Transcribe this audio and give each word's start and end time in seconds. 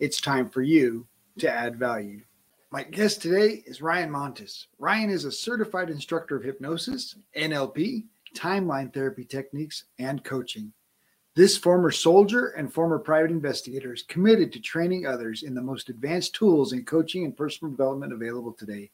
it's 0.00 0.20
time 0.20 0.48
for 0.48 0.62
you 0.62 1.06
to 1.38 1.48
add 1.48 1.78
value. 1.78 2.22
My 2.72 2.82
guest 2.82 3.20
today 3.20 3.62
is 3.66 3.82
Ryan 3.82 4.10
Montis. 4.10 4.66
Ryan 4.78 5.10
is 5.10 5.26
a 5.26 5.32
certified 5.32 5.90
instructor 5.90 6.36
of 6.36 6.42
hypnosis, 6.42 7.16
NLP, 7.36 8.04
timeline 8.34 8.92
therapy 8.94 9.24
techniques, 9.24 9.84
and 9.98 10.24
coaching. 10.24 10.72
This 11.36 11.58
former 11.58 11.90
soldier 11.90 12.48
and 12.56 12.72
former 12.72 12.98
private 12.98 13.30
investigator 13.30 13.92
is 13.92 14.02
committed 14.02 14.52
to 14.52 14.60
training 14.60 15.06
others 15.06 15.42
in 15.42 15.54
the 15.54 15.62
most 15.62 15.90
advanced 15.90 16.34
tools 16.34 16.72
in 16.72 16.84
coaching 16.84 17.24
and 17.24 17.36
personal 17.36 17.70
development 17.70 18.12
available 18.12 18.52
today. 18.52 18.90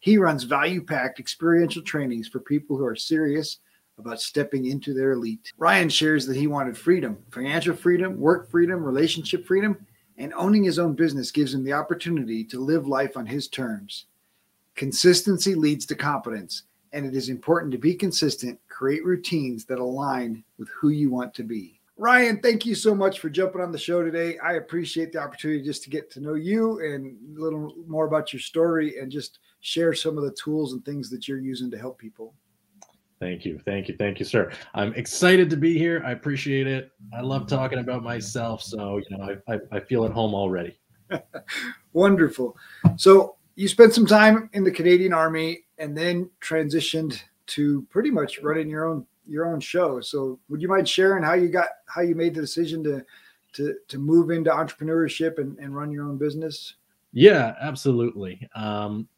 He 0.00 0.18
runs 0.18 0.44
value 0.44 0.84
packed 0.84 1.20
experiential 1.20 1.82
trainings 1.82 2.28
for 2.28 2.40
people 2.40 2.76
who 2.76 2.84
are 2.84 2.96
serious 2.96 3.58
about 3.98 4.20
stepping 4.20 4.66
into 4.66 4.92
their 4.92 5.12
elite. 5.12 5.52
Ryan 5.58 5.88
shares 5.88 6.26
that 6.26 6.36
he 6.36 6.46
wanted 6.46 6.76
freedom 6.76 7.18
financial 7.30 7.74
freedom, 7.74 8.18
work 8.18 8.50
freedom, 8.50 8.82
relationship 8.82 9.46
freedom, 9.46 9.86
and 10.20 10.34
owning 10.34 10.62
his 10.62 10.78
own 10.78 10.92
business 10.92 11.30
gives 11.30 11.54
him 11.54 11.64
the 11.64 11.72
opportunity 11.72 12.44
to 12.44 12.60
live 12.60 12.86
life 12.86 13.16
on 13.16 13.24
his 13.24 13.48
terms. 13.48 14.04
Consistency 14.74 15.54
leads 15.54 15.86
to 15.86 15.94
competence, 15.94 16.64
and 16.92 17.06
it 17.06 17.16
is 17.16 17.30
important 17.30 17.72
to 17.72 17.78
be 17.78 17.94
consistent, 17.94 18.60
create 18.68 19.02
routines 19.02 19.64
that 19.64 19.78
align 19.78 20.44
with 20.58 20.68
who 20.68 20.90
you 20.90 21.10
want 21.10 21.32
to 21.34 21.42
be. 21.42 21.80
Ryan, 21.96 22.38
thank 22.40 22.66
you 22.66 22.74
so 22.74 22.94
much 22.94 23.18
for 23.18 23.30
jumping 23.30 23.62
on 23.62 23.72
the 23.72 23.78
show 23.78 24.02
today. 24.02 24.38
I 24.38 24.54
appreciate 24.54 25.10
the 25.12 25.20
opportunity 25.20 25.64
just 25.64 25.82
to 25.84 25.90
get 25.90 26.10
to 26.12 26.20
know 26.20 26.34
you 26.34 26.80
and 26.80 27.16
a 27.36 27.40
little 27.40 27.74
more 27.86 28.06
about 28.06 28.32
your 28.32 28.40
story 28.40 28.98
and 28.98 29.10
just 29.10 29.38
share 29.60 29.94
some 29.94 30.18
of 30.18 30.24
the 30.24 30.32
tools 30.32 30.74
and 30.74 30.84
things 30.84 31.08
that 31.10 31.28
you're 31.28 31.38
using 31.38 31.70
to 31.70 31.78
help 31.78 31.98
people. 31.98 32.34
Thank 33.20 33.44
you. 33.44 33.60
Thank 33.66 33.88
you. 33.88 33.96
Thank 33.98 34.18
you, 34.18 34.24
sir. 34.24 34.50
I'm 34.74 34.94
excited 34.94 35.50
to 35.50 35.56
be 35.56 35.76
here. 35.76 36.02
I 36.06 36.12
appreciate 36.12 36.66
it. 36.66 36.90
I 37.14 37.20
love 37.20 37.46
talking 37.46 37.78
about 37.78 38.02
myself. 38.02 38.62
So, 38.62 38.96
you 38.96 39.16
know, 39.16 39.36
I, 39.46 39.54
I, 39.54 39.58
I 39.72 39.80
feel 39.80 40.06
at 40.06 40.12
home 40.12 40.34
already. 40.34 40.78
Wonderful. 41.92 42.56
So, 42.96 43.36
you 43.56 43.68
spent 43.68 43.92
some 43.92 44.06
time 44.06 44.48
in 44.54 44.64
the 44.64 44.70
Canadian 44.70 45.12
Army 45.12 45.64
and 45.76 45.94
then 45.94 46.30
transitioned 46.40 47.20
to 47.48 47.82
pretty 47.90 48.10
much 48.10 48.38
running 48.38 48.70
your 48.70 48.86
own 48.86 49.06
your 49.26 49.52
own 49.52 49.60
show. 49.60 50.00
So, 50.00 50.38
would 50.48 50.62
you 50.62 50.68
mind 50.68 50.88
sharing 50.88 51.22
how 51.22 51.34
you 51.34 51.48
got 51.48 51.68
how 51.88 52.00
you 52.00 52.14
made 52.14 52.34
the 52.34 52.40
decision 52.40 52.82
to 52.84 53.04
to 53.52 53.74
to 53.88 53.98
move 53.98 54.30
into 54.30 54.50
entrepreneurship 54.50 55.38
and, 55.38 55.58
and 55.58 55.76
run 55.76 55.92
your 55.92 56.06
own 56.06 56.16
business? 56.16 56.76
Yeah, 57.12 57.54
absolutely. 57.60 58.48
Um, 58.54 59.08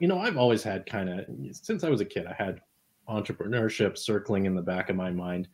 you 0.00 0.08
know, 0.08 0.18
I've 0.18 0.36
always 0.36 0.62
had 0.62 0.84
kind 0.84 1.08
of 1.08 1.24
since 1.52 1.82
I 1.82 1.88
was 1.88 2.02
a 2.02 2.04
kid, 2.04 2.26
I 2.26 2.34
had 2.34 2.60
entrepreneurship 3.08 3.98
circling 3.98 4.46
in 4.46 4.54
the 4.54 4.62
back 4.62 4.90
of 4.90 4.96
my 4.96 5.10
mind. 5.10 5.48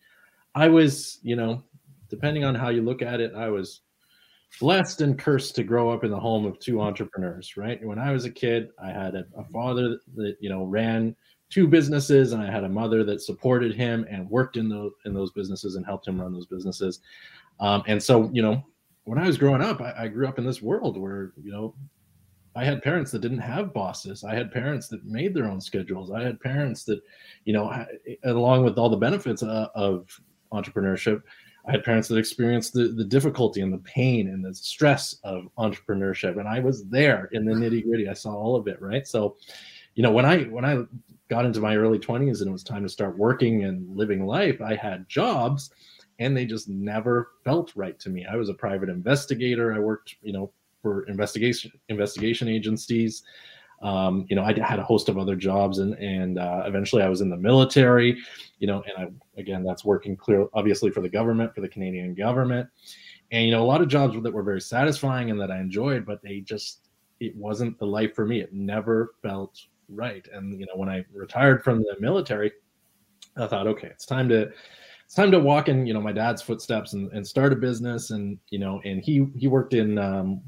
I 0.54 0.68
was, 0.68 1.18
you 1.22 1.36
know, 1.36 1.62
depending 2.08 2.44
on 2.44 2.54
how 2.54 2.68
you 2.68 2.82
look 2.82 3.02
at 3.02 3.20
it, 3.20 3.34
I 3.34 3.48
was 3.48 3.80
blessed 4.60 5.00
and 5.00 5.18
cursed 5.18 5.56
to 5.56 5.64
grow 5.64 5.90
up 5.90 6.04
in 6.04 6.10
the 6.10 6.18
home 6.18 6.46
of 6.46 6.58
two 6.58 6.80
entrepreneurs, 6.80 7.56
right? 7.56 7.84
When 7.84 7.98
I 7.98 8.12
was 8.12 8.24
a 8.24 8.30
kid, 8.30 8.70
I 8.82 8.90
had 8.90 9.14
a, 9.14 9.24
a, 9.36 9.44
father 9.44 9.98
that, 10.14 10.36
you 10.40 10.48
know, 10.48 10.64
ran 10.64 11.16
two 11.50 11.66
businesses 11.66 12.32
and 12.32 12.42
I 12.42 12.50
had 12.50 12.64
a 12.64 12.68
mother 12.68 13.04
that 13.04 13.20
supported 13.20 13.74
him 13.74 14.06
and 14.08 14.30
worked 14.30 14.56
in 14.56 14.68
those 14.68 14.92
in 15.04 15.14
those 15.14 15.32
businesses 15.32 15.74
and 15.76 15.84
helped 15.84 16.06
him 16.06 16.20
run 16.20 16.32
those 16.32 16.46
businesses. 16.46 17.00
Um, 17.60 17.82
and 17.86 18.02
so, 18.02 18.30
you 18.32 18.42
know, 18.42 18.64
when 19.04 19.18
I 19.18 19.26
was 19.26 19.38
growing 19.38 19.62
up, 19.62 19.80
I, 19.80 19.94
I 20.04 20.08
grew 20.08 20.26
up 20.26 20.38
in 20.38 20.46
this 20.46 20.62
world 20.62 20.96
where, 20.96 21.32
you 21.42 21.52
know, 21.52 21.74
I 22.56 22.64
had 22.64 22.82
parents 22.82 23.10
that 23.10 23.20
didn't 23.20 23.38
have 23.38 23.74
bosses. 23.74 24.24
I 24.24 24.34
had 24.34 24.52
parents 24.52 24.88
that 24.88 25.04
made 25.04 25.34
their 25.34 25.46
own 25.46 25.60
schedules. 25.60 26.10
I 26.10 26.22
had 26.22 26.40
parents 26.40 26.84
that, 26.84 27.00
you 27.44 27.52
know, 27.52 27.84
along 28.24 28.64
with 28.64 28.78
all 28.78 28.88
the 28.88 28.96
benefits 28.96 29.42
uh, 29.42 29.68
of 29.74 30.08
entrepreneurship, 30.52 31.22
I 31.66 31.72
had 31.72 31.84
parents 31.84 32.08
that 32.08 32.18
experienced 32.18 32.74
the, 32.74 32.88
the 32.88 33.04
difficulty 33.04 33.60
and 33.60 33.72
the 33.72 33.78
pain 33.78 34.28
and 34.28 34.44
the 34.44 34.54
stress 34.54 35.16
of 35.24 35.48
entrepreneurship. 35.58 36.38
And 36.38 36.46
I 36.46 36.60
was 36.60 36.84
there 36.84 37.28
in 37.32 37.44
the 37.44 37.54
nitty 37.54 37.84
gritty. 37.84 38.08
I 38.08 38.14
saw 38.14 38.34
all 38.34 38.54
of 38.54 38.68
it. 38.68 38.80
Right. 38.80 39.06
So, 39.06 39.36
you 39.94 40.02
know, 40.02 40.10
when 40.10 40.26
I, 40.26 40.42
when 40.44 40.64
I 40.64 40.84
got 41.28 41.46
into 41.46 41.60
my 41.60 41.76
early 41.76 41.98
20s 41.98 42.40
and 42.40 42.48
it 42.48 42.52
was 42.52 42.62
time 42.62 42.82
to 42.82 42.88
start 42.88 43.18
working 43.18 43.64
and 43.64 43.96
living 43.96 44.26
life, 44.26 44.60
I 44.60 44.76
had 44.76 45.08
jobs 45.08 45.70
and 46.18 46.36
they 46.36 46.44
just 46.44 46.68
never 46.68 47.32
felt 47.44 47.72
right 47.74 47.98
to 48.00 48.10
me. 48.10 48.26
I 48.30 48.36
was 48.36 48.48
a 48.48 48.54
private 48.54 48.88
investigator. 48.88 49.72
I 49.72 49.78
worked, 49.78 50.16
you 50.22 50.32
know, 50.32 50.52
for 50.84 51.04
investigation 51.04 51.72
investigation 51.88 52.46
agencies. 52.46 53.24
Um, 53.82 54.26
you 54.28 54.36
know, 54.36 54.44
I 54.44 54.52
had 54.60 54.78
a 54.78 54.84
host 54.84 55.08
of 55.08 55.18
other 55.18 55.34
jobs, 55.34 55.78
and 55.78 55.94
and 55.94 56.38
uh, 56.38 56.62
eventually 56.66 57.02
I 57.02 57.08
was 57.08 57.22
in 57.22 57.30
the 57.30 57.36
military. 57.36 58.18
You 58.58 58.66
know, 58.66 58.84
and 58.86 59.08
I 59.08 59.40
again 59.40 59.64
that's 59.64 59.84
working 59.84 60.14
clear, 60.14 60.46
obviously 60.52 60.90
for 60.90 61.00
the 61.00 61.08
government, 61.08 61.54
for 61.54 61.62
the 61.62 61.68
Canadian 61.68 62.14
government, 62.14 62.68
and 63.32 63.46
you 63.46 63.50
know 63.50 63.62
a 63.62 63.64
lot 63.64 63.80
of 63.80 63.88
jobs 63.88 64.22
that 64.22 64.32
were 64.32 64.42
very 64.42 64.60
satisfying 64.60 65.30
and 65.30 65.40
that 65.40 65.50
I 65.50 65.58
enjoyed, 65.58 66.04
but 66.04 66.22
they 66.22 66.40
just 66.40 66.88
it 67.18 67.34
wasn't 67.34 67.78
the 67.78 67.86
life 67.86 68.14
for 68.14 68.26
me. 68.26 68.40
It 68.40 68.52
never 68.52 69.14
felt 69.22 69.58
right. 69.88 70.26
And 70.32 70.60
you 70.60 70.66
know, 70.66 70.76
when 70.76 70.90
I 70.90 71.04
retired 71.12 71.64
from 71.64 71.78
the 71.78 71.96
military, 71.98 72.52
I 73.38 73.46
thought, 73.46 73.66
okay, 73.66 73.88
it's 73.88 74.06
time 74.06 74.28
to 74.28 74.52
it's 75.14 75.20
time 75.20 75.30
to 75.30 75.38
walk 75.38 75.68
in 75.68 75.86
you 75.86 75.94
know 75.94 76.00
my 76.00 76.10
dad's 76.10 76.42
footsteps 76.42 76.92
and, 76.92 77.08
and 77.12 77.24
start 77.24 77.52
a 77.52 77.56
business 77.56 78.10
and 78.10 78.36
you 78.48 78.58
know 78.58 78.80
and 78.84 79.00
he 79.00 79.28
he 79.36 79.46
worked 79.46 79.72
in 79.72 79.96
um, 79.96 80.42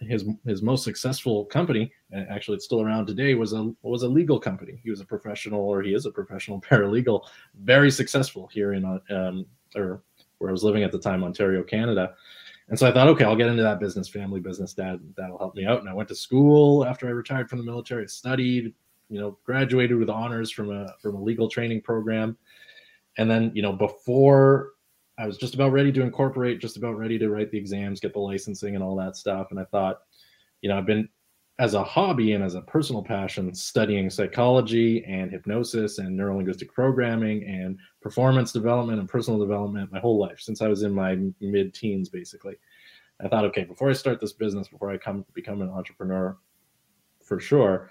his 0.00 0.24
his 0.46 0.62
most 0.62 0.84
successful 0.84 1.46
company, 1.46 1.90
and 2.12 2.28
actually 2.28 2.54
it's 2.54 2.64
still 2.64 2.80
around 2.80 3.06
today, 3.06 3.34
was 3.34 3.54
a 3.54 3.72
was 3.82 4.04
a 4.04 4.08
legal 4.08 4.38
company. 4.38 4.78
He 4.84 4.90
was 4.90 5.00
a 5.00 5.04
professional, 5.04 5.60
or 5.62 5.82
he 5.82 5.94
is 5.94 6.06
a 6.06 6.12
professional 6.12 6.60
paralegal, 6.70 7.24
very 7.60 7.90
successful 7.90 8.48
here 8.52 8.74
in 8.74 8.84
um, 8.84 9.46
or 9.74 10.04
where 10.38 10.48
I 10.48 10.52
was 10.52 10.62
living 10.62 10.84
at 10.84 10.92
the 10.92 10.98
time, 11.00 11.24
Ontario, 11.24 11.64
Canada. 11.64 12.14
And 12.68 12.78
so 12.78 12.88
I 12.88 12.92
thought, 12.92 13.08
okay, 13.08 13.24
I'll 13.24 13.34
get 13.34 13.48
into 13.48 13.64
that 13.64 13.80
business, 13.80 14.08
family 14.08 14.38
business. 14.38 14.74
Dad, 14.74 15.00
that'll 15.16 15.38
help 15.38 15.56
me 15.56 15.66
out. 15.66 15.80
And 15.80 15.88
I 15.88 15.92
went 15.92 16.08
to 16.10 16.14
school 16.14 16.86
after 16.86 17.08
I 17.08 17.10
retired 17.10 17.50
from 17.50 17.58
the 17.58 17.64
military. 17.64 18.06
Studied, 18.06 18.72
you 19.10 19.20
know, 19.20 19.38
graduated 19.44 19.98
with 19.98 20.08
honors 20.08 20.52
from 20.52 20.70
a 20.70 20.94
from 21.02 21.16
a 21.16 21.20
legal 21.20 21.48
training 21.48 21.80
program. 21.80 22.38
And 23.18 23.30
then, 23.30 23.52
you 23.54 23.62
know, 23.62 23.72
before 23.72 24.72
I 25.18 25.26
was 25.26 25.36
just 25.36 25.54
about 25.54 25.72
ready 25.72 25.92
to 25.92 26.02
incorporate, 26.02 26.60
just 26.60 26.76
about 26.76 26.98
ready 26.98 27.18
to 27.18 27.30
write 27.30 27.50
the 27.50 27.58
exams, 27.58 28.00
get 28.00 28.12
the 28.12 28.18
licensing 28.18 28.74
and 28.74 28.82
all 28.82 28.96
that 28.96 29.16
stuff. 29.16 29.48
And 29.50 29.60
I 29.60 29.64
thought, 29.64 30.00
you 30.60 30.68
know, 30.68 30.76
I've 30.76 30.86
been 30.86 31.08
as 31.60 31.74
a 31.74 31.84
hobby 31.84 32.32
and 32.32 32.42
as 32.42 32.56
a 32.56 32.62
personal 32.62 33.02
passion 33.02 33.54
studying 33.54 34.10
psychology 34.10 35.04
and 35.04 35.30
hypnosis 35.30 35.98
and 35.98 36.18
neurolinguistic 36.18 36.68
programming 36.68 37.44
and 37.44 37.78
performance 38.02 38.50
development 38.50 38.98
and 38.98 39.08
personal 39.08 39.38
development 39.38 39.92
my 39.92 40.00
whole 40.00 40.18
life 40.18 40.40
since 40.40 40.60
I 40.60 40.68
was 40.68 40.82
in 40.82 40.92
my 40.92 41.16
mid 41.40 41.72
teens, 41.72 42.08
basically. 42.08 42.56
I 43.24 43.28
thought, 43.28 43.44
okay, 43.44 43.62
before 43.62 43.88
I 43.88 43.92
start 43.92 44.20
this 44.20 44.32
business, 44.32 44.66
before 44.66 44.90
I 44.90 44.96
come 44.96 45.24
become 45.32 45.62
an 45.62 45.70
entrepreneur 45.70 46.36
for 47.22 47.38
sure, 47.38 47.90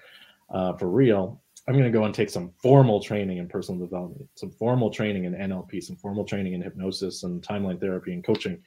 uh, 0.50 0.74
for 0.74 0.90
real, 0.90 1.40
I'm 1.66 1.74
going 1.74 1.90
to 1.90 1.98
go 1.98 2.04
and 2.04 2.14
take 2.14 2.28
some 2.28 2.52
formal 2.58 3.00
training 3.00 3.38
in 3.38 3.48
personal 3.48 3.80
development, 3.80 4.28
some 4.34 4.50
formal 4.50 4.90
training 4.90 5.24
in 5.24 5.34
NLP, 5.34 5.82
some 5.82 5.96
formal 5.96 6.24
training 6.24 6.52
in 6.52 6.60
hypnosis 6.60 7.22
and 7.22 7.42
timeline 7.42 7.80
therapy 7.80 8.12
and 8.12 8.22
coaching. 8.22 8.62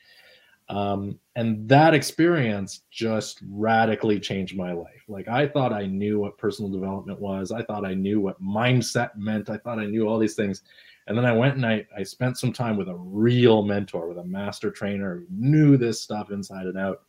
Um, 0.69 1.19
and 1.35 1.67
that 1.69 1.93
experience 1.93 2.81
just 2.91 3.39
radically 3.49 4.19
changed 4.19 4.57
my 4.57 4.73
life. 4.73 5.03
Like 5.07 5.27
I 5.27 5.47
thought 5.47 5.71
I 5.71 5.85
knew 5.85 6.19
what 6.19 6.37
personal 6.37 6.71
development 6.71 7.21
was. 7.21 7.51
I 7.51 7.63
thought 7.63 7.85
I 7.85 7.93
knew 7.93 8.19
what 8.19 8.41
mindset 8.41 9.15
meant. 9.15 9.49
I 9.49 9.57
thought 9.57 9.79
I 9.79 9.85
knew 9.85 10.07
all 10.07 10.19
these 10.19 10.35
things. 10.35 10.63
And 11.05 11.17
then 11.17 11.25
I 11.25 11.31
went 11.31 11.55
and 11.55 11.65
I, 11.65 11.85
I 11.97 12.03
spent 12.03 12.37
some 12.37 12.51
time 12.51 12.75
with 12.75 12.89
a 12.89 12.95
real 12.95 13.61
mentor, 13.61 14.09
with 14.09 14.17
a 14.17 14.25
master 14.25 14.71
trainer 14.71 15.19
who 15.19 15.25
knew 15.29 15.77
this 15.77 16.01
stuff 16.01 16.31
inside 16.31 16.65
and 16.65 16.77
out. 16.77 17.03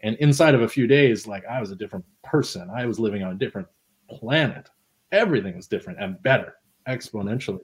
And 0.00 0.16
inside 0.16 0.54
of 0.54 0.62
a 0.62 0.68
few 0.68 0.86
days, 0.86 1.26
like 1.26 1.46
I 1.46 1.60
was 1.60 1.70
a 1.70 1.76
different 1.76 2.04
person. 2.22 2.68
I 2.68 2.84
was 2.84 2.98
living 2.98 3.22
on 3.22 3.32
a 3.32 3.38
different 3.38 3.68
planet 4.10 4.68
everything 5.12 5.56
was 5.56 5.68
different 5.68 6.00
and 6.00 6.20
better 6.22 6.54
exponentially. 6.88 7.60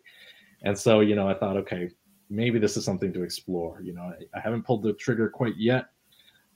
And 0.62 0.78
so, 0.78 1.00
you 1.00 1.14
know, 1.14 1.28
I 1.28 1.34
thought, 1.34 1.56
okay, 1.56 1.90
maybe 2.30 2.58
this 2.58 2.76
is 2.76 2.84
something 2.84 3.12
to 3.12 3.22
explore. 3.22 3.80
You 3.82 3.94
know, 3.94 4.02
I, 4.02 4.38
I 4.38 4.40
haven't 4.40 4.64
pulled 4.64 4.82
the 4.82 4.92
trigger 4.94 5.28
quite 5.28 5.56
yet 5.56 5.86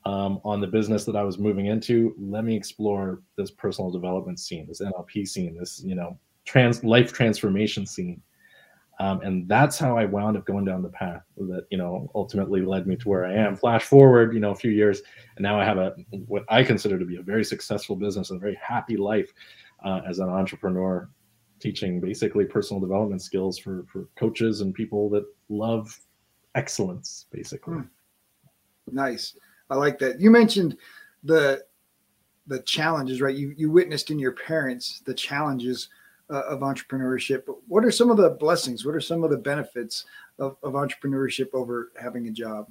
um, 0.04 0.40
on 0.44 0.60
the 0.60 0.66
business 0.66 1.04
that 1.04 1.16
I 1.16 1.22
was 1.22 1.38
moving 1.38 1.66
into. 1.66 2.14
Let 2.18 2.44
me 2.44 2.56
explore 2.56 3.22
this 3.36 3.50
personal 3.50 3.90
development 3.90 4.38
scene, 4.38 4.66
this 4.66 4.80
NLP 4.80 5.26
scene, 5.26 5.56
this, 5.58 5.82
you 5.84 5.94
know, 5.94 6.18
trans 6.44 6.84
life 6.84 7.12
transformation 7.12 7.86
scene. 7.86 8.20
Um, 9.00 9.20
and 9.22 9.48
that's 9.48 9.78
how 9.78 9.96
I 9.96 10.04
wound 10.04 10.36
up 10.36 10.44
going 10.44 10.64
down 10.64 10.82
the 10.82 10.88
path 10.90 11.22
that 11.36 11.66
you 11.70 11.78
know 11.78 12.10
ultimately 12.14 12.60
led 12.60 12.86
me 12.86 12.94
to 12.96 13.08
where 13.08 13.24
I 13.24 13.34
am. 13.34 13.56
Flash 13.56 13.84
forward, 13.84 14.34
you 14.34 14.38
know, 14.38 14.50
a 14.50 14.54
few 14.54 14.70
years, 14.70 15.02
and 15.36 15.42
now 15.42 15.58
I 15.58 15.64
have 15.64 15.78
a 15.78 15.94
what 16.26 16.44
I 16.48 16.62
consider 16.62 16.98
to 16.98 17.04
be 17.04 17.16
a 17.16 17.22
very 17.22 17.42
successful 17.42 17.96
business 17.96 18.30
and 18.30 18.36
a 18.36 18.40
very 18.40 18.58
happy 18.62 18.96
life 18.96 19.32
uh, 19.84 20.00
as 20.06 20.18
an 20.18 20.28
entrepreneur, 20.28 21.08
teaching 21.60 22.00
basically 22.00 22.44
personal 22.44 22.80
development 22.80 23.22
skills 23.22 23.58
for 23.58 23.84
for 23.90 24.08
coaches 24.16 24.60
and 24.60 24.74
people 24.74 25.08
that 25.10 25.24
love 25.48 25.98
excellence, 26.54 27.26
basically. 27.30 27.74
Hmm. 27.74 27.82
Nice, 28.90 29.36
I 29.70 29.76
like 29.76 29.98
that. 30.00 30.20
You 30.20 30.30
mentioned 30.30 30.76
the 31.22 31.64
the 32.46 32.60
challenges, 32.60 33.20
right? 33.20 33.34
You 33.34 33.54
you 33.56 33.70
witnessed 33.70 34.10
in 34.10 34.18
your 34.18 34.32
parents 34.32 35.00
the 35.00 35.14
challenges 35.14 35.88
uh, 36.30 36.42
of 36.42 36.60
entrepreneurship. 36.60 37.44
But 37.46 37.56
what 37.68 37.84
are 37.84 37.90
some 37.90 38.10
of 38.10 38.16
the 38.16 38.30
blessings? 38.30 38.84
What 38.84 38.94
are 38.94 39.00
some 39.00 39.22
of 39.22 39.30
the 39.30 39.36
benefits 39.36 40.06
of, 40.38 40.56
of 40.62 40.72
entrepreneurship 40.72 41.48
over 41.52 41.92
having 42.00 42.26
a 42.28 42.30
job? 42.30 42.68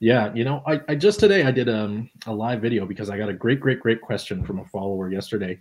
Yeah, 0.00 0.32
you 0.32 0.44
know, 0.44 0.62
I, 0.66 0.80
I 0.88 0.94
just 0.94 1.18
today 1.18 1.42
I 1.42 1.50
did 1.50 1.68
um, 1.68 2.08
a 2.26 2.32
live 2.32 2.62
video 2.62 2.86
because 2.86 3.10
I 3.10 3.18
got 3.18 3.28
a 3.28 3.32
great, 3.32 3.58
great, 3.58 3.80
great 3.80 4.00
question 4.00 4.44
from 4.44 4.60
a 4.60 4.64
follower 4.66 5.10
yesterday 5.10 5.58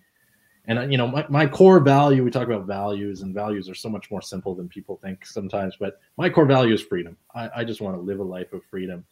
and 0.68 0.92
you 0.92 0.98
know 0.98 1.08
my, 1.08 1.26
my 1.30 1.48
core 1.48 1.80
value 1.80 2.24
we 2.24 2.30
talk 2.30 2.48
about 2.48 2.66
values 2.66 3.22
and 3.22 3.34
values 3.34 3.70
are 3.70 3.76
so 3.76 3.90
much 3.90 4.12
more 4.12 4.22
simple 4.22 4.54
than 4.54 4.68
people 4.68 5.00
think 5.02 5.26
sometimes 5.26 5.76
but 5.80 6.00
my 6.18 6.30
core 6.30 6.46
value 6.46 6.74
is 6.74 6.82
freedom. 6.82 7.18
I, 7.36 7.50
I 7.58 7.64
just 7.64 7.82
want 7.82 7.96
to 7.96 8.02
live 8.02 8.20
a 8.20 8.24
life 8.24 8.54
of 8.54 8.64
freedom. 8.66 9.06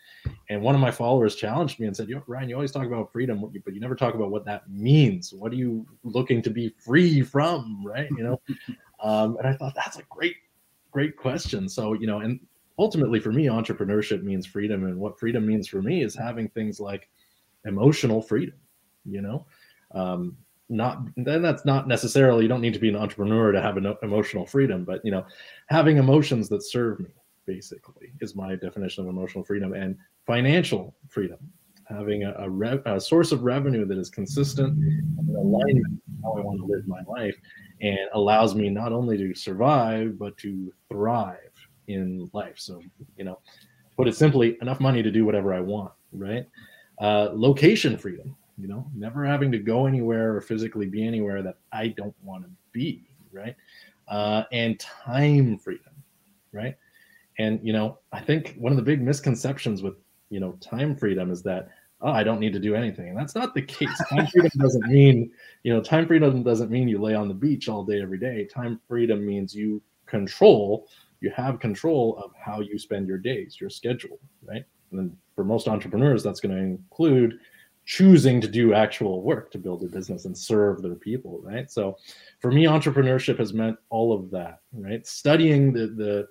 And 0.50 0.62
one 0.62 0.76
of 0.76 0.82
my 0.82 0.92
followers 0.92 1.36
challenged 1.36 1.80
me 1.80 1.88
and 1.88 1.96
said 1.96 2.10
you 2.10 2.22
ryan 2.28 2.50
you 2.50 2.56
always 2.56 2.72
talk 2.72 2.86
about 2.86 3.12
freedom 3.12 3.42
but 3.42 3.74
you 3.74 3.80
never 3.80 3.96
talk 3.96 4.14
about 4.14 4.32
what 4.32 4.46
that 4.46 4.70
means. 4.70 5.34
What 5.34 5.52
are 5.52 5.56
you 5.56 5.86
looking 6.04 6.42
to 6.44 6.50
be 6.50 6.74
free 6.78 7.22
from? 7.22 7.84
Right? 7.86 8.10
You 8.12 8.24
know? 8.24 8.42
Um, 9.02 9.36
and 9.38 9.46
i 9.46 9.54
thought 9.54 9.76
that's 9.76 9.98
a 9.98 10.04
great 10.10 10.38
great 10.90 11.18
question. 11.18 11.68
So 11.68 11.94
you 11.94 12.08
know 12.08 12.20
and 12.20 12.40
ultimately 12.80 13.20
for 13.20 13.32
me 13.32 13.46
entrepreneurship 13.46 14.24
means 14.24 14.46
freedom. 14.46 14.86
And 14.86 14.98
what 14.98 15.20
freedom 15.20 15.46
means 15.46 15.68
for 15.68 15.82
me 15.82 16.02
is 16.02 16.16
having 16.16 16.48
things 16.50 16.80
like 16.80 17.10
emotional 17.66 18.22
freedom 18.22 18.56
you 19.06 19.22
know? 19.22 19.46
Um, 19.92 20.36
not 20.68 21.04
then 21.16 21.42
that's 21.42 21.64
not 21.64 21.88
necessarily 21.88 22.42
you 22.44 22.48
don't 22.48 22.62
need 22.62 22.74
to 22.74 22.80
be 22.80 22.90
an 22.90 22.96
entrepreneur 22.96 23.52
to 23.52 23.62
have 23.62 23.78
an 23.78 23.96
emotional 24.02 24.48
freedom 24.48 24.84
but 24.84 25.00
you 25.06 25.12
know 25.12 25.24
having 25.68 25.98
emotions 25.98 26.50
that 26.50 26.64
serve 26.64 27.00
me 27.00 27.12
basically 27.46 28.12
is 28.22 28.36
my 28.36 28.56
definition 28.56 29.04
of 29.04 29.10
emotional 29.10 29.44
freedom 29.44 29.74
and 29.74 29.98
financial 30.26 30.96
freedom. 31.10 31.38
Having 31.88 32.24
a, 32.24 32.32
a, 32.32 32.96
a 32.96 33.00
source 33.00 33.32
of 33.32 33.44
revenue 33.44 33.86
that 33.86 33.98
is 33.98 34.10
consistent 34.10 34.76
and 34.76 35.28
with 35.28 35.84
how 36.24 36.34
i 36.34 36.42
want 36.42 36.60
to 36.60 36.66
live 36.66 36.88
my 36.88 37.02
life 37.08 37.36
and 37.82 38.00
allows 38.14 38.56
me 38.56 38.70
not 38.70 38.92
only 38.92 39.18
to 39.18 39.36
survive 39.36 40.18
but 40.18 40.36
to 40.38 40.74
thrive 40.90 41.38
in 41.88 42.28
life. 42.34 42.56
So 42.58 42.82
you 43.18 43.26
know 43.26 43.40
put 43.96 44.08
it 44.08 44.16
simply 44.16 44.58
enough 44.62 44.80
money 44.80 45.04
to 45.04 45.12
do 45.12 45.26
whatever 45.26 45.54
i 45.54 45.60
want 45.60 45.92
right? 46.12 46.48
Uh, 47.00 47.30
location 47.34 47.98
freedom 47.98 48.36
you 48.58 48.68
know, 48.68 48.90
never 48.96 49.26
having 49.26 49.52
to 49.52 49.60
go 49.60 49.86
anywhere 49.86 50.36
or 50.36 50.42
physically 50.42 50.86
be 50.86 51.06
anywhere 51.06 51.42
that 51.42 51.58
I 51.72 51.90
don't 51.90 52.16
want 52.24 52.44
to 52.44 52.50
be, 52.72 53.10
right? 53.32 53.56
Uh, 54.08 54.44
and 54.52 54.80
time 54.80 55.58
freedom, 55.58 55.94
right? 56.52 56.76
And 57.38 57.60
you 57.64 57.74
know, 57.74 58.00
I 58.14 58.22
think 58.22 58.56
one 58.58 58.72
of 58.72 58.78
the 58.78 58.84
big 58.84 59.02
misconceptions 59.02 59.82
with 59.82 59.96
you 60.30 60.40
know 60.40 60.54
time 60.62 60.96
freedom 60.96 61.32
is 61.32 61.42
that 61.44 61.70
oh, 62.02 62.12
I 62.12 62.24
don't 62.24 62.40
need 62.40 62.54
to 62.54 62.60
do 62.60 62.76
anything, 62.76 63.10
and 63.10 63.18
that's 63.18 63.36
not 63.36 63.54
the 63.54 63.62
case. 63.62 63.90
Time 64.10 64.28
freedom 64.28 64.52
doesn't 64.58 64.88
mean 64.88 65.32
you 65.64 65.74
know 65.74 65.82
time 65.82 66.08
freedom 66.08 66.44
doesn't 66.44 66.70
mean 66.70 66.88
you 66.88 67.00
lay 67.00 67.16
on 67.16 67.28
the 67.28 67.34
beach 67.34 67.68
all 67.68 67.84
day 67.84 68.02
every 68.02 68.20
day. 68.20 68.46
Time 68.46 68.80
freedom 68.88 69.26
means 69.26 69.56
you 69.56 69.82
control, 70.06 70.88
you 71.22 71.32
have 71.36 71.60
control 71.60 72.22
of 72.24 72.32
how 72.40 72.60
you 72.60 72.78
spend 72.78 73.08
your 73.08 73.18
days, 73.18 73.58
your 73.60 73.70
schedule, 73.70 74.20
right? 74.44 74.64
And 74.92 75.00
then 75.00 75.18
for 75.36 75.44
most 75.44 75.68
entrepreneurs, 75.68 76.24
that's 76.24 76.40
going 76.40 76.56
to 76.56 76.62
include 76.62 77.40
choosing 77.86 78.42
to 78.42 78.48
do 78.48 78.74
actual 78.74 79.22
work 79.22 79.52
to 79.52 79.58
build 79.58 79.84
a 79.84 79.88
business 79.88 80.26
and 80.26 80.38
serve 80.38 80.82
their 80.82 80.96
people 80.96 81.40
right 81.44 81.72
so 81.72 81.96
for 82.40 82.52
me 82.52 82.66
entrepreneurship 82.66 83.38
has 83.38 83.54
meant 83.54 83.78
all 83.90 84.12
of 84.12 84.32
that 84.32 84.60
right 84.74 85.06
studying 85.06 85.72
the 85.72 85.88
the 85.88 86.28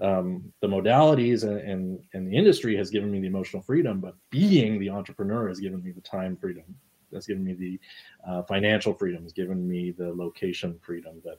um, 0.00 0.52
the 0.60 0.68
modalities 0.68 1.42
and, 1.42 1.60
and, 1.60 2.00
and 2.14 2.30
the 2.30 2.36
industry 2.36 2.76
has 2.76 2.90
given 2.90 3.10
me 3.10 3.20
the 3.20 3.26
emotional 3.26 3.62
freedom, 3.62 4.00
but 4.00 4.14
being 4.30 4.78
the 4.78 4.90
entrepreneur 4.90 5.48
has 5.48 5.58
given 5.58 5.82
me 5.82 5.90
the 5.90 6.00
time 6.00 6.36
freedom. 6.36 6.64
That's 7.10 7.26
given 7.26 7.44
me 7.44 7.54
the 7.54 7.80
uh, 8.28 8.42
financial 8.44 8.94
freedom. 8.94 9.24
Has 9.24 9.32
given 9.32 9.66
me 9.68 9.90
the 9.90 10.12
location 10.12 10.78
freedom 10.80 11.20
that 11.24 11.38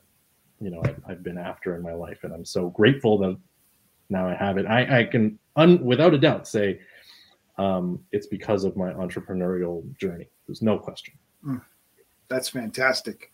you 0.60 0.70
know 0.70 0.82
I've, 0.84 1.00
I've, 1.08 1.22
been 1.22 1.38
after 1.38 1.74
in 1.76 1.82
my 1.82 1.94
life, 1.94 2.24
and 2.24 2.32
I'm 2.34 2.44
so 2.44 2.68
grateful 2.68 3.16
that 3.18 3.38
now 4.10 4.28
I 4.28 4.34
have 4.34 4.58
it. 4.58 4.66
I, 4.66 5.00
I 5.00 5.04
can 5.04 5.38
un, 5.56 5.82
without 5.82 6.12
a 6.12 6.18
doubt 6.18 6.46
say 6.46 6.80
um, 7.62 8.00
it's 8.10 8.26
because 8.26 8.64
of 8.64 8.76
my 8.76 8.92
entrepreneurial 8.92 9.96
journey. 9.96 10.28
There's 10.46 10.62
no 10.62 10.78
question. 10.78 11.14
Mm, 11.46 11.62
that's 12.28 12.48
fantastic. 12.48 13.30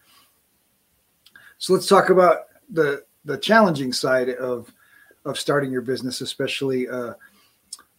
So 1.59 1.73
let's 1.73 1.87
talk 1.87 2.11
about 2.11 2.47
the 2.71 3.05
the 3.25 3.39
challenging 3.39 3.93
side 3.93 4.31
of 4.31 4.73
of 5.25 5.39
starting 5.39 5.73
your 5.73 5.83
business, 5.83 6.21
especially 6.21 6.89
uh, 6.89 7.15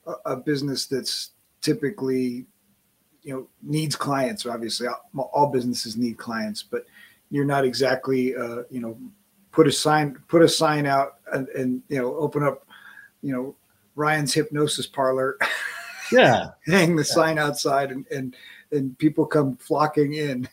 a, 0.05 0.13
a 0.25 0.35
business 0.37 0.85
that's 0.85 1.31
typically 1.61 2.45
you 3.23 3.33
know 3.33 3.47
needs 3.63 3.95
clients. 3.95 4.45
Obviously, 4.45 4.87
all, 4.87 5.29
all 5.33 5.47
businesses 5.47 5.97
need 5.97 6.17
clients, 6.17 6.61
but 6.63 6.85
you're 7.31 7.45
not 7.45 7.65
exactly 7.65 8.35
uh, 8.35 8.63
you 8.69 8.81
know 8.81 8.97
put 9.51 9.67
a 9.67 9.71
sign 9.71 10.15
put 10.27 10.43
a 10.43 10.49
sign 10.49 10.85
out 10.85 11.15
and, 11.33 11.47
and 11.49 11.81
you 11.89 11.97
know 11.99 12.15
open 12.15 12.43
up 12.43 12.67
you 13.21 13.33
know 13.33 13.55
Ryan's 13.95 14.33
hypnosis 14.33 14.85
parlor 14.85 15.37
yeah. 16.11 16.50
Hang 16.65 16.95
the 16.95 17.03
yeah. 17.03 17.13
sign 17.13 17.38
outside 17.38 17.91
and, 17.91 18.06
and 18.07 18.35
and 18.71 18.97
people 18.97 19.25
come 19.25 19.57
flocking 19.57 20.13
in. 20.13 20.47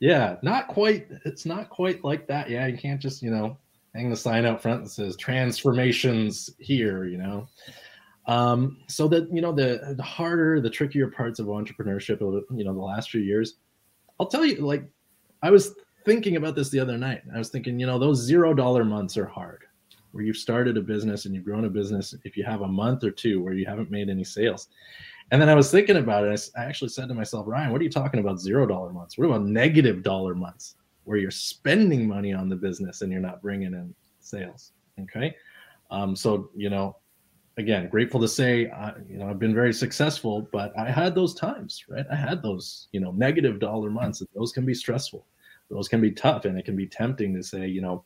Yeah 0.00 0.36
not 0.42 0.68
quite 0.68 1.08
it's 1.24 1.46
not 1.46 1.70
quite 1.70 2.04
like 2.04 2.26
that. 2.26 2.50
Yeah 2.50 2.66
you 2.66 2.76
can't 2.76 3.00
just 3.00 3.22
you 3.22 3.30
know 3.30 3.56
hang 3.94 4.10
the 4.10 4.16
sign 4.16 4.46
out 4.46 4.62
front 4.62 4.84
that 4.84 4.90
says 4.90 5.16
transformations 5.16 6.50
here 6.58 7.04
you 7.04 7.18
know? 7.18 7.48
Um 8.26 8.78
so 8.88 9.08
that 9.08 9.32
you 9.32 9.40
know 9.40 9.52
the 9.52 9.94
the 9.96 10.02
harder 10.02 10.60
the 10.60 10.70
trickier 10.70 11.08
parts 11.08 11.38
of 11.38 11.46
entrepreneurship 11.46 12.20
you 12.20 12.64
know 12.64 12.72
the 12.72 12.80
last 12.80 13.10
few 13.10 13.20
years 13.20 13.54
i'll 14.20 14.26
tell 14.26 14.44
you 14.44 14.56
like 14.56 14.84
i 15.42 15.50
was 15.50 15.74
thinking 16.04 16.36
about 16.36 16.54
this 16.54 16.68
the 16.70 16.80
other 16.80 16.98
night. 16.98 17.22
I 17.34 17.38
was 17.38 17.48
thinking 17.48 17.78
you 17.78 17.86
know 17.86 17.98
those 17.98 18.20
zero 18.20 18.54
dollar 18.54 18.84
months 18.84 19.16
are 19.16 19.26
hard 19.26 19.64
where 20.12 20.22
you've 20.24 20.36
started 20.36 20.76
a 20.76 20.80
business 20.80 21.24
and 21.24 21.34
you've 21.34 21.44
grown 21.44 21.64
a 21.64 21.70
business 21.70 22.14
if 22.24 22.36
you 22.36 22.44
have 22.44 22.60
a 22.60 22.68
month 22.68 23.02
or 23.02 23.10
two 23.10 23.42
where 23.42 23.54
you 23.54 23.66
haven't 23.66 23.90
made 23.90 24.08
any 24.08 24.24
sales. 24.24 24.68
And 25.30 25.40
then 25.40 25.48
i 25.48 25.54
was 25.54 25.70
thinking 25.70 25.96
about 25.96 26.24
it 26.24 26.50
i 26.56 26.64
actually 26.64 26.90
said 26.90 27.08
to 27.08 27.14
myself 27.14 27.46
ryan 27.48 27.72
what 27.72 27.80
are 27.80 27.84
you 27.84 27.90
talking 27.90 28.20
about 28.20 28.38
zero 28.38 28.66
dollar 28.66 28.92
months? 28.92 29.16
What 29.16 29.26
about 29.26 29.42
negative 29.42 30.02
dollar 30.02 30.34
months 30.34 30.76
where 31.04 31.16
you're 31.16 31.30
spending 31.30 32.06
money 32.06 32.32
on 32.32 32.48
the 32.48 32.56
business 32.56 33.00
and 33.00 33.10
you're 33.10 33.20
not 33.20 33.40
bringing 33.40 33.72
in 33.72 33.94
sales? 34.20 34.72
Okay? 35.00 35.34
Um, 35.90 36.14
so 36.14 36.50
you 36.54 36.70
know 36.70 36.96
again 37.58 37.88
grateful 37.88 38.20
to 38.20 38.28
say 38.28 38.70
uh, 38.70 38.92
you 39.08 39.18
know 39.18 39.28
i've 39.28 39.38
been 39.38 39.54
very 39.54 39.74
successful 39.74 40.48
but 40.52 40.72
i 40.78 40.90
had 40.90 41.14
those 41.14 41.34
times 41.34 41.84
right? 41.86 42.06
I 42.10 42.16
had 42.16 42.42
those 42.42 42.88
you 42.92 43.00
know 43.00 43.12
negative 43.12 43.58
dollar 43.60 43.90
months 43.90 44.22
those 44.34 44.52
can 44.52 44.64
be 44.64 44.74
stressful. 44.74 45.26
Those 45.70 45.88
can 45.88 46.00
be 46.00 46.10
tough 46.10 46.44
and 46.44 46.58
it 46.58 46.64
can 46.64 46.76
be 46.76 46.86
tempting 46.86 47.34
to 47.34 47.42
say 47.42 47.66
you 47.66 47.80
know 47.80 48.04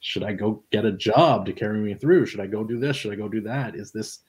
should 0.00 0.22
I 0.22 0.32
go 0.32 0.62
get 0.70 0.84
a 0.84 0.92
job 0.92 1.46
to 1.46 1.52
carry 1.52 1.80
me 1.80 1.94
through? 1.94 2.26
Should 2.26 2.40
I 2.40 2.46
go 2.46 2.64
do 2.64 2.78
this? 2.78 2.96
Should 2.96 3.12
I 3.12 3.16
go 3.16 3.28
do 3.28 3.40
that? 3.42 3.74
Is 3.74 3.90
this 3.90 4.20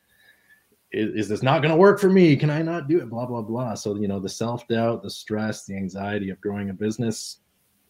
is, 0.91 1.13
is 1.13 1.29
this 1.29 1.43
not 1.43 1.61
going 1.61 1.71
to 1.71 1.77
work 1.77 1.99
for 1.99 2.09
me? 2.09 2.35
Can 2.35 2.49
I 2.49 2.63
not 2.63 2.87
do 2.87 2.99
it? 2.99 3.09
Blah 3.09 3.27
blah 3.27 3.41
blah. 3.41 3.75
So 3.75 3.95
you 3.95 4.07
know 4.07 4.19
the 4.19 4.29
self 4.29 4.67
doubt, 4.67 5.03
the 5.03 5.09
stress, 5.09 5.65
the 5.65 5.75
anxiety 5.75 6.29
of 6.29 6.41
growing 6.41 6.69
a 6.69 6.73
business. 6.73 7.37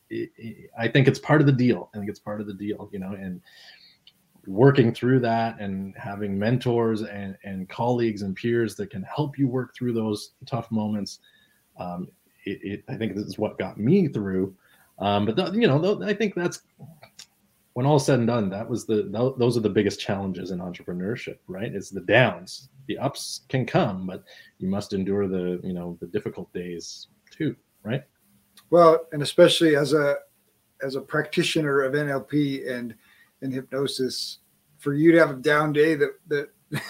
It, 0.10 0.32
it, 0.38 0.70
I 0.78 0.88
think 0.88 1.08
it's 1.08 1.20
part 1.20 1.40
of 1.40 1.48
the 1.48 1.54
deal. 1.54 1.90
I 1.94 1.98
think 2.00 2.10
it's 2.10 2.20
part 2.20 2.42
of 2.42 2.48
the 2.48 2.54
deal. 2.54 2.90
You 2.92 3.00
know, 3.00 3.14
and 3.14 3.42
working 4.48 4.94
through 4.94 5.20
that 5.20 5.60
and 5.60 5.96
having 5.96 6.38
mentors 6.38 7.04
and 7.04 7.38
and 7.44 7.70
colleagues 7.70 8.24
and 8.24 8.36
peers 8.36 8.76
that 8.76 8.90
can 8.90 9.04
help 9.04 9.38
you 9.38 9.48
work 9.48 9.74
through 9.74 9.94
those 9.94 10.32
tough 10.46 10.70
moments. 10.72 11.20
Um, 11.78 12.10
it, 12.46 12.84
I 12.90 12.96
think 12.96 13.16
this 13.16 13.26
is 13.26 13.38
what 13.38 13.60
got 13.60 13.78
me 13.78 14.08
through. 14.08 14.56
Um, 14.98 15.26
but 15.26 15.54
you 15.54 15.68
know, 15.68 16.02
I 16.04 16.14
think 16.14 16.36
that's 16.36 16.62
when 17.74 17.86
all 17.86 18.00
said 18.00 18.20
and 18.20 18.28
done, 18.28 18.50
that 18.50 18.70
was 18.70 18.86
the 18.86 19.34
those 19.38 19.56
are 19.56 19.62
the 19.62 19.70
biggest 19.70 20.00
challenges 20.00 20.52
in 20.52 20.60
entrepreneurship, 20.60 21.38
right? 21.48 21.74
It's 21.74 21.90
the 21.90 22.02
downs. 22.02 22.70
The 22.88 22.98
ups 22.98 23.42
can 23.50 23.66
come, 23.66 24.08
but 24.08 24.24
you 24.58 24.68
must 24.68 24.94
endure 24.94 25.28
the 25.28 25.60
you 25.64 25.74
know 25.74 25.98
the 26.02 26.08
difficult 26.08 26.52
days 26.54 27.08
too, 27.30 27.56
right? 27.84 28.04
Well, 28.70 29.08
and 29.12 29.22
especially 29.22 29.76
as 29.76 29.94
a 29.94 30.18
as 30.82 30.96
a 30.96 31.02
practitioner 31.02 31.82
of 31.82 31.94
NLP 31.94 32.70
and 32.70 32.96
and 33.42 33.54
hypnosis, 33.54 34.40
for 34.78 34.94
you 34.94 35.12
to 35.12 35.20
have 35.20 35.32
a 35.32 35.36
down 35.36 35.72
day 35.72 35.96
that 35.96 36.12
that 36.28 36.50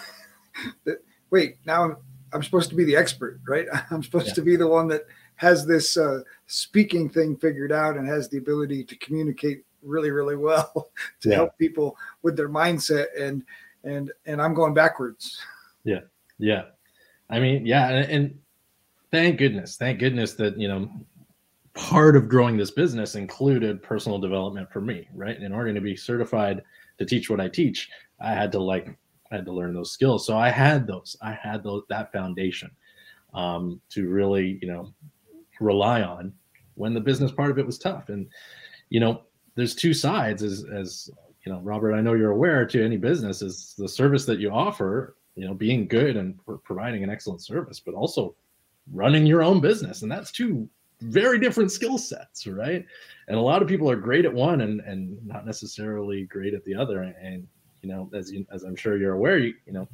that 0.86 0.98
wait 1.30 1.58
now 1.66 1.84
I'm 1.84 1.98
I'm 2.32 2.44
supposed 2.44 2.70
to 2.70 2.76
be 2.76 2.86
the 2.86 2.96
expert, 2.96 3.42
right? 3.48 3.68
I'm 3.92 4.04
supposed 4.04 4.28
yeah. 4.28 4.34
to 4.36 4.42
be 4.42 4.56
the 4.56 4.68
one 4.68 4.88
that 4.90 5.06
has 5.36 5.66
this 5.66 5.98
uh, 5.98 6.22
speaking 6.48 7.10
thing 7.10 7.36
figured 7.38 7.72
out 7.72 7.98
and 7.98 8.08
has 8.08 8.30
the 8.30 8.38
ability 8.38 8.84
to 8.84 8.96
communicate 8.98 9.64
really 9.84 10.12
really 10.12 10.36
well 10.36 10.92
to 11.22 11.30
Yeah. 11.30 11.36
help 11.36 11.58
people 11.58 11.98
with 12.22 12.36
their 12.36 12.50
mindset 12.50 13.08
and 13.20 13.44
and 13.84 14.12
and 14.26 14.42
I'm 14.42 14.54
going 14.54 14.74
backwards. 14.74 15.40
Yeah. 15.84 16.02
Yeah. 16.38 16.64
I 17.30 17.40
mean, 17.40 17.66
yeah, 17.66 17.90
and, 17.90 18.12
and 18.12 18.40
thank 19.12 19.38
goodness, 19.38 19.78
thank 19.78 20.00
goodness 20.00 20.34
that, 20.34 20.58
you 20.60 20.68
know, 20.68 20.90
part 21.76 22.16
of 22.16 22.28
growing 22.28 22.58
this 22.58 22.72
business 22.72 23.16
included 23.16 23.84
personal 23.84 24.18
development 24.20 24.72
for 24.72 24.82
me, 24.82 25.08
right? 25.14 25.40
In 25.40 25.54
order 25.54 25.74
to 25.74 25.80
be 25.82 25.96
certified 25.96 26.64
to 26.98 27.06
teach 27.06 27.30
what 27.30 27.40
I 27.40 27.48
teach, 27.48 27.90
I 28.20 28.34
had 28.34 28.52
to 28.54 28.60
like 28.60 28.98
I 29.32 29.36
had 29.36 29.46
to 29.46 29.54
learn 29.54 29.74
those 29.76 29.92
skills. 29.92 30.26
So 30.26 30.38
I 30.38 30.50
had 30.50 30.88
those. 30.88 31.16
I 31.22 31.34
had 31.34 31.64
those 31.64 31.84
that 31.90 32.12
foundation 32.12 32.72
um, 33.34 33.80
to 33.92 34.10
really, 34.10 34.58
you 34.62 34.68
know, 34.68 34.92
rely 35.60 36.02
on 36.02 36.34
when 36.74 36.94
the 36.96 37.00
business 37.00 37.32
part 37.32 37.52
of 37.52 37.60
it 37.60 37.66
was 37.66 37.78
tough. 37.78 38.10
And 38.10 38.28
you 38.90 39.00
know, 39.00 39.22
there's 39.60 39.76
two 39.76 39.94
sides 39.94 40.44
as 40.44 40.66
as 40.66 41.10
you 41.46 41.52
know, 41.52 41.60
Robert, 41.60 41.94
I 41.94 42.02
know 42.02 42.14
you're 42.14 42.32
aware 42.32 42.66
to 42.66 42.84
any 42.84 42.98
business 42.98 43.42
is 43.42 43.74
the 43.78 43.88
service 43.88 44.26
that 44.26 44.40
you 44.40 44.52
offer 44.52 45.16
you 45.36 45.48
know 45.48 45.54
being 45.54 45.88
good 45.88 46.18
and 46.18 46.44
pro- 46.46 46.58
providing 46.58 47.04
an 47.04 47.10
excellent 47.10 47.42
service 47.42 47.80
but 47.80 47.94
also 47.94 48.36
running 48.92 49.26
your 49.26 49.44
own 49.44 49.62
business. 49.62 50.02
And 50.02 50.12
that's 50.12 50.32
two 50.32 50.68
very 51.02 51.40
different 51.40 51.72
skill 51.72 51.98
sets 51.98 52.48
right? 52.48 52.86
And 53.28 53.38
a 53.38 53.42
lot 53.42 53.62
of 53.62 53.68
people 53.68 53.90
are 53.90 53.96
great 53.96 54.26
at 54.26 54.34
one 54.34 54.62
and 54.62 54.82
and 54.82 55.26
not 55.26 55.46
necessarily 55.46 56.24
great 56.26 56.54
at 56.54 56.64
the 56.66 56.76
other. 56.76 57.04
And, 57.04 57.16
and 57.22 57.48
you 57.82 57.90
know 57.90 58.10
as 58.14 58.32
you 58.32 58.46
as 58.52 58.64
i'm 58.64 58.76
sure 58.76 58.98
you're 58.98 59.14
aware 59.14 59.38
you, 59.38 59.54
you 59.66 59.74
know 59.74 59.88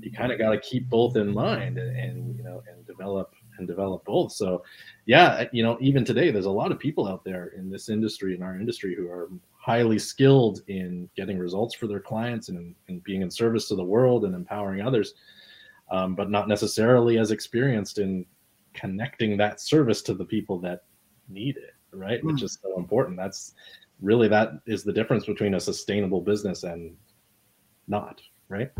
you 0.00 0.10
kind 0.12 0.32
of 0.32 0.38
got 0.38 0.50
to 0.50 0.58
keep 0.58 0.88
both 0.88 1.16
in 1.16 1.32
mind 1.32 1.78
and, 1.78 1.96
and 1.96 2.36
you 2.36 2.42
know 2.42 2.62
and 2.70 2.86
develop 2.86 3.34
and 3.58 3.66
develop 3.66 4.04
both 4.04 4.32
so 4.32 4.62
yeah 5.06 5.44
you 5.52 5.62
know 5.62 5.76
even 5.80 6.04
today 6.04 6.30
there's 6.30 6.46
a 6.46 6.50
lot 6.50 6.72
of 6.72 6.78
people 6.78 7.06
out 7.06 7.24
there 7.24 7.52
in 7.56 7.70
this 7.70 7.88
industry 7.88 8.34
in 8.34 8.42
our 8.42 8.58
industry 8.58 8.94
who 8.94 9.08
are 9.08 9.28
highly 9.62 9.96
skilled 9.96 10.60
in 10.66 11.08
getting 11.16 11.38
results 11.38 11.72
for 11.72 11.86
their 11.86 12.00
clients 12.00 12.48
and, 12.48 12.74
and 12.88 13.02
being 13.04 13.22
in 13.22 13.30
service 13.30 13.68
to 13.68 13.76
the 13.76 13.84
world 13.84 14.24
and 14.24 14.34
empowering 14.34 14.84
others, 14.84 15.14
um, 15.92 16.16
but 16.16 16.30
not 16.30 16.48
necessarily 16.48 17.16
as 17.16 17.30
experienced 17.30 17.98
in 17.98 18.26
connecting 18.74 19.36
that 19.36 19.60
service 19.60 20.02
to 20.02 20.14
the 20.14 20.24
people 20.24 20.58
that 20.58 20.82
need 21.28 21.56
it, 21.56 21.74
right? 21.92 22.20
Mm. 22.24 22.32
Which 22.32 22.42
is 22.42 22.58
so 22.60 22.76
important. 22.76 23.16
That's 23.16 23.54
really 24.00 24.26
that 24.26 24.54
is 24.66 24.82
the 24.82 24.92
difference 24.92 25.26
between 25.26 25.54
a 25.54 25.60
sustainable 25.60 26.20
business 26.20 26.64
and 26.64 26.96
not, 27.86 28.20
right? 28.48 28.72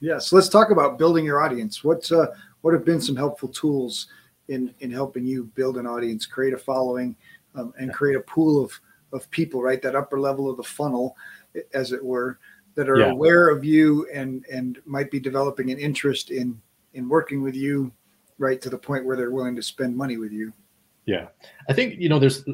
Yeah, 0.00 0.16
so 0.16 0.36
let's 0.36 0.48
talk 0.48 0.70
about 0.70 0.96
building 0.96 1.26
your 1.26 1.42
audience. 1.42 1.84
What's 1.84 2.10
uh, 2.10 2.28
what 2.62 2.74
have 2.74 2.84
been 2.84 3.00
some 3.00 3.16
helpful 3.16 3.48
tools 3.48 4.08
in 4.48 4.74
in 4.80 4.90
helping 4.90 5.26
you 5.26 5.44
build 5.54 5.76
an 5.76 5.86
audience, 5.86 6.26
create 6.26 6.54
a 6.54 6.58
following, 6.58 7.14
um, 7.54 7.72
and 7.78 7.92
create 7.92 8.16
a 8.16 8.20
pool 8.20 8.64
of 8.64 8.72
of 9.12 9.30
people, 9.30 9.62
right? 9.62 9.82
That 9.82 9.94
upper 9.94 10.18
level 10.18 10.50
of 10.50 10.56
the 10.56 10.62
funnel, 10.62 11.16
as 11.74 11.92
it 11.92 12.02
were, 12.02 12.38
that 12.74 12.88
are 12.88 13.00
Yeah. 13.00 13.12
aware 13.12 13.48
of 13.48 13.64
you 13.64 14.08
and 14.12 14.44
and 14.50 14.80
might 14.86 15.10
be 15.10 15.20
developing 15.20 15.70
an 15.70 15.78
interest 15.78 16.30
in 16.30 16.60
in 16.94 17.08
working 17.08 17.42
with 17.42 17.54
you, 17.54 17.92
right 18.38 18.60
to 18.62 18.70
the 18.70 18.78
point 18.78 19.04
where 19.04 19.16
they're 19.16 19.30
willing 19.30 19.56
to 19.56 19.62
spend 19.62 19.96
money 19.96 20.16
with 20.16 20.32
you. 20.32 20.52
Yeah, 21.06 21.28
I 21.68 21.72
think 21.72 21.98
you 21.98 22.08
know 22.08 22.18
there's 22.18 22.44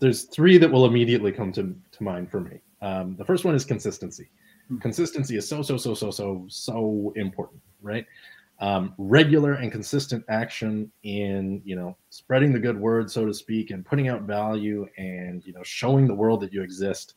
there's 0.00 0.24
three 0.24 0.58
that 0.58 0.70
will 0.70 0.86
immediately 0.86 1.32
come 1.32 1.52
to 1.52 1.74
to 1.92 2.02
mind 2.02 2.30
for 2.30 2.40
me. 2.40 2.60
Um, 2.80 3.16
the 3.16 3.24
first 3.24 3.44
one 3.44 3.54
is 3.54 3.64
consistency. 3.64 4.28
Hmm. 4.68 4.78
Consistency 4.78 5.36
is 5.36 5.48
so 5.48 5.62
so 5.62 5.76
so 5.76 5.94
so 5.94 6.10
so 6.10 6.46
so 6.48 7.12
important, 7.16 7.60
right? 7.82 8.06
Um, 8.60 8.94
regular 8.98 9.54
and 9.54 9.72
consistent 9.72 10.24
action 10.28 10.90
in 11.02 11.60
you 11.64 11.74
know 11.74 11.96
spreading 12.10 12.52
the 12.52 12.60
good 12.60 12.78
word, 12.78 13.10
so 13.10 13.26
to 13.26 13.34
speak, 13.34 13.70
and 13.70 13.84
putting 13.84 14.08
out 14.08 14.22
value 14.22 14.86
and 14.96 15.44
you 15.44 15.52
know 15.52 15.62
showing 15.64 16.06
the 16.06 16.14
world 16.14 16.40
that 16.42 16.52
you 16.52 16.62
exist 16.62 17.14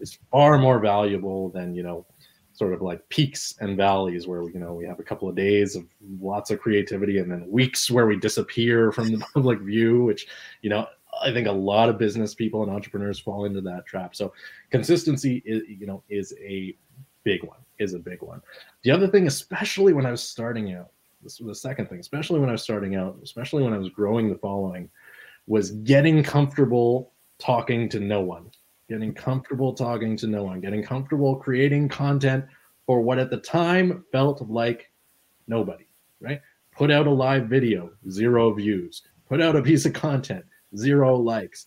is 0.00 0.18
far 0.30 0.58
more 0.58 0.80
valuable 0.80 1.50
than 1.50 1.74
you 1.74 1.82
know 1.82 2.06
sort 2.52 2.72
of 2.72 2.82
like 2.82 3.08
peaks 3.08 3.54
and 3.60 3.76
valleys 3.76 4.26
where 4.26 4.42
you 4.50 4.58
know 4.58 4.74
we 4.74 4.84
have 4.84 4.98
a 4.98 5.04
couple 5.04 5.28
of 5.28 5.36
days 5.36 5.76
of 5.76 5.86
lots 6.20 6.50
of 6.50 6.60
creativity 6.60 7.18
and 7.18 7.30
then 7.30 7.48
weeks 7.48 7.90
where 7.90 8.06
we 8.06 8.16
disappear 8.16 8.90
from 8.90 9.10
the 9.10 9.24
public 9.34 9.60
view 9.60 10.02
which 10.04 10.26
you 10.60 10.68
know 10.68 10.86
i 11.22 11.32
think 11.32 11.46
a 11.46 11.52
lot 11.52 11.88
of 11.88 11.98
business 11.98 12.34
people 12.34 12.62
and 12.62 12.70
entrepreneurs 12.70 13.18
fall 13.18 13.44
into 13.44 13.60
that 13.60 13.86
trap. 13.86 14.14
So 14.14 14.32
consistency 14.70 15.42
is 15.44 15.62
you 15.68 15.86
know 15.86 16.02
is 16.08 16.34
a 16.40 16.76
big 17.24 17.42
one 17.44 17.58
is 17.78 17.94
a 17.94 17.98
big 17.98 18.22
one 18.22 18.40
the 18.82 18.90
other 18.90 19.08
thing 19.08 19.26
especially 19.26 19.92
when 19.92 20.06
i 20.06 20.10
was 20.10 20.22
starting 20.22 20.74
out 20.74 20.90
this 21.22 21.40
was 21.40 21.48
the 21.48 21.54
second 21.54 21.86
thing 21.88 22.00
especially 22.00 22.40
when 22.40 22.48
i 22.48 22.52
was 22.52 22.62
starting 22.62 22.96
out 22.96 23.18
especially 23.22 23.62
when 23.62 23.72
i 23.72 23.78
was 23.78 23.88
growing 23.90 24.28
the 24.28 24.38
following 24.38 24.88
was 25.46 25.70
getting 25.70 26.22
comfortable 26.22 27.12
talking 27.38 27.88
to 27.88 28.00
no 28.00 28.20
one 28.20 28.50
getting 28.90 29.14
comfortable 29.14 29.72
talking 29.72 30.16
to 30.16 30.26
no 30.26 30.42
one, 30.42 30.60
getting 30.60 30.82
comfortable 30.82 31.36
creating 31.36 31.88
content 31.88 32.44
for 32.86 33.00
what 33.00 33.20
at 33.20 33.30
the 33.30 33.36
time 33.36 34.04
felt 34.10 34.42
like 34.50 34.90
nobody, 35.46 35.86
right? 36.20 36.40
Put 36.72 36.90
out 36.90 37.06
a 37.06 37.10
live 37.10 37.46
video, 37.46 37.92
zero 38.10 38.52
views. 38.52 39.02
Put 39.28 39.40
out 39.40 39.54
a 39.54 39.62
piece 39.62 39.86
of 39.86 39.92
content, 39.92 40.44
zero 40.76 41.16
likes. 41.16 41.66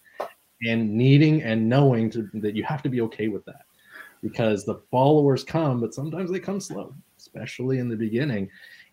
And 0.68 0.94
needing 0.94 1.44
and 1.44 1.68
knowing 1.68 2.10
to, 2.12 2.30
that 2.36 2.56
you 2.56 2.64
have 2.64 2.84
to 2.84 2.90
be 2.90 3.00
okay 3.02 3.30
with 3.30 3.46
that 3.46 3.62
because 4.24 4.66
the 4.66 4.82
followers 4.90 5.44
come, 5.44 5.80
but 5.80 5.94
sometimes 5.94 6.32
they 6.32 6.40
come 6.40 6.60
slow, 6.60 6.96
especially 7.18 7.78
in 7.78 7.90
the 7.90 7.96
beginning. 7.96 8.50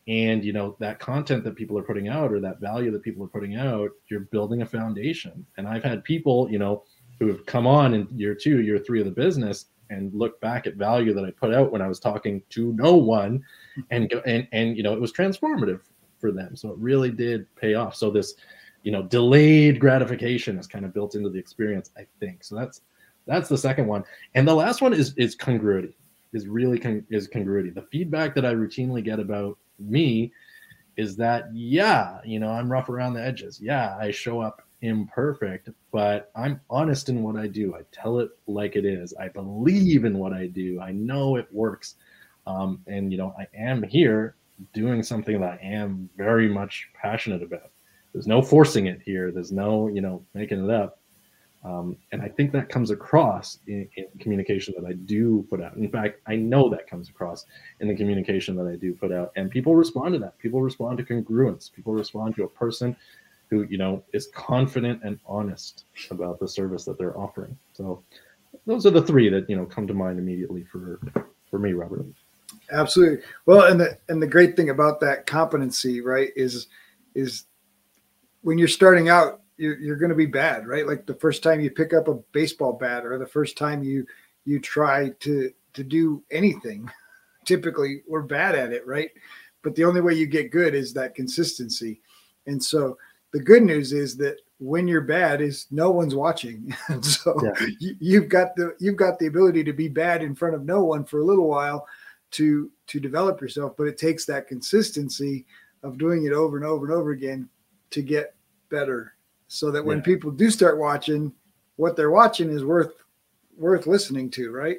And 0.08 0.44
you 0.44 0.52
know 0.52 0.76
that 0.80 0.98
content 0.98 1.44
that 1.44 1.56
people 1.56 1.78
are 1.78 1.82
putting 1.82 2.08
out 2.08 2.32
or 2.32 2.40
that 2.40 2.60
value 2.60 2.90
that 2.90 3.02
people 3.02 3.24
are 3.24 3.28
putting 3.28 3.56
out, 3.56 3.90
you're 4.10 4.20
building 4.20 4.62
a 4.62 4.66
foundation. 4.66 5.46
And 5.56 5.68
I've 5.68 5.84
had 5.84 6.04
people, 6.04 6.50
you 6.50 6.58
know, 6.58 6.82
who 7.18 7.28
have 7.28 7.46
come 7.46 7.66
on 7.66 7.94
in 7.94 8.08
year 8.18 8.34
two, 8.34 8.60
year 8.62 8.78
three 8.78 8.98
of 9.00 9.06
the 9.06 9.12
business 9.12 9.66
and 9.90 10.12
look 10.14 10.40
back 10.40 10.66
at 10.66 10.74
value 10.74 11.12
that 11.14 11.24
I 11.24 11.30
put 11.30 11.54
out 11.54 11.70
when 11.70 11.82
I 11.82 11.88
was 11.88 12.00
talking 12.00 12.42
to 12.50 12.72
no 12.72 12.96
one 12.96 13.42
and 13.90 14.12
and 14.26 14.48
and 14.52 14.76
you 14.76 14.82
know 14.82 14.94
it 14.94 15.00
was 15.00 15.12
transformative 15.12 15.80
for 16.18 16.32
them. 16.32 16.56
So 16.56 16.70
it 16.70 16.78
really 16.78 17.10
did 17.10 17.46
pay 17.56 17.74
off. 17.74 17.94
So 17.94 18.10
this, 18.10 18.34
you 18.82 18.92
know, 18.92 19.02
delayed 19.02 19.80
gratification 19.80 20.58
is 20.58 20.66
kind 20.66 20.84
of 20.84 20.94
built 20.94 21.14
into 21.14 21.30
the 21.30 21.38
experience, 21.38 21.90
I 21.96 22.06
think. 22.20 22.44
So 22.44 22.54
that's 22.54 22.82
that's 23.30 23.48
the 23.48 23.58
second 23.58 23.86
one. 23.86 24.04
And 24.34 24.46
the 24.46 24.54
last 24.54 24.82
one 24.82 24.92
is 24.92 25.14
is 25.16 25.34
congruity. 25.34 25.96
Is 26.32 26.46
really 26.46 26.78
con- 26.78 27.06
is 27.10 27.26
congruity. 27.26 27.70
The 27.70 27.82
feedback 27.90 28.34
that 28.34 28.44
I 28.44 28.54
routinely 28.54 29.02
get 29.02 29.18
about 29.18 29.58
me 29.78 30.32
is 30.96 31.16
that 31.16 31.44
yeah, 31.54 32.20
you 32.24 32.38
know, 32.38 32.50
I'm 32.50 32.70
rough 32.70 32.88
around 32.88 33.14
the 33.14 33.24
edges. 33.24 33.60
Yeah, 33.60 33.96
I 33.98 34.10
show 34.10 34.40
up 34.40 34.62
imperfect, 34.82 35.68
but 35.92 36.30
I'm 36.34 36.60
honest 36.70 37.08
in 37.08 37.22
what 37.22 37.36
I 37.36 37.46
do. 37.46 37.74
I 37.74 37.80
tell 37.92 38.18
it 38.18 38.30
like 38.46 38.76
it 38.76 38.84
is. 38.84 39.14
I 39.18 39.28
believe 39.28 40.04
in 40.04 40.18
what 40.18 40.32
I 40.32 40.46
do. 40.46 40.80
I 40.80 40.92
know 40.92 41.36
it 41.36 41.48
works. 41.52 41.96
Um, 42.46 42.82
and, 42.86 43.12
you 43.12 43.18
know, 43.18 43.34
I 43.38 43.46
am 43.54 43.82
here 43.82 44.36
doing 44.72 45.02
something 45.02 45.40
that 45.40 45.52
I 45.52 45.58
am 45.62 46.08
very 46.16 46.48
much 46.48 46.88
passionate 46.94 47.42
about. 47.42 47.70
There's 48.12 48.26
no 48.26 48.42
forcing 48.42 48.86
it 48.86 49.00
here. 49.04 49.30
There's 49.30 49.52
no, 49.52 49.88
you 49.88 50.00
know, 50.00 50.24
making 50.34 50.64
it 50.64 50.70
up. 50.70 50.99
Um, 51.62 51.96
and 52.12 52.22
I 52.22 52.28
think 52.28 52.52
that 52.52 52.70
comes 52.70 52.90
across 52.90 53.58
in, 53.66 53.88
in 53.96 54.06
communication 54.18 54.74
that 54.78 54.86
I 54.86 54.94
do 54.94 55.46
put 55.50 55.60
out. 55.60 55.76
In 55.76 55.90
fact, 55.90 56.20
I 56.26 56.36
know 56.36 56.70
that 56.70 56.88
comes 56.88 57.10
across 57.10 57.44
in 57.80 57.88
the 57.88 57.94
communication 57.94 58.56
that 58.56 58.66
I 58.66 58.76
do 58.76 58.94
put 58.94 59.12
out. 59.12 59.32
And 59.36 59.50
people 59.50 59.74
respond 59.74 60.14
to 60.14 60.18
that. 60.20 60.38
People 60.38 60.62
respond 60.62 60.98
to 60.98 61.04
congruence. 61.04 61.70
People 61.70 61.92
respond 61.92 62.34
to 62.36 62.44
a 62.44 62.48
person 62.48 62.96
who 63.50 63.66
you 63.68 63.78
know 63.78 64.02
is 64.12 64.28
confident 64.28 65.02
and 65.02 65.18
honest 65.26 65.84
about 66.10 66.38
the 66.38 66.46
service 66.46 66.84
that 66.84 66.96
they're 66.96 67.18
offering 67.18 67.58
so 67.72 68.00
those 68.64 68.86
are 68.86 68.90
the 68.90 69.02
three 69.02 69.28
that 69.28 69.50
you 69.50 69.56
know 69.56 69.66
come 69.66 69.88
to 69.88 69.92
mind 69.92 70.20
immediately 70.20 70.62
for 70.70 71.00
for 71.50 71.58
me 71.58 71.72
robert 71.72 72.06
Absolutely. 72.70 73.24
Well, 73.46 73.70
and 73.70 73.80
the 73.80 73.98
and 74.08 74.22
the 74.22 74.26
great 74.26 74.56
thing 74.56 74.70
about 74.70 75.00
that 75.00 75.26
competency, 75.26 76.00
right, 76.00 76.30
is 76.36 76.66
is 77.14 77.44
when 78.42 78.58
you're 78.58 78.68
starting 78.68 79.08
out, 79.08 79.39
you're 79.60 79.78
you're 79.78 79.96
going 79.96 80.10
to 80.10 80.16
be 80.16 80.26
bad, 80.26 80.66
right? 80.66 80.86
Like 80.86 81.06
the 81.06 81.14
first 81.14 81.42
time 81.42 81.60
you 81.60 81.70
pick 81.70 81.92
up 81.92 82.08
a 82.08 82.14
baseball 82.32 82.72
bat, 82.72 83.04
or 83.04 83.18
the 83.18 83.26
first 83.26 83.56
time 83.58 83.82
you 83.82 84.06
you 84.44 84.58
try 84.58 85.10
to 85.20 85.52
to 85.74 85.84
do 85.84 86.22
anything, 86.30 86.90
typically 87.44 88.02
we're 88.08 88.22
bad 88.22 88.54
at 88.54 88.72
it, 88.72 88.86
right? 88.86 89.10
But 89.62 89.74
the 89.74 89.84
only 89.84 90.00
way 90.00 90.14
you 90.14 90.26
get 90.26 90.50
good 90.50 90.74
is 90.74 90.92
that 90.94 91.14
consistency. 91.14 92.00
And 92.46 92.62
so 92.62 92.96
the 93.32 93.40
good 93.40 93.62
news 93.62 93.92
is 93.92 94.16
that 94.16 94.38
when 94.58 94.88
you're 94.88 95.00
bad 95.02 95.40
is 95.40 95.66
no 95.70 95.90
one's 95.90 96.14
watching. 96.14 96.74
And 96.88 97.04
so 97.04 97.40
Yeah. 97.42 97.66
you, 97.78 97.96
you've 98.00 98.28
got 98.28 98.56
the 98.56 98.74
you've 98.78 98.96
got 98.96 99.18
the 99.18 99.26
ability 99.26 99.64
to 99.64 99.72
be 99.72 99.88
bad 99.88 100.22
in 100.22 100.34
front 100.34 100.54
of 100.54 100.64
no 100.64 100.82
one 100.84 101.04
for 101.04 101.20
a 101.20 101.24
little 101.24 101.48
while 101.48 101.86
to 102.32 102.70
to 102.86 103.00
develop 103.00 103.40
yourself, 103.40 103.76
but 103.76 103.88
it 103.88 103.98
takes 103.98 104.24
that 104.26 104.48
consistency 104.48 105.46
of 105.82 105.98
doing 105.98 106.24
it 106.24 106.32
over 106.32 106.56
and 106.56 106.66
over 106.66 106.86
and 106.86 106.94
over 106.94 107.10
again 107.10 107.48
to 107.90 108.02
get 108.02 108.34
better. 108.70 109.14
So 109.52 109.72
that 109.72 109.84
when 109.84 109.98
Yeah. 109.98 110.04
people 110.04 110.30
do 110.30 110.48
start 110.48 110.78
watching, 110.78 111.32
what 111.74 111.96
they're 111.96 112.12
watching 112.12 112.50
is 112.50 112.64
worth 112.64 112.94
worth 113.56 113.86
listening 113.86 114.30
to, 114.30 114.50
right? 114.52 114.78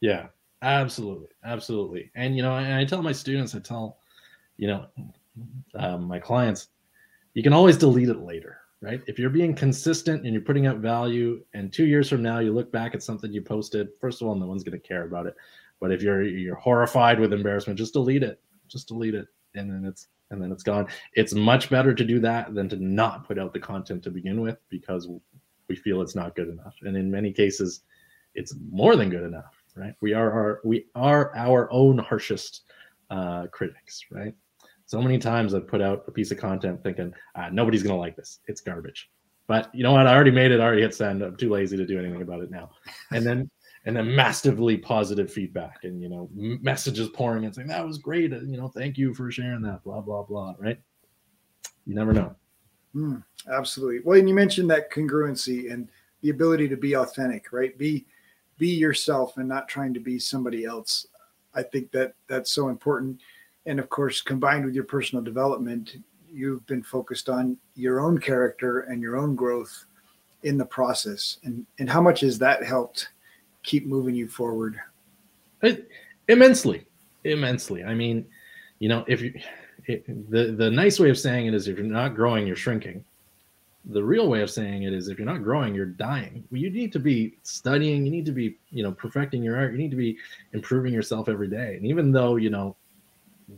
yeah 0.00 0.26
absolutely 0.62 1.28
absolutely 1.44 2.10
and 2.16 2.36
you 2.36 2.42
know 2.42 2.54
and 2.56 2.74
i 2.74 2.84
tell 2.84 3.02
my 3.02 3.12
students 3.12 3.54
i 3.54 3.58
tell 3.58 3.96
you 4.58 4.66
know 4.66 4.86
um, 5.74 6.04
my 6.04 6.18
clients 6.18 6.68
you 7.34 7.42
can 7.42 7.52
always 7.54 7.76
delete 7.78 8.08
it 8.10 8.18
later 8.20 8.58
right? 8.82 9.00
If 9.06 9.18
you're 9.18 9.30
being 9.30 9.54
consistent 9.54 10.24
and 10.24 10.32
you're 10.32 10.42
putting 10.42 10.66
out 10.66 10.78
value, 10.78 11.42
and 11.54 11.72
two 11.72 11.86
years 11.86 12.10
from 12.10 12.22
now 12.22 12.40
you 12.40 12.52
look 12.52 12.70
back 12.70 12.94
at 12.94 13.02
something 13.02 13.32
you 13.32 13.40
posted, 13.40 13.88
first 13.98 14.20
of 14.20 14.28
all, 14.28 14.34
no 14.34 14.46
one's 14.46 14.62
going 14.62 14.78
to 14.78 14.86
care 14.86 15.04
about 15.04 15.26
it. 15.26 15.34
But 15.80 15.92
if 15.92 16.02
you're 16.02 16.22
you're 16.22 16.56
horrified 16.56 17.18
with 17.18 17.32
embarrassment, 17.32 17.78
just 17.78 17.94
delete 17.94 18.22
it. 18.22 18.38
Just 18.68 18.86
delete 18.88 19.14
it, 19.14 19.28
and 19.56 19.70
then 19.70 19.84
it's 19.84 20.08
and 20.30 20.42
then 20.42 20.50
it's 20.50 20.62
gone. 20.62 20.88
It's 21.14 21.34
much 21.34 21.70
better 21.70 21.94
to 21.94 22.04
do 22.04 22.18
that 22.20 22.54
than 22.54 22.68
to 22.70 22.76
not 22.76 23.26
put 23.26 23.38
out 23.38 23.52
the 23.52 23.60
content 23.60 24.02
to 24.04 24.10
begin 24.10 24.40
with 24.40 24.58
because 24.68 25.08
we 25.68 25.76
feel 25.76 26.02
it's 26.02 26.16
not 26.16 26.34
good 26.34 26.48
enough. 26.48 26.74
And 26.82 26.96
in 26.96 27.10
many 27.10 27.32
cases, 27.32 27.82
it's 28.34 28.54
more 28.70 28.96
than 28.96 29.08
good 29.08 29.22
enough, 29.22 29.54
right? 29.76 29.94
We 30.00 30.14
are 30.14 30.32
our 30.32 30.60
we 30.64 30.86
are 30.94 31.34
our 31.36 31.72
own 31.72 31.98
harshest 31.98 32.62
uh, 33.10 33.46
critics, 33.52 34.04
right? 34.10 34.34
So 34.86 35.00
many 35.00 35.18
times 35.18 35.54
I've 35.54 35.66
put 35.66 35.82
out 35.82 36.04
a 36.06 36.12
piece 36.12 36.30
of 36.30 36.38
content 36.38 36.82
thinking 36.82 37.12
ah, 37.34 37.48
nobody's 37.50 37.82
gonna 37.82 37.98
like 37.98 38.16
this. 38.16 38.40
It's 38.46 38.60
garbage. 38.60 39.10
But 39.48 39.72
you 39.72 39.84
know 39.84 39.92
what? 39.92 40.08
I 40.08 40.14
already 40.14 40.32
made 40.32 40.50
it. 40.50 40.60
I 40.60 40.64
already 40.64 40.82
hit 40.82 40.94
send. 40.94 41.22
I'm 41.22 41.36
too 41.36 41.50
lazy 41.50 41.76
to 41.76 41.86
do 41.86 41.98
anything 41.98 42.22
about 42.22 42.42
it 42.42 42.50
now. 42.50 42.70
And 43.12 43.24
then 43.24 43.48
and 43.86 43.96
then 43.96 44.14
massively 44.14 44.76
positive 44.76 45.32
feedback 45.32 45.84
and 45.84 46.02
you 46.02 46.08
know 46.08 46.28
messages 46.34 47.08
pouring 47.08 47.44
and 47.44 47.54
saying 47.54 47.68
that 47.68 47.86
was 47.86 47.98
great. 47.98 48.32
You 48.32 48.56
know, 48.56 48.68
thank 48.68 48.98
you 48.98 49.14
for 49.14 49.30
sharing 49.30 49.62
that. 49.62 49.82
Blah 49.84 50.00
blah 50.00 50.24
blah. 50.24 50.54
Right? 50.58 50.78
You 51.86 51.94
never 51.94 52.12
know. 52.12 52.34
Mm, 52.94 53.22
absolutely. 53.50 54.00
Well, 54.04 54.18
and 54.18 54.28
you 54.28 54.34
mentioned 54.34 54.68
that 54.70 54.90
congruency 54.90 55.72
and 55.72 55.88
the 56.20 56.30
ability 56.30 56.68
to 56.68 56.76
be 56.76 56.96
authentic, 56.96 57.52
right? 57.52 57.78
Be 57.78 58.04
be 58.58 58.68
yourself 58.68 59.36
and 59.36 59.48
not 59.48 59.68
trying 59.68 59.94
to 59.94 60.00
be 60.00 60.18
somebody 60.18 60.64
else. 60.64 61.06
I 61.54 61.62
think 61.62 61.92
that 61.92 62.14
that's 62.26 62.50
so 62.50 62.68
important. 62.68 63.20
And 63.66 63.78
of 63.78 63.88
course, 63.88 64.20
combined 64.20 64.64
with 64.64 64.74
your 64.74 64.84
personal 64.84 65.22
development, 65.22 65.96
you've 66.28 66.66
been 66.66 66.82
focused 66.82 67.28
on 67.28 67.56
your 67.74 68.00
own 68.00 68.18
character 68.18 68.80
and 68.80 69.00
your 69.00 69.16
own 69.16 69.36
growth 69.36 69.86
in 70.42 70.58
the 70.58 70.66
process. 70.66 71.38
And 71.44 71.64
and 71.78 71.88
how 71.88 72.00
much 72.00 72.20
has 72.22 72.36
that 72.40 72.64
helped 72.64 73.10
keep 73.66 73.84
moving 73.84 74.14
you 74.14 74.28
forward? 74.28 74.80
It, 75.62 75.88
immensely, 76.28 76.86
immensely. 77.24 77.84
I 77.84 77.92
mean, 77.92 78.24
you 78.78 78.88
know, 78.88 79.04
if 79.06 79.20
you 79.20 79.34
it, 79.84 80.06
the 80.30 80.52
the 80.52 80.70
nice 80.70 80.98
way 80.98 81.10
of 81.10 81.18
saying 81.18 81.46
it 81.46 81.54
is 81.54 81.68
if 81.68 81.76
you're 81.76 81.86
not 81.86 82.14
growing, 82.14 82.46
you're 82.46 82.56
shrinking. 82.56 83.04
The 83.90 84.02
real 84.02 84.28
way 84.28 84.40
of 84.40 84.50
saying 84.50 84.82
it 84.82 84.92
is 84.92 85.08
if 85.08 85.18
you're 85.18 85.26
not 85.26 85.44
growing, 85.44 85.74
you're 85.74 85.86
dying. 85.86 86.42
You 86.50 86.70
need 86.70 86.92
to 86.92 86.98
be 86.98 87.36
studying. 87.42 88.04
You 88.04 88.10
need 88.10 88.26
to 88.26 88.32
be, 88.32 88.58
you 88.70 88.82
know, 88.82 88.90
perfecting 88.90 89.44
your 89.44 89.56
art. 89.56 89.72
You 89.72 89.78
need 89.78 89.92
to 89.92 89.96
be 89.96 90.16
improving 90.54 90.92
yourself 90.92 91.28
every 91.28 91.46
day. 91.46 91.76
And 91.76 91.86
even 91.86 92.10
though, 92.10 92.34
you 92.34 92.50
know, 92.50 92.74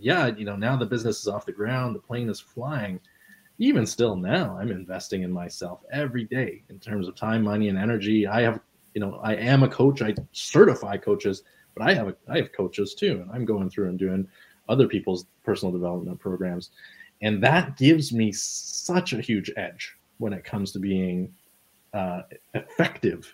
yeah, 0.00 0.26
you 0.26 0.44
know, 0.44 0.56
now 0.56 0.76
the 0.76 0.84
business 0.84 1.20
is 1.20 1.28
off 1.28 1.46
the 1.46 1.52
ground, 1.52 1.94
the 1.94 2.00
plane 2.00 2.28
is 2.28 2.40
flying. 2.40 3.00
Even 3.58 3.86
still 3.86 4.16
now, 4.16 4.56
I'm 4.60 4.70
investing 4.70 5.22
in 5.22 5.32
myself 5.32 5.80
every 5.90 6.24
day 6.24 6.62
in 6.68 6.78
terms 6.78 7.08
of 7.08 7.16
time, 7.16 7.42
money, 7.42 7.70
and 7.70 7.78
energy. 7.78 8.26
I 8.26 8.42
have, 8.42 8.60
you 8.98 9.04
know, 9.06 9.20
I 9.22 9.36
am 9.36 9.62
a 9.62 9.68
coach. 9.68 10.02
I 10.02 10.12
certify 10.32 10.96
coaches, 10.96 11.44
but 11.76 11.88
I 11.88 11.94
have 11.94 12.08
a, 12.08 12.16
I 12.28 12.38
have 12.38 12.50
coaches 12.50 12.96
too, 12.96 13.20
and 13.22 13.30
I'm 13.30 13.44
going 13.44 13.70
through 13.70 13.90
and 13.90 13.96
doing 13.96 14.26
other 14.68 14.88
people's 14.88 15.26
personal 15.44 15.70
development 15.70 16.18
programs. 16.18 16.70
And 17.22 17.40
that 17.44 17.76
gives 17.76 18.12
me 18.12 18.32
such 18.32 19.12
a 19.12 19.20
huge 19.20 19.52
edge 19.56 19.94
when 20.16 20.32
it 20.32 20.42
comes 20.42 20.72
to 20.72 20.80
being 20.80 21.32
uh, 21.94 22.22
effective 22.54 23.32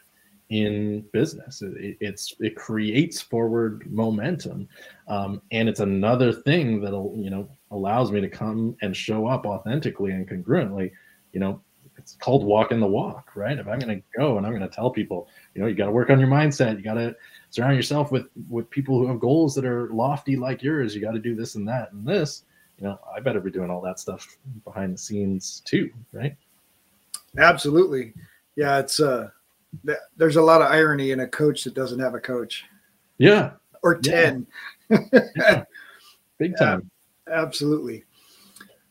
in 0.50 1.06
business. 1.14 1.62
It, 1.62 1.96
it's 1.98 2.34
it 2.40 2.56
creates 2.56 3.22
forward 3.22 3.90
momentum, 3.90 4.68
um, 5.08 5.40
and 5.50 5.66
it's 5.66 5.80
another 5.80 6.30
thing 6.30 6.82
that'll 6.82 7.14
you 7.16 7.30
know 7.30 7.48
allows 7.70 8.12
me 8.12 8.20
to 8.20 8.28
come 8.28 8.76
and 8.82 8.94
show 8.94 9.26
up 9.28 9.46
authentically 9.46 10.10
and 10.10 10.28
congruently. 10.28 10.90
You 11.32 11.40
know, 11.40 11.62
it's 12.04 12.16
called 12.16 12.44
walking 12.44 12.80
the 12.80 12.86
walk, 12.86 13.30
right? 13.34 13.58
If 13.58 13.66
I'm 13.66 13.78
going 13.78 13.96
to 13.96 14.18
go 14.18 14.36
and 14.36 14.46
I'm 14.46 14.52
going 14.52 14.68
to 14.68 14.74
tell 14.74 14.90
people, 14.90 15.26
you 15.54 15.62
know, 15.62 15.66
you 15.66 15.74
got 15.74 15.86
to 15.86 15.90
work 15.90 16.10
on 16.10 16.20
your 16.20 16.28
mindset, 16.28 16.76
you 16.76 16.82
got 16.82 16.94
to 16.94 17.16
surround 17.48 17.76
yourself 17.76 18.12
with 18.12 18.26
with 18.50 18.68
people 18.68 18.98
who 18.98 19.06
have 19.06 19.18
goals 19.18 19.54
that 19.54 19.64
are 19.64 19.88
lofty 19.88 20.36
like 20.36 20.62
yours. 20.62 20.94
You 20.94 21.00
got 21.00 21.12
to 21.12 21.18
do 21.18 21.34
this 21.34 21.54
and 21.54 21.66
that 21.66 21.92
and 21.92 22.06
this. 22.06 22.42
You 22.78 22.84
know, 22.84 22.98
I 23.14 23.20
better 23.20 23.40
be 23.40 23.50
doing 23.50 23.70
all 23.70 23.80
that 23.80 23.98
stuff 23.98 24.36
behind 24.64 24.92
the 24.92 24.98
scenes 24.98 25.62
too, 25.64 25.90
right? 26.12 26.36
Absolutely. 27.38 28.12
Yeah, 28.54 28.80
it's 28.80 29.00
uh 29.00 29.30
there's 30.16 30.36
a 30.36 30.42
lot 30.42 30.60
of 30.60 30.70
irony 30.70 31.10
in 31.12 31.20
a 31.20 31.26
coach 31.26 31.64
that 31.64 31.74
doesn't 31.74 32.00
have 32.00 32.14
a 32.14 32.20
coach. 32.20 32.64
Yeah. 33.16 33.52
Or 33.82 33.98
10. 33.98 34.46
Yeah. 34.90 35.64
Big 36.38 36.56
time. 36.58 36.90
Yeah, 37.26 37.42
absolutely. 37.42 38.04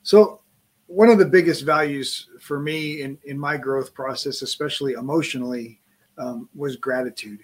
So 0.01 0.41
one 0.87 1.09
of 1.09 1.17
the 1.17 1.25
biggest 1.25 1.63
values 1.63 2.29
for 2.43 2.59
me 2.59 3.01
in, 3.01 3.17
in 3.25 3.39
my 3.39 3.57
growth 3.57 3.93
process, 3.93 4.41
especially 4.41 4.93
emotionally, 4.93 5.81
um, 6.17 6.49
was 6.53 6.75
gratitude 6.75 7.39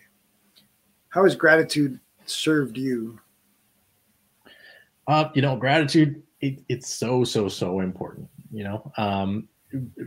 how 1.09 1.23
has 1.23 1.35
gratitude 1.35 1.99
served 2.25 2.77
you? 2.77 3.19
Uh, 5.07 5.29
you 5.33 5.41
know, 5.41 5.55
gratitude 5.55 6.21
it, 6.41 6.63
it's 6.69 6.93
so 6.93 7.23
so 7.23 7.49
so 7.49 7.81
important. 7.81 8.27
You 8.51 8.63
know, 8.63 8.91
um, 8.97 9.47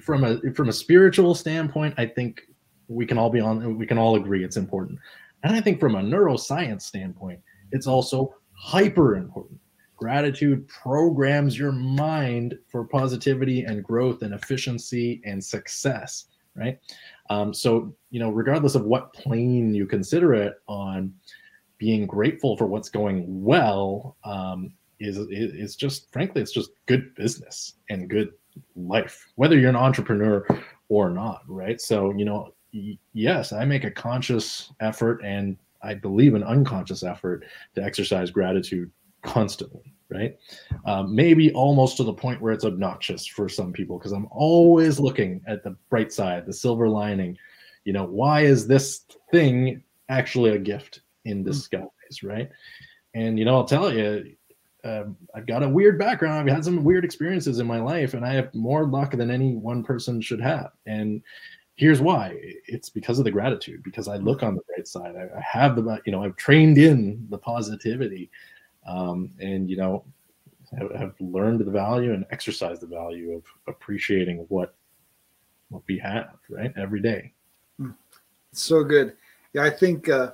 from 0.01 0.25
a 0.25 0.41
from 0.55 0.69
a 0.69 0.73
spiritual 0.73 1.35
standpoint, 1.35 1.95
I 1.99 2.07
think 2.07 2.43
we 2.89 3.05
can 3.05 3.19
all 3.19 3.31
be 3.31 3.41
on 3.41 3.77
we 3.77 3.87
can 3.87 3.99
all 3.99 4.15
agree 4.15 4.45
it's 4.45 4.57
important, 4.57 4.99
and 5.43 5.55
I 5.55 5.61
think 5.61 5.81
from 5.81 5.97
a 5.97 6.01
neuroscience 6.01 6.83
standpoint, 6.83 7.41
it's 7.73 7.87
also 7.87 8.35
hyper 8.53 9.17
important. 9.17 9.59
Gratitude 10.03 10.67
programs 10.67 11.57
your 11.57 11.71
mind 11.71 12.59
for 12.67 12.83
positivity 12.83 13.63
and 13.63 13.85
growth 13.85 14.23
and 14.23 14.35
efficiency 14.35 15.23
and 15.25 15.43
success, 15.43 16.25
right? 16.57 16.81
Um, 17.31 17.55
so, 17.55 17.95
you 18.11 18.19
know, 18.19 18.31
regardless 18.31 18.75
of 18.75 18.83
what 18.83 19.13
plane 19.13 19.73
you 19.73 19.87
consider 19.87 20.35
it 20.35 20.55
on, 20.67 21.15
being 21.79 22.05
grateful 22.05 22.57
for 22.57 22.67
what's 22.67 22.89
going 22.89 23.45
well 23.45 24.17
um, 24.25 24.73
is 24.99 25.19
is 25.31 25.77
just 25.77 26.13
frankly, 26.13 26.43
it's 26.43 26.51
just 26.51 26.73
good 26.87 27.15
business 27.15 27.75
and 27.89 28.11
good 28.11 28.33
life, 28.75 29.29
whether 29.37 29.57
you're 29.57 29.71
an 29.71 29.77
entrepreneur 29.77 30.45
or 30.89 31.11
not, 31.11 31.43
right? 31.47 31.81
So, 31.81 32.13
you 32.17 32.25
know, 32.25 32.55
yes, 33.13 33.53
I 33.53 33.65
make 33.65 33.85
a 33.85 33.91
conscious 33.93 34.73
effort 34.81 35.21
and 35.23 35.57
I 35.81 35.95
believe 35.95 36.35
an 36.35 36.43
unconscious 36.43 37.05
effort 37.05 37.45
to 37.77 37.85
exercise 37.85 38.33
gratitude 38.33 38.91
constantly 39.23 39.93
right? 40.13 40.37
Um, 40.85 41.15
maybe 41.15 41.53
almost 41.53 41.97
to 41.97 42.05
the 42.05 42.13
point 42.13 42.41
where 42.41 42.53
it's 42.53 42.65
obnoxious 42.65 43.27
for 43.27 43.49
some 43.49 43.73
people 43.73 43.99
because 43.99 44.13
I'm 44.13 44.29
always 44.31 45.01
looking 45.01 45.41
at 45.47 45.65
the 45.65 45.77
bright 45.91 46.13
side, 46.13 46.47
the 46.47 46.53
silver 46.53 46.89
lining. 46.89 47.37
You 47.85 47.93
know, 47.93 48.05
why 48.05 48.43
is 48.43 48.67
this 48.67 49.07
thing 49.31 49.83
actually 50.09 50.51
a 50.51 50.59
gift 50.59 51.01
in 51.25 51.39
hmm. 51.39 51.45
disguise, 51.45 52.23
right? 52.23 52.51
And 53.15 53.39
you 53.39 53.45
know, 53.45 53.57
I'll 53.57 53.65
tell 53.65 53.93
you, 53.93 54.35
um, 54.85 55.17
I've 55.35 55.47
got 55.47 55.63
a 55.63 55.69
weird 55.69 55.99
background. 55.99 56.51
I've 56.51 56.57
had 56.57 56.65
some 56.65 56.85
weird 56.85 57.05
experiences 57.05 57.59
in 57.59 57.67
my 57.67 57.81
life, 57.81 58.15
and 58.15 58.25
I 58.25 58.33
have 58.33 58.53
more 58.55 58.87
luck 58.87 59.13
than 59.13 59.31
any 59.31 59.55
one 59.55 59.85
person 59.85 60.21
should 60.21 60.41
have. 60.41 60.71
And 60.87 61.23
here's 61.77 62.01
why: 62.01 62.37
it's 62.67 62.89
because 62.89 63.19
of 63.19 63.25
the 63.25 63.31
gratitude. 63.31 63.83
Because 63.83 64.09
I 64.09 64.17
look 64.17 64.43
on 64.43 64.57
the 64.57 64.63
bright 64.69 64.89
side. 64.89 65.15
I, 65.17 65.39
I 65.39 65.41
have 65.41 65.77
the, 65.77 66.01
you 66.05 66.13
know, 66.13 66.25
I've 66.25 66.37
trained 66.37 66.79
in 66.79 67.27
the 67.31 67.39
positivity 67.39 68.31
um, 68.87 69.31
and 69.41 69.69
you 69.69 69.77
know 69.77 70.05
have, 70.77 70.91
have, 70.95 71.15
learned 71.21 71.61
the 71.61 71.71
value 71.71 72.13
and 72.13 72.25
exercised 72.31 72.81
the 72.81 72.87
value 72.87 73.33
of 73.33 73.43
appreciating 73.67 74.45
what 74.49 74.75
what 75.69 75.83
we 75.87 75.99
have 75.99 76.35
right 76.49 76.73
every 76.77 77.01
day. 77.01 77.33
Hmm. 77.79 77.91
So 78.53 78.85
good. 78.85 79.15
Yeah, 79.53 79.65
I 79.65 79.71
think 79.71 80.09
uh, 80.09 80.33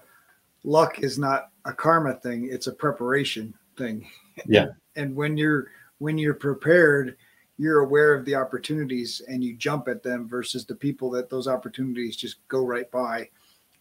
luck 0.65 1.01
is 1.01 1.19
not 1.19 1.51
a 1.65 1.73
karma 1.73 2.15
thing; 2.15 2.49
it's 2.51 2.67
a 2.67 2.73
preparation 2.73 3.55
thing. 3.77 4.07
Yeah. 4.47 4.67
and 4.95 5.17
when 5.17 5.37
you're 5.37 5.67
when 5.99 6.17
you're 6.17 6.33
prepared, 6.33 7.17
you're 7.59 7.81
aware 7.81 8.15
of 8.15 8.25
the 8.25 8.37
opportunities 8.37 9.21
and 9.27 9.43
you 9.43 9.55
jump 9.55 9.89
at 9.89 10.03
them 10.03 10.29
versus 10.29 10.65
the 10.65 10.77
people 10.77 11.11
that 11.11 11.29
those 11.29 11.49
opportunities 11.49 12.17
just 12.17 12.37
go 12.47 12.65
right 12.65 12.89
by 12.93 13.29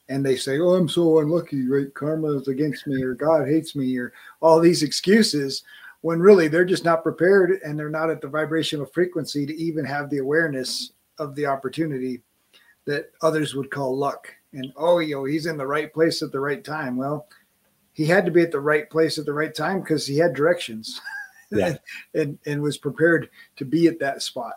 and 0.10 0.26
they 0.26 0.36
say, 0.36 0.60
"Oh, 0.60 0.74
I'm 0.74 0.90
so 0.90 1.20
unlucky, 1.20 1.68
right? 1.68 1.94
Karma 1.94 2.38
is 2.40 2.48
against 2.48 2.88
me, 2.88 3.02
or 3.04 3.14
God 3.14 3.48
hates 3.48 3.76
me, 3.76 3.98
or 3.98 4.14
all 4.42 4.60
these 4.60 4.84
excuses." 4.84 5.64
When 6.02 6.20
really 6.20 6.48
they're 6.48 6.64
just 6.64 6.86
not 6.86 7.04
prepared 7.04 7.60
and 7.66 7.78
they're 7.78 7.90
not 7.90 8.12
at 8.12 8.22
the 8.22 8.28
vibrational 8.28 8.86
frequency 8.86 9.46
to 9.46 9.56
even 9.56 9.84
have 9.84 10.10
the 10.10 10.20
awareness 10.20 10.94
of 11.18 11.36
the 11.36 11.48
opportunity 11.48 12.22
that 12.86 13.12
others 13.22 13.56
would 13.56 13.72
call 13.72 13.98
luck. 13.98 14.34
And 14.54 14.72
oh, 14.78 15.00
yo, 15.00 15.26
he's 15.26 15.48
in 15.48 15.58
the 15.58 15.68
right 15.68 15.94
place 15.94 16.22
at 16.22 16.32
the 16.32 16.40
right 16.40 16.64
time. 16.64 16.98
Well, 16.98 17.28
he 17.94 18.06
had 18.06 18.26
to 18.26 18.32
be 18.32 18.42
at 18.42 18.52
the 18.52 18.60
right 18.60 18.90
place 18.90 19.18
at 19.18 19.26
the 19.26 19.34
right 19.34 19.54
time 19.54 19.82
because 19.82 20.06
he 20.06 20.18
had 20.18 20.34
directions, 20.34 21.02
yeah. 21.52 21.78
and 22.14 22.38
and 22.46 22.62
was 22.62 22.78
prepared 22.78 23.30
to 23.58 23.66
be 23.66 23.88
at 23.88 24.00
that 24.00 24.22
spot. 24.22 24.54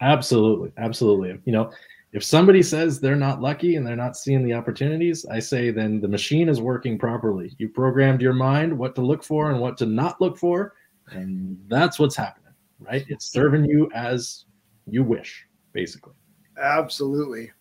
Absolutely, 0.00 0.72
absolutely. 0.76 1.40
You 1.44 1.52
know, 1.52 1.72
if 2.16 2.24
somebody 2.24 2.62
says 2.62 2.98
they're 2.98 3.14
not 3.14 3.42
lucky 3.42 3.76
and 3.76 3.86
they're 3.86 3.94
not 3.94 4.16
seeing 4.16 4.42
the 4.42 4.54
opportunities, 4.54 5.26
I 5.26 5.38
say 5.38 5.70
then 5.70 6.00
the 6.00 6.08
machine 6.08 6.48
is 6.48 6.62
working 6.62 6.98
properly. 6.98 7.54
You 7.58 7.68
programmed 7.68 8.22
your 8.22 8.32
mind 8.32 8.76
what 8.76 8.94
to 8.94 9.02
look 9.02 9.22
for 9.22 9.50
and 9.50 9.60
what 9.60 9.76
to 9.76 9.86
not 9.86 10.18
look 10.18 10.38
for, 10.38 10.72
and 11.08 11.58
that's 11.68 11.98
what's 11.98 12.16
happening, 12.16 12.54
right? 12.80 13.04
It's 13.08 13.30
serving 13.30 13.66
you 13.66 13.90
as 13.94 14.46
you 14.86 15.04
wish, 15.04 15.44
basically. 15.74 16.14
Absolutely. 16.58 17.52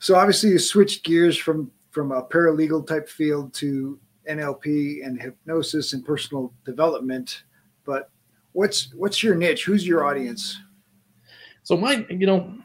So 0.00 0.16
obviously 0.16 0.50
you 0.50 0.58
switched 0.58 1.04
gears 1.04 1.38
from 1.38 1.70
from 1.92 2.10
a 2.10 2.24
paralegal 2.24 2.88
type 2.88 3.08
field 3.08 3.54
to 3.54 4.00
NLP 4.28 5.06
and 5.06 5.22
hypnosis 5.22 5.92
and 5.92 6.04
personal 6.04 6.52
development. 6.64 7.44
But 7.84 8.10
what's 8.50 8.92
what's 8.94 9.22
your 9.22 9.36
niche? 9.36 9.64
Who's 9.64 9.86
your 9.86 10.04
audience? 10.04 10.58
So 11.62 11.76
my 11.76 12.04
you 12.10 12.26
know 12.26 12.58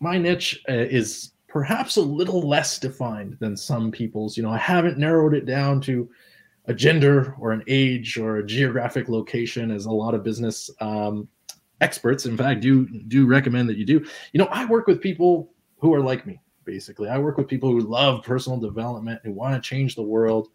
my 0.00 0.18
niche 0.18 0.62
uh, 0.68 0.72
is 0.72 1.32
perhaps 1.48 1.96
a 1.96 2.02
little 2.02 2.48
less 2.48 2.78
defined 2.78 3.36
than 3.40 3.56
some 3.56 3.90
people's. 3.90 4.36
You 4.36 4.42
know, 4.42 4.50
I 4.50 4.58
haven't 4.58 4.98
narrowed 4.98 5.34
it 5.34 5.46
down 5.46 5.80
to 5.82 6.08
a 6.66 6.74
gender 6.74 7.34
or 7.38 7.52
an 7.52 7.62
age 7.66 8.16
or 8.16 8.36
a 8.36 8.46
geographic 8.46 9.08
location 9.08 9.70
as 9.70 9.86
a 9.86 9.90
lot 9.90 10.14
of 10.14 10.22
business 10.22 10.70
um, 10.80 11.28
experts 11.80 12.26
in 12.26 12.36
fact 12.36 12.60
do 12.60 12.86
do 13.08 13.26
recommend 13.26 13.68
that 13.68 13.78
you 13.78 13.86
do. 13.86 14.04
You 14.32 14.38
know 14.38 14.48
i 14.50 14.66
work 14.66 14.86
with 14.86 15.00
people 15.00 15.52
who 15.78 15.94
are 15.94 16.00
like 16.00 16.26
me 16.26 16.40
basically. 16.64 17.08
I 17.08 17.18
work 17.18 17.36
with 17.36 17.48
people 17.48 17.70
who 17.70 17.80
love 17.80 18.22
personal 18.22 18.60
development 18.60 19.20
who 19.24 19.32
want 19.32 19.54
to 19.54 19.66
change 19.66 19.96
the 19.96 20.02
world 20.02 20.48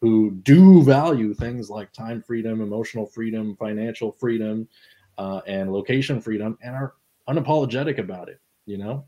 who 0.00 0.32
do 0.42 0.82
value 0.82 1.32
things 1.32 1.70
like 1.70 1.92
time 1.92 2.20
freedom 2.20 2.60
emotional 2.60 3.06
freedom 3.06 3.56
financial 3.56 4.12
freedom 4.12 4.68
uh, 5.16 5.40
and 5.46 5.72
location 5.72 6.20
freedom 6.20 6.58
and 6.62 6.74
are 6.74 6.94
unapologetic 7.28 7.98
about 7.98 8.28
it 8.28 8.40
you 8.66 8.78
know? 8.78 9.04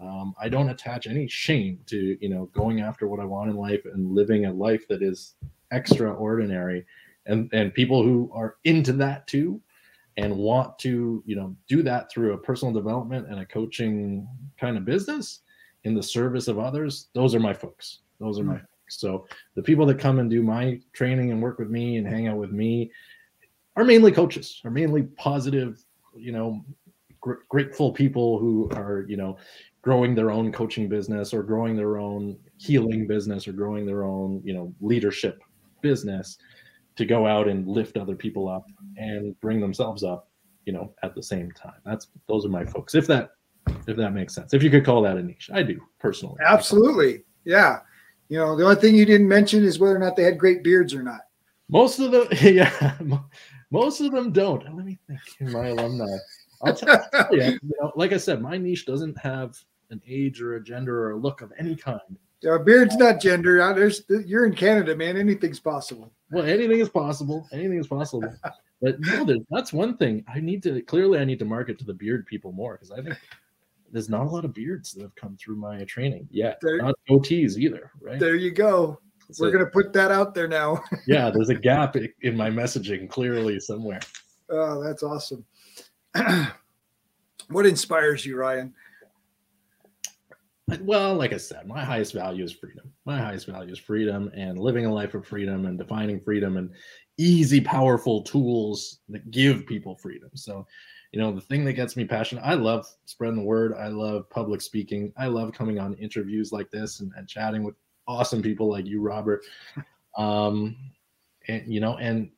Um, 0.00 0.32
i 0.40 0.48
don't 0.48 0.68
attach 0.68 1.08
any 1.08 1.26
shame 1.26 1.80
to 1.86 2.16
you 2.20 2.28
know 2.28 2.46
going 2.52 2.80
after 2.80 3.08
what 3.08 3.18
i 3.18 3.24
want 3.24 3.50
in 3.50 3.56
life 3.56 3.84
and 3.84 4.14
living 4.14 4.46
a 4.46 4.52
life 4.52 4.86
that 4.86 5.02
is 5.02 5.34
extraordinary. 5.70 6.86
And 7.26 7.50
and 7.52 7.74
people 7.74 8.02
who 8.02 8.30
are 8.32 8.56
into 8.64 8.92
that 8.94 9.26
too 9.26 9.60
and 10.16 10.34
want 10.34 10.78
to 10.80 11.22
you 11.26 11.36
know 11.36 11.54
do 11.68 11.82
that 11.82 12.10
through 12.10 12.32
a 12.32 12.38
personal 12.38 12.72
development 12.72 13.28
and 13.28 13.40
a 13.40 13.46
coaching 13.46 14.26
kind 14.58 14.76
of 14.76 14.84
business 14.84 15.40
in 15.84 15.94
the 15.94 16.02
service 16.02 16.48
of 16.48 16.58
others 16.58 17.08
those 17.14 17.34
are 17.34 17.40
my 17.40 17.52
folks. 17.52 18.00
Those 18.18 18.38
are 18.38 18.44
my 18.44 18.56
folks. 18.56 18.68
So 18.88 19.26
the 19.54 19.62
people 19.62 19.84
that 19.86 19.98
come 19.98 20.18
and 20.18 20.30
do 20.30 20.42
my 20.42 20.80
training 20.92 21.30
and 21.30 21.42
work 21.42 21.58
with 21.58 21.70
me 21.70 21.98
and 21.98 22.06
hang 22.06 22.26
out 22.26 22.38
with 22.38 22.50
me 22.50 22.90
are 23.76 23.84
mainly 23.84 24.10
coaches 24.10 24.60
are 24.64 24.70
mainly 24.70 25.02
positive 25.02 25.84
you 26.16 26.32
know 26.32 26.64
gr- 27.20 27.44
grateful 27.48 27.92
people 27.92 28.38
who 28.38 28.70
are 28.74 29.04
you 29.08 29.16
know 29.16 29.36
growing 29.82 30.14
their 30.14 30.30
own 30.30 30.52
coaching 30.52 30.88
business 30.88 31.32
or 31.32 31.42
growing 31.42 31.76
their 31.76 31.98
own 31.98 32.36
healing 32.58 33.06
business 33.06 33.46
or 33.46 33.52
growing 33.52 33.86
their 33.86 34.04
own 34.04 34.40
you 34.44 34.52
know 34.52 34.72
leadership 34.80 35.42
business 35.80 36.38
to 36.96 37.04
go 37.04 37.26
out 37.26 37.48
and 37.48 37.68
lift 37.68 37.96
other 37.96 38.16
people 38.16 38.48
up 38.48 38.66
and 38.96 39.38
bring 39.40 39.60
themselves 39.60 40.02
up 40.02 40.28
you 40.64 40.72
know 40.72 40.92
at 41.02 41.14
the 41.14 41.22
same 41.22 41.50
time. 41.52 41.80
That's 41.84 42.08
those 42.28 42.44
are 42.44 42.50
my 42.50 42.64
folks 42.64 42.94
if 42.94 43.06
that 43.06 43.30
if 43.86 43.96
that 43.96 44.12
makes 44.12 44.34
sense. 44.34 44.54
If 44.54 44.62
you 44.62 44.70
could 44.70 44.84
call 44.84 45.02
that 45.02 45.16
a 45.16 45.22
niche 45.22 45.50
i 45.52 45.62
do 45.62 45.80
personally. 45.98 46.36
Absolutely. 46.44 47.24
Yeah. 47.44 47.80
You 48.28 48.38
know 48.38 48.56
the 48.56 48.64
only 48.64 48.76
thing 48.76 48.94
you 48.94 49.06
didn't 49.06 49.28
mention 49.28 49.64
is 49.64 49.78
whether 49.78 49.96
or 49.96 50.00
not 50.00 50.16
they 50.16 50.24
had 50.24 50.38
great 50.38 50.62
beards 50.62 50.92
or 50.92 51.02
not. 51.02 51.20
Most 51.70 51.98
of 51.98 52.10
them 52.10 52.28
yeah 52.42 52.98
most 53.70 54.00
of 54.00 54.12
them 54.12 54.32
don't. 54.32 54.64
Let 54.64 54.84
me 54.84 54.98
think 55.06 55.52
my 55.52 55.68
alumni 55.68 56.16
i'll 56.62 56.74
tell 56.74 56.98
you, 57.32 57.42
you 57.42 57.74
know, 57.80 57.92
like 57.96 58.12
i 58.12 58.16
said 58.16 58.40
my 58.40 58.56
niche 58.56 58.86
doesn't 58.86 59.16
have 59.18 59.58
an 59.90 60.00
age 60.06 60.40
or 60.40 60.54
a 60.54 60.62
gender 60.62 61.04
or 61.04 61.12
a 61.12 61.16
look 61.16 61.40
of 61.40 61.52
any 61.58 61.74
kind 61.74 62.18
yeah, 62.40 62.58
beard's 62.64 62.96
not 62.96 63.20
gender. 63.20 63.56
There's 63.74 64.02
you're 64.08 64.46
in 64.46 64.54
Canada, 64.54 64.94
man. 64.94 65.16
Anything's 65.16 65.58
possible. 65.58 66.12
Well, 66.30 66.44
anything 66.44 66.78
is 66.78 66.88
possible. 66.88 67.48
Anything 67.52 67.78
is 67.78 67.88
possible. 67.88 68.32
but 68.80 69.00
no, 69.00 69.26
that's 69.50 69.72
one 69.72 69.96
thing. 69.96 70.24
I 70.32 70.38
need 70.38 70.62
to 70.62 70.80
clearly 70.82 71.18
I 71.18 71.24
need 71.24 71.40
to 71.40 71.44
market 71.44 71.78
to 71.80 71.84
the 71.84 71.94
beard 71.94 72.26
people 72.26 72.52
more 72.52 72.74
because 72.74 72.92
I 72.92 73.02
think 73.02 73.16
there's 73.90 74.08
not 74.08 74.26
a 74.26 74.30
lot 74.30 74.44
of 74.44 74.54
beards 74.54 74.92
that 74.92 75.02
have 75.02 75.14
come 75.16 75.36
through 75.36 75.56
my 75.56 75.82
training 75.84 76.28
yet. 76.30 76.58
There, 76.62 76.78
not 76.80 76.94
goatees 77.10 77.56
either, 77.56 77.90
right? 78.00 78.20
There 78.20 78.36
you 78.36 78.52
go. 78.52 79.00
That's 79.26 79.40
We're 79.40 79.48
it. 79.48 79.52
gonna 79.52 79.66
put 79.66 79.92
that 79.94 80.12
out 80.12 80.32
there 80.32 80.48
now. 80.48 80.80
yeah, 81.08 81.30
there's 81.30 81.48
a 81.48 81.54
gap 81.56 81.96
in 81.96 82.36
my 82.36 82.50
messaging 82.50 83.10
clearly 83.10 83.58
somewhere. 83.58 84.00
Oh, 84.48 84.82
that's 84.82 85.02
awesome. 85.02 85.44
what 87.48 87.66
inspires 87.66 88.24
you, 88.24 88.36
Ryan? 88.36 88.74
well, 90.82 91.14
like 91.14 91.32
I 91.32 91.38
said, 91.38 91.66
my 91.66 91.82
highest 91.82 92.12
value 92.12 92.44
is 92.44 92.52
freedom. 92.52 92.92
My 93.06 93.18
highest 93.18 93.46
value 93.46 93.72
is 93.72 93.78
freedom 93.78 94.30
and 94.34 94.58
living 94.58 94.84
a 94.84 94.92
life 94.92 95.14
of 95.14 95.26
freedom 95.26 95.66
and 95.66 95.78
defining 95.78 96.20
freedom 96.20 96.56
and 96.56 96.70
easy, 97.16 97.60
powerful 97.60 98.22
tools 98.22 98.98
that 99.08 99.30
give 99.30 99.66
people 99.66 99.96
freedom. 99.96 100.30
So, 100.34 100.66
you 101.12 101.20
know, 101.20 101.32
the 101.32 101.40
thing 101.40 101.64
that 101.64 101.72
gets 101.72 101.96
me 101.96 102.04
passionate, 102.04 102.42
I 102.42 102.54
love 102.54 102.86
spreading 103.06 103.36
the 103.36 103.44
word. 103.44 103.74
I 103.74 103.88
love 103.88 104.28
public 104.28 104.60
speaking. 104.60 105.12
I 105.16 105.26
love 105.26 105.52
coming 105.52 105.78
on 105.78 105.94
interviews 105.94 106.52
like 106.52 106.70
this 106.70 107.00
and, 107.00 107.12
and 107.16 107.26
chatting 107.26 107.64
with 107.64 107.74
awesome 108.06 108.42
people 108.42 108.68
like 108.68 108.86
you, 108.86 109.00
Robert. 109.00 109.44
Um, 110.16 110.76
and, 111.48 111.72
you 111.72 111.80
know, 111.80 111.96
and 111.96 112.30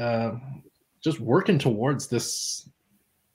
uh, 0.00 0.32
just 1.00 1.20
working 1.20 1.58
towards 1.58 2.08
this 2.08 2.68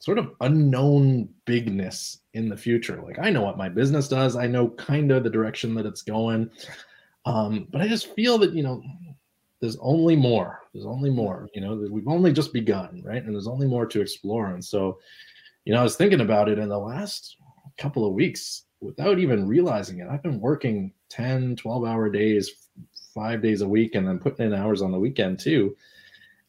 sort 0.01 0.17
of 0.17 0.31
unknown 0.41 1.29
bigness 1.45 2.17
in 2.33 2.49
the 2.49 2.57
future. 2.57 3.01
Like 3.05 3.19
I 3.19 3.29
know 3.29 3.43
what 3.43 3.57
my 3.57 3.69
business 3.69 4.07
does, 4.07 4.35
I 4.35 4.47
know 4.47 4.69
kind 4.69 5.11
of 5.11 5.23
the 5.23 5.29
direction 5.29 5.75
that 5.75 5.85
it's 5.85 6.01
going. 6.01 6.49
Um, 7.25 7.67
but 7.71 7.81
I 7.81 7.87
just 7.87 8.15
feel 8.15 8.39
that, 8.39 8.53
you 8.53 8.63
know, 8.63 8.81
there's 9.59 9.77
only 9.79 10.15
more. 10.15 10.61
There's 10.73 10.87
only 10.87 11.11
more, 11.11 11.49
you 11.53 11.61
know, 11.61 11.75
we've 11.91 12.07
only 12.07 12.33
just 12.33 12.51
begun, 12.51 13.03
right? 13.05 13.23
And 13.23 13.35
there's 13.35 13.47
only 13.47 13.67
more 13.67 13.85
to 13.85 14.01
explore. 14.01 14.47
And 14.47 14.65
so, 14.65 14.97
you 15.65 15.73
know, 15.73 15.79
I 15.79 15.83
was 15.83 15.95
thinking 15.95 16.21
about 16.21 16.49
it 16.49 16.57
in 16.57 16.67
the 16.67 16.79
last 16.79 17.37
couple 17.77 18.03
of 18.03 18.15
weeks 18.15 18.63
without 18.79 19.19
even 19.19 19.47
realizing 19.47 19.99
it. 19.99 20.07
I've 20.09 20.23
been 20.23 20.39
working 20.39 20.93
10, 21.09 21.57
12 21.57 21.85
hour 21.85 22.09
days, 22.09 22.69
five 23.13 23.43
days 23.43 23.61
a 23.61 23.69
week, 23.69 23.93
and 23.93 24.07
then 24.07 24.17
putting 24.17 24.47
in 24.47 24.53
hours 24.55 24.81
on 24.81 24.91
the 24.91 24.99
weekend 24.99 25.37
too. 25.37 25.77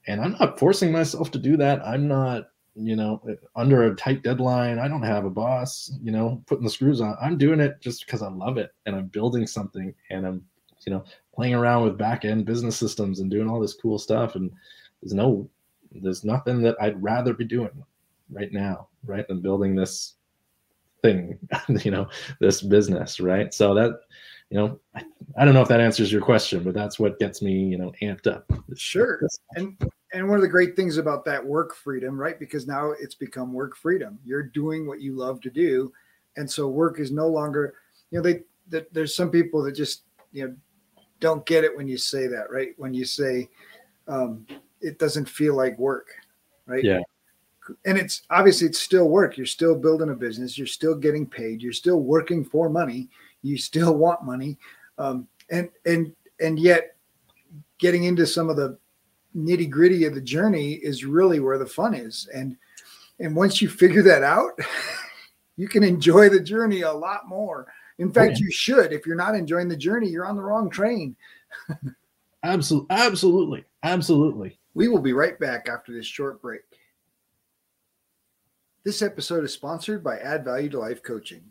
And 0.07 0.23
I'm 0.23 0.37
not 0.41 0.59
forcing 0.59 0.91
myself 0.91 1.31
to 1.33 1.39
do 1.39 1.59
that. 1.59 1.87
I'm 1.87 2.09
not 2.09 2.49
you 2.75 2.97
know, 2.97 3.23
under 3.55 3.85
a 3.85 3.97
tight 3.97 4.23
deadline. 4.23 4.79
I 4.79 4.89
don't 4.89 5.03
have 5.03 5.25
a 5.25 5.31
boss, 5.31 5.93
you 6.03 6.11
know, 6.11 6.43
putting 6.47 6.65
the 6.65 6.71
screws 6.71 7.01
on. 7.01 7.17
I'm 7.21 7.37
doing 7.37 7.61
it 7.61 7.81
just 7.81 8.07
because 8.07 8.23
I 8.23 8.29
love 8.29 8.57
it 8.57 8.73
and 8.87 8.97
I'm 8.97 9.07
building 9.07 9.47
something 9.47 9.95
and 10.11 10.27
I'm, 10.27 10.45
you 10.87 10.93
know, 10.93 11.05
playing 11.35 11.55
around 11.55 11.85
with 11.85 11.99
back 11.99 12.25
end 12.25 12.47
business 12.47 12.77
systems 12.77 13.21
and 13.21 13.31
doing 13.31 13.49
all 13.49 13.61
this 13.61 13.75
cool 13.75 13.99
stuff. 13.99 14.37
And 14.37 14.51
there's 15.03 15.15
no, 15.15 15.49
there's 15.93 16.25
nothing 16.25 16.63
that 16.63 16.77
I'd 16.81 17.03
rather 17.03 17.35
be 17.35 17.45
doing 17.45 17.85
right 18.31 18.53
now, 18.53 18.89
right, 19.05 19.27
than 19.29 19.43
building 19.43 19.75
this 19.75 20.15
thing, 21.03 21.39
you 21.85 21.91
know, 21.91 22.09
this 22.41 22.63
business, 22.63 23.21
right? 23.21 23.53
So 23.53 23.75
that, 23.75 24.01
you 24.53 24.59
know, 24.59 24.79
I, 24.95 25.03
I 25.39 25.45
don't 25.47 25.55
know 25.55 25.63
if 25.63 25.69
that 25.69 25.81
answers 25.81 26.13
your 26.13 26.21
question, 26.21 26.63
but 26.63 26.75
that's 26.75 26.99
what 26.99 27.19
gets 27.19 27.41
me, 27.41 27.53
you 27.53 27.79
know, 27.79 27.91
amped 28.03 28.27
up. 28.27 28.45
Sure. 28.77 29.19
And 29.57 29.75
and 30.13 30.29
one 30.29 30.37
of 30.37 30.43
the 30.43 30.49
great 30.49 30.77
things 30.77 30.99
about 30.99 31.25
that 31.25 31.45
work 31.45 31.75
freedom, 31.75 32.21
right? 32.21 32.39
Because 32.39 32.67
now 32.67 32.91
it's 32.91 33.15
become 33.15 33.55
work 33.55 33.75
freedom. 33.75 34.19
You're 34.27 34.43
doing 34.43 34.87
what 34.87 35.01
you 35.01 35.17
love 35.17 35.41
to 35.41 35.51
do, 35.51 35.91
and 36.37 36.51
so 36.51 36.69
work 36.69 37.01
is 37.01 37.11
no 37.11 37.29
longer. 37.29 37.77
You 38.11 38.19
know, 38.19 38.23
they, 38.23 38.43
they 38.69 38.85
there's 38.93 39.17
some 39.17 39.31
people 39.31 39.63
that 39.63 39.73
just 39.73 40.03
you 40.33 40.47
know 40.47 40.55
don't 41.21 41.47
get 41.47 41.65
it 41.65 41.75
when 41.75 41.89
you 41.89 41.97
say 41.97 42.27
that, 42.27 42.51
right? 42.51 42.75
When 42.77 42.93
you 42.93 43.07
say 43.07 43.49
um, 44.07 44.47
it 44.83 44.99
doesn't 44.99 45.31
feel 45.31 45.57
like 45.57 45.79
work, 45.79 46.09
right? 46.67 46.85
Yeah. 46.85 47.01
And 47.87 47.97
it's 47.97 48.23
obviously 48.29 48.67
it's 48.67 48.81
still 48.81 49.09
work. 49.09 49.39
You're 49.39 49.47
still 49.47 49.77
building 49.77 50.11
a 50.11 50.15
business. 50.15 50.59
You're 50.59 50.67
still 50.67 50.97
getting 50.97 51.27
paid. 51.27 51.63
You're 51.63 51.73
still 51.73 52.01
working 52.01 52.45
for 52.45 52.69
money. 52.69 53.09
You 53.43 53.59
still 53.59 53.97
want 53.97 54.25
money, 54.25 54.59
um, 54.99 55.27
and 55.51 55.69
and 55.85 56.15
and 56.41 56.59
yet 56.59 56.97
getting 57.79 58.05
into 58.05 58.27
some 58.27 58.49
of 58.49 58.57
the 58.57 58.79
nitty 59.37 59.69
gritty 59.69 60.05
of 60.05 60.15
the 60.15 60.21
journey 60.21 60.75
is 60.75 61.05
really 61.05 61.41
where 61.41 61.59
the 61.59 61.67
fun 61.67 61.95
is. 61.95 62.29
And 62.35 62.57
and 63.19 63.37
once 63.37 63.61
you 63.61 63.69
figure 63.69 64.03
that 64.03 64.23
out, 64.23 64.53
you 65.57 65.69
can 65.69 65.83
enjoy 65.83 66.29
the 66.29 66.41
journey 66.41 66.83
a 66.83 66.93
lot 66.93 67.29
more. 67.29 67.67
In 67.99 68.09
oh, 68.09 68.13
fact, 68.13 68.33
yeah. 68.33 68.45
you 68.45 68.51
should. 68.51 68.93
If 68.93 69.07
you're 69.07 69.17
not 69.17 69.35
enjoying 69.35 69.69
the 69.69 69.77
journey, 69.77 70.09
you're 70.09 70.27
on 70.27 70.37
the 70.37 70.43
wrong 70.43 70.71
train. 70.71 71.17
absolutely, 72.43 72.89
absolutely, 72.91 73.65
absolutely. 73.83 74.59
We 74.75 74.89
will 74.89 75.01
be 75.01 75.13
right 75.13 75.39
back 75.39 75.69
after 75.69 75.93
this 75.93 76.07
short 76.07 76.41
break. 76.41 76.63
This 78.85 79.03
episode 79.03 79.45
is 79.45 79.53
sponsored 79.53 80.03
by 80.03 80.19
Add 80.19 80.45
Value 80.45 80.69
to 80.71 80.79
Life 80.81 81.03
Coaching. 81.03 81.45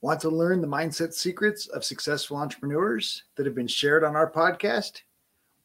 Want 0.00 0.20
to 0.20 0.28
learn 0.28 0.60
the 0.60 0.68
mindset 0.68 1.12
secrets 1.12 1.66
of 1.66 1.84
successful 1.84 2.36
entrepreneurs 2.36 3.24
that 3.34 3.46
have 3.46 3.56
been 3.56 3.66
shared 3.66 4.04
on 4.04 4.14
our 4.14 4.30
podcast? 4.30 5.02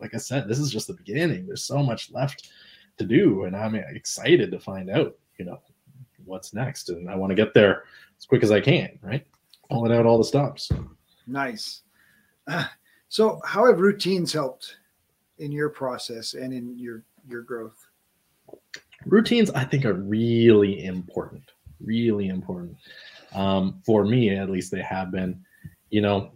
like 0.00 0.14
I 0.14 0.18
said, 0.18 0.48
this 0.48 0.58
is 0.58 0.70
just 0.70 0.86
the 0.86 0.94
beginning. 0.94 1.46
There's 1.46 1.64
so 1.64 1.82
much 1.82 2.12
left 2.12 2.50
to 2.98 3.04
do, 3.04 3.44
and 3.44 3.56
I'm 3.56 3.74
excited 3.74 4.50
to 4.50 4.60
find 4.60 4.88
out, 4.88 5.16
you 5.38 5.44
know, 5.44 5.60
what's 6.24 6.54
next. 6.54 6.88
And 6.88 7.10
I 7.10 7.16
want 7.16 7.30
to 7.30 7.36
get 7.36 7.52
there 7.52 7.84
as 8.16 8.24
quick 8.24 8.42
as 8.42 8.50
I 8.50 8.60
can, 8.60 8.98
right? 9.02 9.26
Pulling 9.70 9.92
out 9.92 10.06
all 10.06 10.18
the 10.18 10.24
stops. 10.24 10.70
Nice. 11.26 11.82
Uh, 12.46 12.64
so, 13.08 13.40
how 13.44 13.66
have 13.66 13.80
routines 13.80 14.32
helped 14.32 14.76
in 15.38 15.52
your 15.52 15.68
process 15.68 16.34
and 16.34 16.52
in 16.52 16.78
your 16.78 17.04
your 17.28 17.42
growth? 17.42 17.86
Routines, 19.04 19.50
I 19.50 19.64
think, 19.64 19.84
are 19.84 19.94
really 19.94 20.84
important. 20.84 21.42
Really 21.80 22.28
important. 22.28 22.76
Um, 23.34 23.82
for 23.84 24.04
me, 24.04 24.30
at 24.30 24.50
least, 24.50 24.70
they 24.70 24.82
have 24.82 25.12
been 25.12 25.44
you 25.90 26.00
know, 26.00 26.32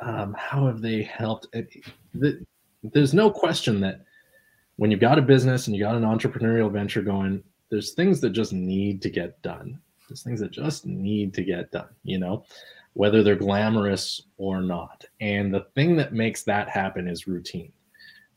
um, 0.00 0.34
how 0.38 0.66
have 0.66 0.80
they 0.80 1.02
helped? 1.02 1.48
there's 2.82 3.14
no 3.14 3.30
question 3.30 3.80
that 3.80 4.04
when 4.76 4.90
you've 4.90 5.00
got 5.00 5.18
a 5.18 5.22
business 5.22 5.66
and 5.66 5.76
you 5.76 5.82
got 5.82 5.96
an 5.96 6.02
entrepreneurial 6.02 6.70
venture 6.70 7.02
going, 7.02 7.42
there's 7.70 7.92
things 7.92 8.20
that 8.20 8.30
just 8.30 8.52
need 8.52 9.02
to 9.02 9.10
get 9.10 9.40
done. 9.42 9.80
There's 10.08 10.22
things 10.22 10.40
that 10.40 10.50
just 10.50 10.86
need 10.86 11.34
to 11.34 11.44
get 11.44 11.70
done, 11.70 11.88
you 12.02 12.18
know, 12.18 12.44
whether 12.94 13.22
they're 13.22 13.36
glamorous 13.36 14.22
or 14.36 14.60
not. 14.60 15.04
And 15.20 15.52
the 15.52 15.66
thing 15.74 15.96
that 15.96 16.12
makes 16.12 16.42
that 16.44 16.68
happen 16.68 17.06
is 17.08 17.26
routine 17.26 17.72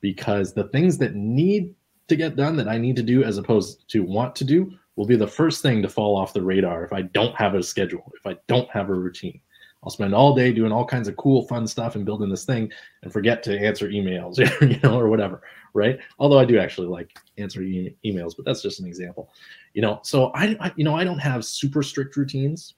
because 0.01 0.53
the 0.53 0.65
things 0.65 0.97
that 0.97 1.15
need 1.15 1.73
to 2.07 2.15
get 2.15 2.35
done 2.35 2.57
that 2.57 2.67
I 2.67 2.77
need 2.77 2.95
to 2.97 3.03
do 3.03 3.23
as 3.23 3.37
opposed 3.37 3.89
to 3.89 4.03
want 4.03 4.35
to 4.35 4.43
do 4.43 4.73
will 4.95 5.05
be 5.05 5.15
the 5.15 5.27
first 5.27 5.61
thing 5.61 5.81
to 5.81 5.89
fall 5.89 6.15
off 6.17 6.33
the 6.33 6.41
radar 6.41 6.83
if 6.83 6.91
I 6.91 7.03
don't 7.03 7.35
have 7.35 7.55
a 7.55 7.63
schedule, 7.63 8.11
if 8.15 8.27
I 8.27 8.37
don't 8.47 8.69
have 8.69 8.89
a 8.89 8.93
routine. 8.93 9.39
I'll 9.83 9.89
spend 9.89 10.13
all 10.13 10.35
day 10.35 10.51
doing 10.51 10.71
all 10.71 10.85
kinds 10.85 11.07
of 11.07 11.15
cool, 11.15 11.47
fun 11.47 11.65
stuff 11.65 11.95
and 11.95 12.05
building 12.05 12.29
this 12.29 12.45
thing 12.45 12.71
and 13.01 13.11
forget 13.11 13.41
to 13.43 13.57
answer 13.57 13.89
emails, 13.89 14.37
you 14.61 14.79
know, 14.81 14.99
or 14.99 15.09
whatever, 15.09 15.41
right? 15.73 15.99
Although 16.19 16.39
I 16.39 16.45
do 16.45 16.59
actually 16.59 16.87
like 16.87 17.17
answering 17.37 17.69
e- 17.69 17.95
emails, 18.05 18.33
but 18.35 18.45
that's 18.45 18.61
just 18.61 18.79
an 18.79 18.87
example, 18.87 19.31
you 19.73 19.81
know. 19.81 19.99
So 20.03 20.31
I, 20.33 20.55
I, 20.59 20.71
you 20.75 20.83
know, 20.83 20.95
I 20.95 21.03
don't 21.03 21.19
have 21.19 21.45
super 21.45 21.83
strict 21.83 22.15
routines, 22.15 22.75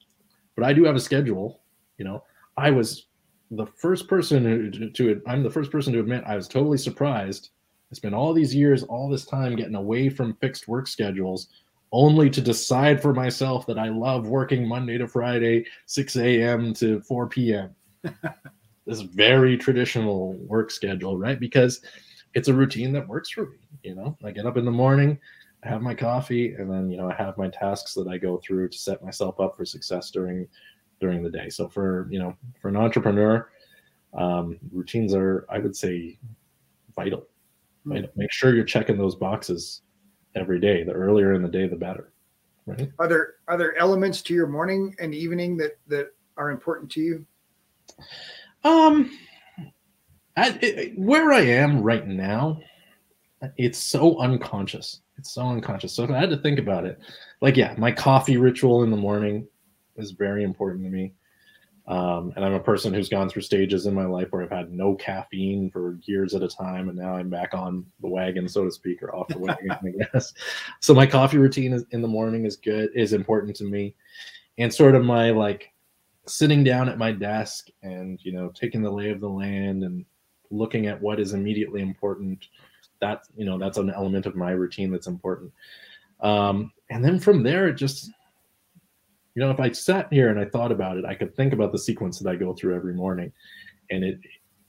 but 0.56 0.65
I 0.65 0.73
do 0.73 0.84
have 0.84 0.95
a 0.95 0.99
schedule. 0.99 1.62
You 1.97 2.06
know, 2.06 2.23
I 2.58 2.71
was 2.71 3.08
the 3.51 3.65
first 3.65 4.08
person 4.08 4.71
to, 4.71 4.89
to 4.89 5.21
I'm 5.27 5.43
the 5.43 5.49
first 5.49 5.71
person 5.71 5.93
to 5.93 5.99
admit 5.99 6.23
I 6.25 6.36
was 6.36 6.47
totally 6.47 6.77
surprised. 6.77 7.49
I 7.91 7.95
spent 7.95 8.15
all 8.15 8.34
these 8.34 8.56
years, 8.56 8.84
all 8.84 9.10
this 9.10 9.25
time 9.25 9.56
getting 9.56 9.75
away 9.75 10.10
from 10.10 10.36
fixed 10.36 10.67
work 10.67 10.88
schedules 10.88 11.49
only 11.91 12.27
to 12.27 12.41
decide 12.41 12.99
for 12.99 13.13
myself 13.13 13.67
that 13.67 13.77
I 13.77 13.89
love 13.89 14.27
working 14.27 14.67
Monday 14.67 14.97
to 14.97 15.08
Friday, 15.08 15.65
6 15.86 16.15
a.m. 16.17 16.73
to 16.75 16.99
4 17.01 17.27
p.m. 17.27 17.75
this 18.88 19.01
very 19.01 19.56
traditional 19.56 20.34
work 20.47 20.71
schedule, 20.71 21.17
right? 21.17 21.39
Because 21.39 21.82
it's 22.34 22.48
a 22.48 22.54
routine 22.54 22.91
that 22.93 23.08
works 23.08 23.30
for 23.30 23.46
me. 23.46 23.58
You 23.84 23.96
know, 23.96 24.17
I 24.24 24.32
get 24.32 24.46
up 24.46 24.58
in 24.58 24.65
the 24.65 24.72
morning, 24.72 25.19
I 25.63 25.69
have 25.69 25.82
my 25.82 25.93
coffee, 25.93 26.54
and 26.54 26.69
then 26.69 26.89
you 26.89 26.98
know 26.98 27.10
I 27.10 27.13
have 27.15 27.38
my 27.38 27.50
tasks 27.50 27.93
that 27.93 28.08
I 28.08 28.17
go 28.17 28.38
through 28.38 28.69
to 28.69 28.78
set 28.78 29.04
myself 29.04 29.39
up 29.39 29.56
for 29.56 29.65
success 29.65 30.12
during 30.12 30.48
during 31.00 31.24
the 31.24 31.30
day. 31.30 31.50
So 31.50 31.69
for 31.69 32.08
you 32.10 32.19
know 32.19 32.36
for 32.62 32.69
an 32.69 32.78
entrepreneur, 32.78 33.50
um, 34.13 34.60
routines 34.72 35.13
are 35.13 35.46
I 35.50 35.60
would 35.60 35.76
say 35.76 36.19
vital. 36.96 37.28
Right? 37.86 38.10
Make 38.15 38.32
sure 38.32 38.56
you're 38.56 38.63
checking 38.63 38.98
those 38.98 39.15
boxes 39.15 39.82
every 40.36 40.60
day. 40.60 40.84
The 40.84 40.93
earlier 40.93 41.34
in 41.34 41.41
the 41.41 41.50
day, 41.50 41.67
the 41.67 41.76
better. 41.76 42.13
Right? 42.65 42.89
Are 43.00 43.08
there 43.08 43.36
are 43.48 43.58
there 43.58 43.78
elements 43.78 44.22
to 44.24 44.34
your 44.34 44.48
morning 44.48 44.96
and 45.00 45.13
evening 45.13 45.58
that 45.58 45.78
that 45.88 46.13
are 46.38 46.50
important 46.50 46.91
to 46.91 47.02
you? 47.02 47.26
Um, 48.63 49.17
I, 50.36 50.58
it, 50.62 50.98
where 50.98 51.32
I 51.32 51.41
am 51.41 51.82
right 51.82 52.08
now, 52.08 52.60
it's 53.58 53.78
so 53.78 54.19
unconscious. 54.19 55.02
It's 55.17 55.32
so 55.32 55.43
unconscious. 55.43 55.93
So 55.93 56.04
if 56.04 56.10
I 56.10 56.19
had 56.19 56.30
to 56.32 56.38
think 56.38 56.60
about 56.60 56.86
it, 56.86 57.00
like 57.41 57.58
yeah, 57.58 57.76
my 57.78 57.91
coffee 57.91 58.38
ritual 58.38 58.84
in 58.84 58.91
the 58.91 58.98
morning 58.98 59.48
is 59.98 60.12
very 60.12 60.43
important 60.43 60.84
to 60.86 60.89
me. 60.89 61.13
Um, 61.86 62.32
and 62.36 62.46
I'm 62.46 62.54
a 62.54 62.60
person 62.62 62.93
who's 62.93 63.10
gone 63.10 63.30
through 63.30 63.41
stages 63.41 63.88
in 63.88 63.93
my 63.93 64.06
life 64.06 64.30
where 64.30 64.41
I've 64.41 64.50
had 64.50 64.72
no 64.72 64.96
caffeine 64.96 65.69
for 65.69 66.00
years 66.04 66.34
at 66.34 66.41
a 66.41 66.48
time, 66.48 66.88
and 66.88 66.98
now 66.98 67.15
I'm 67.15 67.30
back 67.30 67.54
on 67.54 67.86
the 68.00 68.08
wagon, 68.08 68.48
so 68.48 68.63
to 68.63 68.72
speak, 68.72 69.04
or 69.04 69.13
off 69.13 69.28
the 69.28 69.38
wagon, 69.38 69.69
I 69.72 70.06
guess. 70.13 70.34
So 70.80 70.93
my 70.93 71.06
coffee 71.06 71.38
routine 71.38 71.74
is, 71.74 71.84
in 71.91 72.02
the 72.02 72.08
morning 72.08 72.46
is 72.46 72.56
good, 72.56 72.89
is 72.96 73.12
important 73.12 73.58
to 73.58 73.65
me, 73.65 73.96
and 74.58 74.74
sort 74.74 74.96
of 74.96 75.04
my 75.04 75.32
like 75.32 75.74
sitting 76.26 76.63
down 76.63 76.88
at 76.88 76.98
my 76.98 77.12
desk 77.12 77.67
and 77.82 78.17
you 78.24 78.32
know 78.32 78.50
taking 78.56 78.82
the 78.82 78.89
lay 78.89 79.10
of 79.10 79.19
the 79.19 79.30
land 79.30 79.84
and 79.84 80.06
looking 80.54 80.88
at 80.88 81.02
what 81.02 81.20
is 81.20 81.34
immediately 81.34 81.82
important. 81.82 82.48
That 83.02 83.24
you 83.36 83.46
know 83.46 83.58
that's 83.58 83.78
an 83.78 83.89
element 83.89 84.26
of 84.26 84.36
my 84.36 84.52
routine 84.52 84.92
that's 84.92 85.08
important. 85.08 85.52
Um, 86.22 86.72
and 86.89 87.04
then 87.04 87.20
from 87.20 87.44
there, 87.44 87.68
it 87.68 87.74
just 87.74 88.12
you 89.36 89.42
know, 89.42 89.50
if 89.50 89.60
I 89.60 89.72
sat 89.72 90.12
here 90.13 90.30
and 90.30 90.39
I 90.39 90.46
thought 90.46 90.72
about 90.72 90.98
it, 90.98 91.06
I 91.06 91.16
could 91.16 91.36
think 91.36 91.54
about 91.54 91.72
the 91.72 91.80
sequence 91.80 92.20
that 92.20 92.30
I 92.30 92.36
go 92.36 92.54
through 92.54 92.76
every 92.76 92.94
morning, 92.94 93.32
and 93.89 94.04
it 94.04 94.20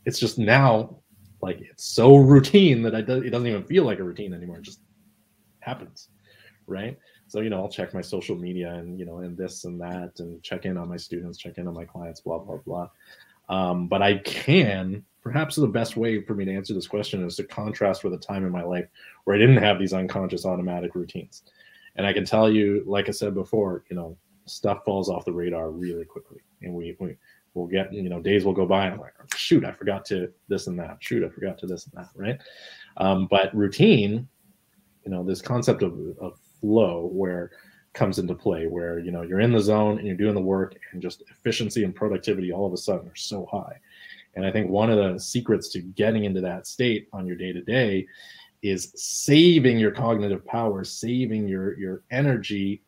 it's 0.06 0.18
just 0.18 0.38
now 0.38 0.96
like 1.42 1.60
it's 1.60 1.84
so 1.84 2.16
routine 2.32 2.82
that 2.82 2.94
I 2.94 3.02
do, 3.02 3.22
it 3.22 3.30
doesn't 3.30 3.48
even 3.48 3.64
feel 3.64 3.84
like 3.84 3.98
a 3.98 4.04
routine 4.04 4.32
anymore. 4.32 4.58
It 4.58 4.62
just 4.62 4.80
happens, 5.60 6.08
right? 6.66 6.98
So 7.28 7.40
you 7.40 7.50
know, 7.50 7.60
I'll 7.60 7.68
check 7.68 7.92
my 7.92 8.00
social 8.00 8.36
media 8.36 8.72
and 8.74 8.98
you 8.98 9.04
know, 9.04 9.18
and 9.18 9.36
this 9.36 9.64
and 9.64 9.80
that, 9.80 10.12
and 10.18 10.42
check 10.42 10.64
in 10.64 10.78
on 10.78 10.88
my 10.88 10.96
students, 10.96 11.36
check 11.38 11.58
in 11.58 11.68
on 11.68 11.74
my 11.74 11.84
clients, 11.84 12.20
blah 12.20 12.38
blah 12.38 12.58
blah. 12.58 12.88
Um, 13.48 13.88
but 13.88 14.02
I 14.02 14.18
can 14.18 15.04
perhaps 15.24 15.56
the 15.56 15.66
best 15.66 15.96
way 15.96 16.20
for 16.20 16.34
me 16.34 16.44
to 16.44 16.54
answer 16.54 16.74
this 16.74 16.86
question 16.86 17.24
is 17.24 17.36
to 17.36 17.44
contrast 17.44 18.04
with 18.04 18.12
a 18.12 18.18
time 18.18 18.44
in 18.44 18.52
my 18.52 18.62
life 18.62 18.86
where 19.24 19.34
I 19.34 19.38
didn't 19.38 19.56
have 19.56 19.78
these 19.78 19.94
unconscious 19.94 20.44
automatic 20.44 20.94
routines. 20.94 21.42
And 21.96 22.06
I 22.06 22.12
can 22.12 22.24
tell 22.26 22.50
you, 22.50 22.84
like 22.86 23.08
I 23.08 23.12
said 23.12 23.34
before, 23.34 23.84
you 23.88 23.96
know, 23.96 24.16
stuff 24.46 24.84
falls 24.84 25.08
off 25.08 25.24
the 25.24 25.32
radar 25.32 25.70
really 25.70 26.04
quickly, 26.04 26.40
and 26.62 26.74
we 26.74 26.96
we 27.00 27.16
will 27.54 27.66
get 27.66 27.92
you 27.92 28.08
know 28.08 28.20
days 28.20 28.44
will 28.44 28.52
go 28.52 28.66
by 28.66 28.84
and 28.86 28.94
I'm 28.94 29.00
like 29.00 29.14
shoot 29.36 29.64
I 29.64 29.72
forgot 29.72 30.04
to 30.06 30.30
this 30.48 30.66
and 30.66 30.78
that. 30.78 30.98
Shoot 31.00 31.24
I 31.24 31.28
forgot 31.28 31.56
to 31.58 31.66
this 31.66 31.86
and 31.86 31.94
that 31.96 32.10
right, 32.14 32.38
um, 32.96 33.26
but 33.30 33.54
routine, 33.56 34.28
you 35.04 35.10
know 35.10 35.24
this 35.24 35.40
concept 35.40 35.82
of, 35.82 35.94
of 36.20 36.38
flow 36.60 37.08
where 37.12 37.52
comes 37.94 38.18
into 38.18 38.34
play 38.34 38.66
where 38.66 38.98
you 38.98 39.10
know 39.10 39.22
you're 39.22 39.40
in 39.40 39.52
the 39.52 39.60
zone 39.60 39.98
and 39.98 40.06
you're 40.06 40.16
doing 40.16 40.34
the 40.34 40.40
work 40.40 40.74
and 40.92 41.00
just 41.00 41.22
efficiency 41.30 41.84
and 41.84 41.94
productivity 41.94 42.52
all 42.52 42.66
of 42.66 42.72
a 42.72 42.76
sudden 42.76 43.08
are 43.08 43.16
so 43.16 43.46
high. 43.46 43.78
And 44.34 44.44
i 44.44 44.50
think 44.50 44.68
one 44.68 44.90
of 44.90 44.98
the 44.98 45.18
secrets 45.18 45.68
to 45.70 45.80
getting 45.80 46.24
into 46.24 46.40
that 46.40 46.66
state 46.66 47.08
on 47.12 47.26
your 47.26 47.36
day 47.36 47.52
to 47.52 47.62
day 47.62 48.06
is 48.62 48.92
saving 48.96 49.78
your 49.78 49.92
cognitive 49.92 50.44
power 50.44 50.84
saving 50.84 51.46
your 51.46 51.78
your 51.78 52.02
energy 52.10 52.82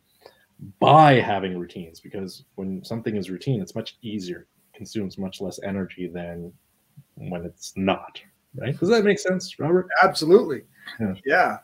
by 0.79 1.13
having 1.13 1.57
routines 1.57 1.99
because 1.99 2.43
when 2.55 2.83
something 2.83 3.15
is 3.15 3.29
routine 3.29 3.61
it's 3.61 3.75
much 3.75 3.97
easier 4.01 4.47
consumes 4.73 5.17
much 5.17 5.39
less 5.39 5.59
energy 5.63 6.07
than 6.07 6.51
when 7.15 7.45
it's 7.45 7.73
not 7.77 8.19
right? 8.55 8.77
Does 8.77 8.89
that 8.89 9.03
make 9.03 9.19
sense 9.19 9.57
robert? 9.59 9.87
Absolutely. 10.03 10.63
Yeah, 10.99 11.13
yeah. 11.25 11.57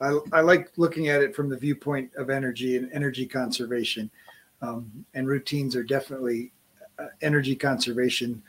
I, 0.00 0.18
I 0.32 0.40
like 0.40 0.72
looking 0.76 1.08
at 1.08 1.22
it 1.22 1.34
from 1.34 1.48
the 1.48 1.56
viewpoint 1.56 2.10
of 2.16 2.30
energy 2.30 2.76
and 2.76 2.90
energy 2.92 3.26
conservation 3.26 4.10
um, 4.62 4.90
and 5.14 5.26
routines 5.26 5.76
are 5.76 5.82
definitely 5.82 6.52
uh, 6.98 7.06
energy 7.22 7.54
conservation 7.54 8.42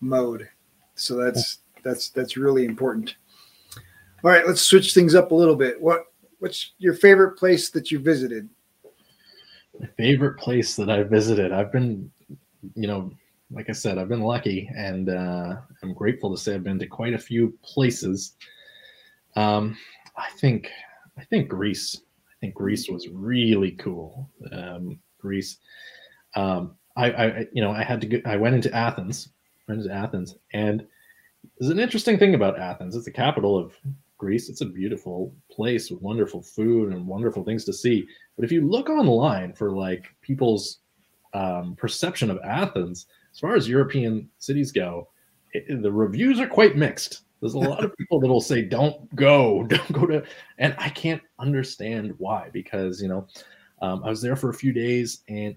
mode 0.00 0.48
so 0.94 1.16
that's 1.16 1.58
that's 1.82 2.10
that's 2.10 2.36
really 2.36 2.64
important 2.64 3.16
all 4.22 4.30
right 4.30 4.46
let's 4.46 4.62
switch 4.62 4.94
things 4.94 5.14
up 5.14 5.30
a 5.30 5.34
little 5.34 5.56
bit 5.56 5.80
what 5.80 6.06
what's 6.38 6.72
your 6.78 6.94
favorite 6.94 7.36
place 7.36 7.70
that 7.70 7.90
you 7.90 7.98
visited 7.98 8.48
my 9.80 9.86
favorite 9.96 10.38
place 10.38 10.76
that 10.76 10.90
I 10.90 11.02
visited. 11.02 11.52
I've 11.52 11.72
been, 11.72 12.10
you 12.74 12.86
know, 12.86 13.10
like 13.50 13.68
I 13.68 13.72
said, 13.72 13.98
I've 13.98 14.08
been 14.08 14.22
lucky, 14.22 14.70
and 14.76 15.08
uh, 15.08 15.56
I'm 15.82 15.94
grateful 15.94 16.34
to 16.34 16.40
say 16.40 16.54
I've 16.54 16.64
been 16.64 16.78
to 16.78 16.86
quite 16.86 17.14
a 17.14 17.18
few 17.18 17.56
places. 17.62 18.36
Um, 19.36 19.76
I 20.16 20.30
think, 20.38 20.70
I 21.18 21.24
think 21.24 21.48
Greece. 21.48 22.00
I 22.30 22.34
think 22.40 22.54
Greece 22.54 22.88
was 22.88 23.08
really 23.08 23.72
cool. 23.72 24.30
Um, 24.52 24.98
Greece. 25.18 25.58
Um, 26.36 26.76
I, 26.96 27.10
I, 27.10 27.46
you 27.52 27.62
know, 27.62 27.70
I 27.70 27.82
had 27.82 28.00
to 28.02 28.06
go. 28.06 28.18
I 28.24 28.36
went 28.36 28.54
into 28.54 28.74
Athens. 28.74 29.30
Went 29.68 29.80
into 29.80 29.94
Athens, 29.94 30.36
and 30.52 30.86
there's 31.58 31.70
an 31.70 31.78
interesting 31.78 32.18
thing 32.18 32.34
about 32.34 32.58
Athens. 32.58 32.96
It's 32.96 33.06
the 33.06 33.10
capital 33.10 33.56
of 33.56 33.72
Greece. 34.18 34.48
It's 34.48 34.60
a 34.60 34.66
beautiful 34.66 35.34
place 35.50 35.90
with 35.90 36.02
wonderful 36.02 36.42
food 36.42 36.92
and 36.92 37.06
wonderful 37.06 37.44
things 37.44 37.64
to 37.64 37.72
see. 37.72 38.06
But 38.36 38.44
if 38.44 38.52
you 38.52 38.66
look 38.66 38.90
online 38.90 39.52
for 39.52 39.70
like 39.70 40.06
people's 40.20 40.80
um, 41.32 41.76
perception 41.76 42.30
of 42.30 42.38
Athens, 42.44 43.06
as 43.32 43.40
far 43.40 43.56
as 43.56 43.68
European 43.68 44.28
cities 44.38 44.70
go, 44.70 45.08
it, 45.52 45.82
the 45.82 45.92
reviews 45.92 46.40
are 46.40 46.46
quite 46.46 46.76
mixed. 46.76 47.22
There's 47.44 47.52
a 47.52 47.58
lot 47.58 47.84
of 47.84 47.94
people 47.98 48.20
that 48.20 48.28
will 48.28 48.40
say, 48.40 48.62
"Don't 48.62 49.14
go, 49.14 49.64
don't 49.68 49.92
go 49.92 50.06
to," 50.06 50.24
and 50.56 50.74
I 50.78 50.88
can't 50.88 51.20
understand 51.38 52.14
why. 52.16 52.48
Because 52.54 53.02
you 53.02 53.08
know, 53.08 53.26
um, 53.82 54.02
I 54.02 54.08
was 54.08 54.22
there 54.22 54.34
for 54.34 54.48
a 54.48 54.54
few 54.54 54.72
days, 54.72 55.24
and 55.28 55.54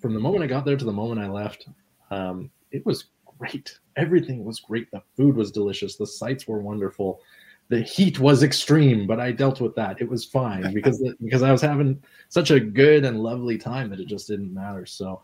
from 0.00 0.12
the 0.12 0.18
moment 0.18 0.42
I 0.42 0.48
got 0.48 0.64
there 0.64 0.76
to 0.76 0.84
the 0.84 0.90
moment 0.90 1.20
I 1.20 1.28
left, 1.28 1.68
um, 2.10 2.50
it 2.72 2.84
was 2.84 3.10
great. 3.38 3.78
Everything 3.94 4.44
was 4.44 4.58
great. 4.58 4.90
The 4.90 5.04
food 5.16 5.36
was 5.36 5.52
delicious. 5.52 5.94
The 5.94 6.04
sights 6.04 6.48
were 6.48 6.62
wonderful. 6.62 7.20
The 7.68 7.82
heat 7.82 8.18
was 8.18 8.42
extreme, 8.42 9.06
but 9.06 9.20
I 9.20 9.30
dealt 9.30 9.60
with 9.60 9.76
that. 9.76 10.00
It 10.00 10.08
was 10.08 10.24
fine 10.24 10.74
because 10.74 11.00
because 11.22 11.44
I 11.44 11.52
was 11.52 11.62
having 11.62 12.02
such 12.28 12.50
a 12.50 12.58
good 12.58 13.04
and 13.04 13.20
lovely 13.20 13.56
time 13.56 13.88
that 13.90 14.00
it 14.00 14.08
just 14.08 14.26
didn't 14.26 14.52
matter. 14.52 14.84
So, 14.84 15.22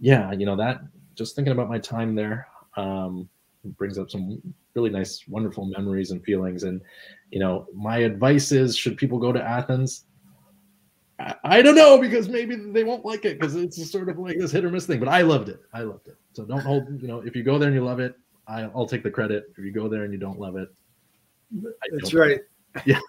yeah, 0.00 0.32
you 0.32 0.44
know 0.44 0.56
that. 0.56 0.80
Just 1.14 1.36
thinking 1.36 1.52
about 1.52 1.68
my 1.68 1.78
time 1.78 2.16
there 2.16 2.48
um, 2.76 3.28
brings 3.76 3.98
up 3.98 4.10
some 4.10 4.40
really 4.74 4.90
nice, 4.90 5.24
wonderful 5.28 5.66
memories 5.66 6.10
and 6.10 6.22
feelings. 6.24 6.62
And 6.62 6.80
you 7.30 7.40
know, 7.40 7.66
my 7.74 7.98
advice 7.98 8.52
is: 8.52 8.76
should 8.76 8.96
people 8.96 9.18
go 9.18 9.32
to 9.32 9.42
Athens? 9.42 10.04
I, 11.44 11.62
don't 11.62 11.76
know 11.76 11.98
because 11.98 12.28
maybe 12.28 12.56
they 12.56 12.84
won't 12.84 13.04
like 13.04 13.24
it 13.24 13.40
because 13.40 13.56
it's 13.56 13.90
sort 13.90 14.10
of 14.10 14.18
like 14.18 14.38
this 14.38 14.52
hit 14.52 14.66
or 14.66 14.70
miss 14.70 14.86
thing. 14.86 15.00
But 15.00 15.08
I 15.08 15.22
loved 15.22 15.48
it. 15.48 15.60
I 15.72 15.80
loved 15.80 16.08
it. 16.08 16.16
So 16.34 16.44
don't 16.44 16.60
hold. 16.60 17.00
You 17.00 17.08
know, 17.08 17.20
if 17.20 17.34
you 17.34 17.42
go 17.42 17.58
there 17.58 17.68
and 17.68 17.74
you 17.74 17.82
love 17.82 18.00
it, 18.00 18.14
I, 18.46 18.66
will 18.66 18.86
take 18.86 19.02
the 19.02 19.10
credit. 19.10 19.44
If 19.56 19.64
you 19.64 19.72
go 19.72 19.88
there 19.88 20.04
and 20.04 20.12
you 20.12 20.18
don't 20.18 20.38
love 20.38 20.56
it, 20.56 20.68
that's 21.90 22.14
right. 22.14 22.40
Yeah, 22.84 23.00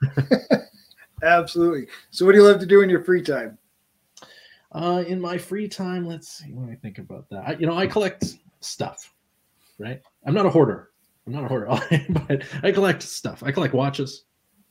absolutely. 1.24 1.88
So, 2.12 2.26
what 2.26 2.32
do 2.32 2.38
you 2.38 2.46
love 2.46 2.62
to 2.62 2.66
do 2.66 2.84
in 2.84 2.90
your 2.90 3.04
free 3.04 3.22
time? 3.22 3.58
Uh, 4.72 5.04
in 5.06 5.20
my 5.20 5.38
free 5.38 5.68
time, 5.68 6.08
let's 6.08 6.30
see. 6.30 6.54
When 6.54 6.70
I 6.70 6.76
think 6.76 7.00
about 7.00 7.30
that, 7.32 7.44
I, 7.46 7.52
you 7.60 7.68
know, 7.68 7.78
I 7.78 7.86
collect 7.86 8.36
stuff. 8.62 9.14
Right. 9.80 10.02
I'm 10.26 10.34
not 10.34 10.46
a 10.46 10.50
hoarder. 10.50 10.90
I'm 11.26 11.34
not 11.34 11.44
a 11.44 11.48
hoarder, 11.48 11.68
but 12.28 12.44
I 12.64 12.72
collect 12.72 13.04
stuff. 13.04 13.44
I 13.44 13.52
collect 13.52 13.74
watches. 13.74 14.24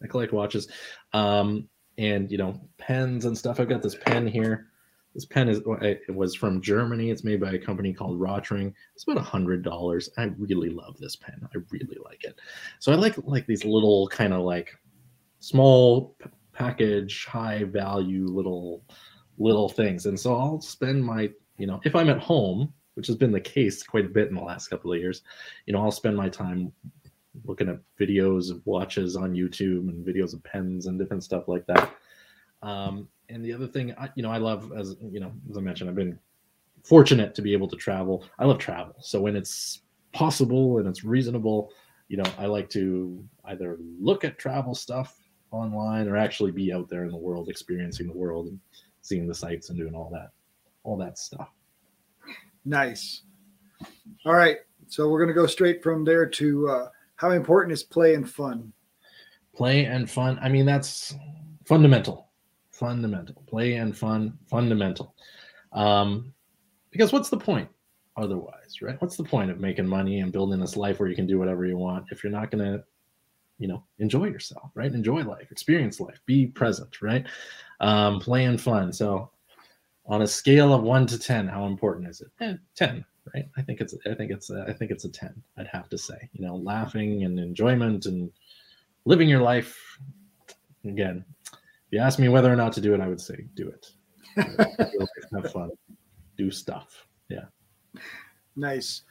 I 0.02 0.06
collect 0.06 0.32
watches. 0.32 0.68
Um, 1.12 1.68
and 1.98 2.30
you 2.30 2.38
know 2.38 2.60
pens 2.78 3.24
and 3.24 3.36
stuff. 3.36 3.60
I've 3.60 3.68
got 3.68 3.82
this 3.82 3.94
pen 3.94 4.26
here. 4.26 4.68
This 5.14 5.24
pen 5.24 5.48
is 5.48 5.62
it 5.80 6.14
was 6.14 6.34
from 6.34 6.60
Germany. 6.60 7.10
It's 7.10 7.24
made 7.24 7.40
by 7.40 7.52
a 7.52 7.58
company 7.58 7.92
called 7.94 8.20
Rotring. 8.20 8.74
It's 8.94 9.04
about 9.04 9.16
a 9.16 9.24
hundred 9.24 9.62
dollars. 9.62 10.10
I 10.18 10.24
really 10.38 10.68
love 10.68 10.98
this 10.98 11.16
pen. 11.16 11.40
I 11.42 11.58
really 11.70 11.96
like 12.04 12.24
it. 12.24 12.38
So 12.80 12.92
I 12.92 12.96
like 12.96 13.16
like 13.24 13.46
these 13.46 13.64
little 13.64 14.08
kind 14.08 14.34
of 14.34 14.42
like 14.42 14.76
small 15.38 16.16
p- 16.18 16.28
package, 16.52 17.24
high 17.24 17.64
value 17.64 18.26
little 18.26 18.84
little 19.38 19.70
things. 19.70 20.04
And 20.06 20.20
so 20.20 20.36
I'll 20.36 20.60
spend 20.60 21.02
my 21.02 21.30
you 21.56 21.66
know 21.66 21.80
if 21.84 21.96
I'm 21.96 22.10
at 22.10 22.18
home, 22.18 22.74
which 22.96 23.06
has 23.06 23.16
been 23.16 23.32
the 23.32 23.40
case 23.40 23.82
quite 23.82 24.06
a 24.06 24.08
bit 24.08 24.28
in 24.28 24.34
the 24.34 24.40
last 24.42 24.68
couple 24.68 24.92
of 24.92 24.98
years, 24.98 25.22
you 25.66 25.72
know 25.72 25.82
I'll 25.82 25.90
spend 25.90 26.16
my 26.16 26.28
time 26.28 26.72
looking 27.44 27.68
at 27.68 27.78
videos 28.00 28.50
of 28.50 28.64
watches 28.66 29.16
on 29.16 29.34
YouTube 29.34 29.88
and 29.88 30.06
videos 30.06 30.32
of 30.32 30.42
pens 30.42 30.86
and 30.86 30.98
different 30.98 31.22
stuff 31.22 31.48
like 31.48 31.66
that. 31.66 31.90
Um, 32.62 33.08
and 33.28 33.44
the 33.44 33.52
other 33.52 33.66
thing, 33.66 33.94
I, 33.98 34.08
you 34.14 34.22
know, 34.22 34.30
I 34.30 34.38
love 34.38 34.72
as 34.76 34.96
you 35.00 35.20
know, 35.20 35.32
as 35.50 35.56
I 35.56 35.60
mentioned, 35.60 35.90
I've 35.90 35.96
been 35.96 36.18
fortunate 36.82 37.34
to 37.34 37.42
be 37.42 37.52
able 37.52 37.68
to 37.68 37.76
travel. 37.76 38.24
I 38.38 38.44
love 38.44 38.58
travel, 38.58 38.96
so 39.00 39.20
when 39.20 39.36
it's 39.36 39.82
possible 40.12 40.78
and 40.78 40.88
it's 40.88 41.04
reasonable, 41.04 41.70
you 42.08 42.16
know, 42.16 42.30
I 42.38 42.46
like 42.46 42.70
to 42.70 43.22
either 43.44 43.78
look 44.00 44.24
at 44.24 44.38
travel 44.38 44.74
stuff 44.74 45.18
online 45.50 46.08
or 46.08 46.16
actually 46.16 46.52
be 46.52 46.72
out 46.72 46.88
there 46.88 47.04
in 47.04 47.10
the 47.10 47.16
world, 47.16 47.48
experiencing 47.48 48.06
the 48.06 48.16
world 48.16 48.46
and 48.46 48.58
seeing 49.02 49.26
the 49.26 49.34
sights 49.34 49.68
and 49.68 49.78
doing 49.78 49.94
all 49.94 50.10
that, 50.12 50.30
all 50.84 50.96
that 50.96 51.18
stuff. 51.18 51.50
Nice. 52.66 53.22
All 54.26 54.34
right, 54.34 54.58
so 54.88 55.08
we're 55.08 55.20
going 55.20 55.28
to 55.28 55.40
go 55.40 55.46
straight 55.46 55.82
from 55.82 56.04
there 56.04 56.26
to 56.26 56.68
uh, 56.68 56.88
how 57.14 57.30
important 57.30 57.72
is 57.72 57.84
play 57.84 58.14
and 58.14 58.28
fun? 58.28 58.72
Play 59.54 59.84
and 59.84 60.10
fun. 60.10 60.38
I 60.42 60.48
mean, 60.48 60.66
that's 60.66 61.14
fundamental. 61.64 62.28
Fundamental. 62.72 63.42
Play 63.46 63.74
and 63.74 63.96
fun, 63.96 64.36
fundamental. 64.50 65.14
Um, 65.72 66.34
because 66.90 67.12
what's 67.12 67.30
the 67.30 67.38
point 67.38 67.68
otherwise, 68.16 68.82
right? 68.82 69.00
What's 69.00 69.16
the 69.16 69.24
point 69.24 69.50
of 69.50 69.60
making 69.60 69.86
money 69.86 70.20
and 70.20 70.32
building 70.32 70.58
this 70.58 70.76
life 70.76 70.98
where 70.98 71.08
you 71.08 71.14
can 71.14 71.26
do 71.26 71.38
whatever 71.38 71.66
you 71.66 71.76
want 71.76 72.06
if 72.10 72.24
you're 72.24 72.32
not 72.32 72.50
going 72.50 72.64
to, 72.64 72.82
you 73.58 73.68
know, 73.68 73.84
enjoy 74.00 74.24
yourself, 74.24 74.70
right? 74.74 74.92
Enjoy 74.92 75.22
life, 75.22 75.52
experience 75.52 76.00
life, 76.00 76.20
be 76.26 76.46
present, 76.46 77.00
right? 77.00 77.26
Um, 77.80 78.18
play 78.18 78.44
and 78.44 78.60
fun. 78.60 78.92
So, 78.92 79.30
on 80.08 80.22
a 80.22 80.26
scale 80.26 80.72
of 80.72 80.82
one 80.82 81.06
to 81.06 81.18
10, 81.18 81.48
how 81.48 81.66
important 81.66 82.08
is 82.08 82.20
it? 82.20 82.28
Eh, 82.40 82.54
10, 82.76 83.04
right? 83.34 83.48
I 83.56 83.62
think 83.62 83.80
it's 83.80 83.94
I 84.06 84.14
think 84.14 84.30
it's 84.30 84.50
a, 84.50 84.64
I 84.68 84.72
think 84.72 84.90
it's 84.90 85.04
a 85.04 85.08
10. 85.08 85.42
I'd 85.58 85.66
have 85.68 85.88
to 85.90 85.98
say. 85.98 86.28
You 86.32 86.46
know, 86.46 86.56
laughing 86.56 87.24
and 87.24 87.38
enjoyment 87.38 88.06
and 88.06 88.30
living 89.04 89.28
your 89.28 89.42
life. 89.42 89.76
Again, 90.84 91.24
if 91.52 91.58
you 91.90 91.98
ask 91.98 92.18
me 92.18 92.28
whether 92.28 92.52
or 92.52 92.56
not 92.56 92.72
to 92.74 92.80
do 92.80 92.94
it, 92.94 93.00
I 93.00 93.08
would 93.08 93.20
say 93.20 93.46
do 93.54 93.68
it. 93.68 93.90
have 95.34 95.52
fun, 95.52 95.70
do 96.36 96.50
stuff. 96.50 97.06
Yeah. 97.28 97.46
Nice. 98.54 99.02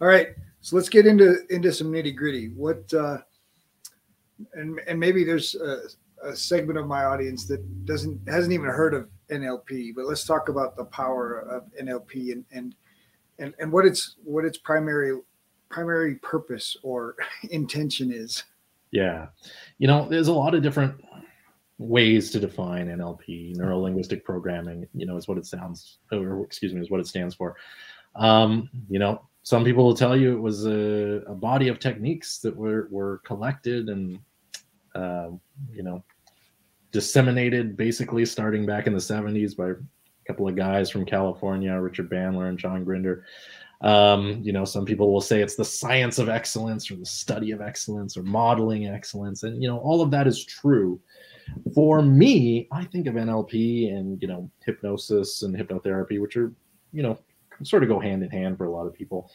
All 0.00 0.08
right, 0.08 0.28
so 0.60 0.76
let's 0.76 0.88
get 0.88 1.06
into 1.06 1.38
into 1.50 1.72
some 1.72 1.92
nitty 1.92 2.14
gritty. 2.14 2.48
What 2.54 2.92
uh, 2.94 3.18
and 4.54 4.80
and 4.86 4.98
maybe 4.98 5.24
there's 5.24 5.54
a, 5.54 5.82
a 6.24 6.34
segment 6.34 6.78
of 6.78 6.86
my 6.86 7.04
audience 7.04 7.46
that 7.46 7.84
doesn't 7.84 8.20
hasn't 8.28 8.52
even 8.52 8.66
heard 8.66 8.94
of 8.94 9.08
NLP, 9.30 9.94
but 9.94 10.06
let's 10.06 10.24
talk 10.24 10.48
about 10.48 10.76
the 10.76 10.84
power 10.84 11.40
of 11.40 11.64
NLP 11.80 12.32
and 12.32 12.44
and 12.52 12.74
and, 13.38 13.54
and 13.58 13.72
what 13.72 13.84
its 13.84 14.16
what 14.24 14.44
its 14.44 14.58
primary 14.58 15.18
primary 15.68 16.16
purpose 16.16 16.76
or 16.82 17.16
intention 17.50 18.12
is. 18.12 18.44
Yeah. 18.90 19.26
You 19.78 19.88
know, 19.88 20.08
there's 20.08 20.28
a 20.28 20.32
lot 20.32 20.54
of 20.54 20.62
different 20.62 20.94
ways 21.78 22.30
to 22.30 22.38
define 22.38 22.86
NLP, 22.86 23.56
neuro 23.56 23.80
linguistic 23.80 24.24
programming, 24.24 24.86
you 24.94 25.04
know, 25.04 25.16
is 25.16 25.26
what 25.26 25.36
it 25.36 25.46
sounds 25.46 25.98
or 26.12 26.44
excuse 26.44 26.72
me, 26.72 26.80
is 26.80 26.90
what 26.90 27.00
it 27.00 27.08
stands 27.08 27.34
for. 27.34 27.56
Um, 28.14 28.70
you 28.88 29.00
know, 29.00 29.22
some 29.42 29.64
people 29.64 29.84
will 29.84 29.96
tell 29.96 30.16
you 30.16 30.36
it 30.36 30.40
was 30.40 30.66
a, 30.66 31.22
a 31.26 31.34
body 31.34 31.66
of 31.66 31.80
techniques 31.80 32.38
that 32.38 32.54
were, 32.54 32.86
were 32.90 33.20
collected 33.24 33.88
and 33.88 34.20
uh, 34.94 35.30
you 35.72 35.82
know 35.82 36.04
disseminated 36.94 37.76
basically 37.76 38.24
starting 38.24 38.64
back 38.64 38.86
in 38.86 38.92
the 38.92 39.00
70s 39.00 39.56
by 39.56 39.70
a 39.70 39.74
couple 40.28 40.48
of 40.48 40.54
guys 40.54 40.88
from 40.88 41.04
California, 41.04 41.76
Richard 41.76 42.08
Bandler 42.08 42.48
and 42.48 42.56
John 42.56 42.84
Grinder. 42.84 43.26
Um, 43.80 44.40
you 44.42 44.52
know, 44.52 44.64
some 44.64 44.84
people 44.84 45.12
will 45.12 45.20
say 45.20 45.42
it's 45.42 45.56
the 45.56 45.64
science 45.64 46.20
of 46.20 46.28
excellence 46.28 46.88
or 46.92 46.94
the 46.94 47.04
study 47.04 47.50
of 47.50 47.60
excellence 47.60 48.16
or 48.16 48.22
modeling 48.22 48.86
excellence. 48.86 49.42
And, 49.42 49.60
you 49.60 49.68
know, 49.68 49.78
all 49.78 50.02
of 50.02 50.12
that 50.12 50.28
is 50.28 50.44
true. 50.44 51.00
For 51.74 52.00
me, 52.00 52.68
I 52.70 52.84
think 52.84 53.08
of 53.08 53.14
NLP 53.16 53.92
and, 53.92 54.22
you 54.22 54.28
know, 54.28 54.48
hypnosis 54.64 55.42
and 55.42 55.54
hypnotherapy, 55.54 56.20
which 56.20 56.36
are, 56.36 56.52
you 56.92 57.02
know, 57.02 57.18
sort 57.64 57.82
of 57.82 57.88
go 57.88 57.98
hand 57.98 58.22
in 58.22 58.30
hand 58.30 58.56
for 58.56 58.66
a 58.66 58.70
lot 58.70 58.86
of 58.86 58.94
people. 58.94 59.32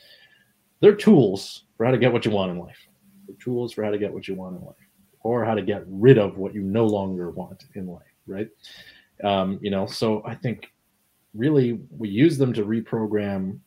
They're 0.79 0.95
tools 0.95 1.65
for 1.75 1.85
how 1.85 1.91
to 1.91 1.97
get 1.97 2.13
what 2.13 2.23
you 2.23 2.31
want 2.31 2.51
in 2.51 2.57
life. 2.57 2.87
They're 3.27 3.35
tools 3.35 3.73
for 3.73 3.83
how 3.83 3.91
to 3.91 3.99
get 3.99 4.13
what 4.13 4.29
you 4.29 4.35
want 4.35 4.55
in 4.55 4.65
life 4.65 4.88
or 5.21 5.43
how 5.45 5.53
to 5.53 5.61
get 5.61 5.83
rid 5.87 6.17
of 6.17 6.37
what 6.37 6.53
you 6.53 6.61
no 6.61 6.85
longer 6.85 7.31
want 7.31 7.65
in 7.75 7.87
life, 7.87 8.01
right? 8.27 8.49
Um, 9.23 9.59
you 9.61 9.69
know, 9.69 9.85
so 9.85 10.23
I 10.25 10.35
think 10.35 10.71
really 11.33 11.79
we 11.97 12.09
use 12.09 12.37
them 12.37 12.53
to 12.53 12.65
reprogram 12.65 13.59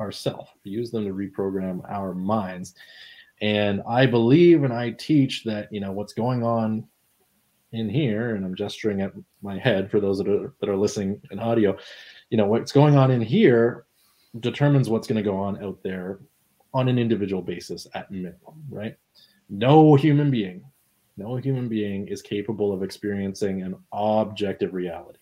ourselves 0.00 0.50
we 0.64 0.70
use 0.70 0.90
them 0.90 1.04
to 1.04 1.12
reprogram 1.12 1.80
our 1.90 2.14
minds. 2.14 2.74
And 3.42 3.82
i 3.86 4.06
believe 4.06 4.64
and 4.64 4.72
i 4.72 4.90
teach 4.92 5.44
that 5.44 5.70
you 5.70 5.78
know 5.78 5.92
what's 5.92 6.14
going 6.14 6.42
on 6.42 6.86
in 7.72 7.88
here 7.88 8.34
and 8.34 8.46
i'm 8.46 8.54
gesturing 8.54 9.02
at 9.02 9.12
my 9.42 9.58
head 9.58 9.90
for 9.90 10.00
those 10.00 10.16
that 10.16 10.28
are 10.28 10.54
that 10.60 10.70
are 10.70 10.76
listening 10.76 11.20
in 11.30 11.38
audio 11.38 11.76
you 12.30 12.38
know 12.38 12.46
what's 12.46 12.72
going 12.72 12.96
on 12.96 13.10
in 13.10 13.20
here 13.20 13.84
determines 14.40 14.88
what's 14.88 15.06
going 15.06 15.22
to 15.22 15.30
go 15.30 15.36
on 15.36 15.62
out 15.62 15.78
there 15.82 16.20
on 16.72 16.88
an 16.88 16.98
individual 16.98 17.42
basis 17.42 17.86
at 17.94 18.10
minimum 18.10 18.64
right? 18.70 18.96
No 19.50 19.96
human 19.96 20.30
being 20.30 20.64
no 21.16 21.36
human 21.36 21.68
being 21.68 22.06
is 22.08 22.22
capable 22.22 22.72
of 22.72 22.82
experiencing 22.82 23.62
an 23.62 23.74
objective 23.92 24.74
reality 24.74 25.18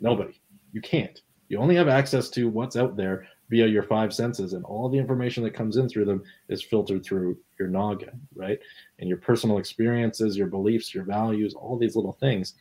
nobody 0.00 0.40
you 0.72 0.80
can't 0.80 1.22
you 1.48 1.58
only 1.58 1.76
have 1.76 1.88
access 1.88 2.30
to 2.30 2.48
what's 2.48 2.76
out 2.76 2.96
there 2.96 3.26
via 3.52 3.66
your 3.66 3.82
five 3.82 4.14
senses, 4.14 4.54
and 4.54 4.64
all 4.64 4.88
the 4.88 4.96
information 4.96 5.44
that 5.44 5.52
comes 5.52 5.76
in 5.76 5.86
through 5.86 6.06
them 6.06 6.22
is 6.48 6.62
filtered 6.62 7.04
through 7.04 7.36
your 7.58 7.68
noggin, 7.68 8.18
right? 8.34 8.58
And 8.98 9.06
your 9.06 9.18
personal 9.18 9.58
experiences, 9.58 10.38
your 10.38 10.46
beliefs, 10.46 10.94
your 10.94 11.04
values, 11.04 11.52
all 11.52 11.76
these 11.76 11.94
little 11.94 12.14
things 12.14 12.54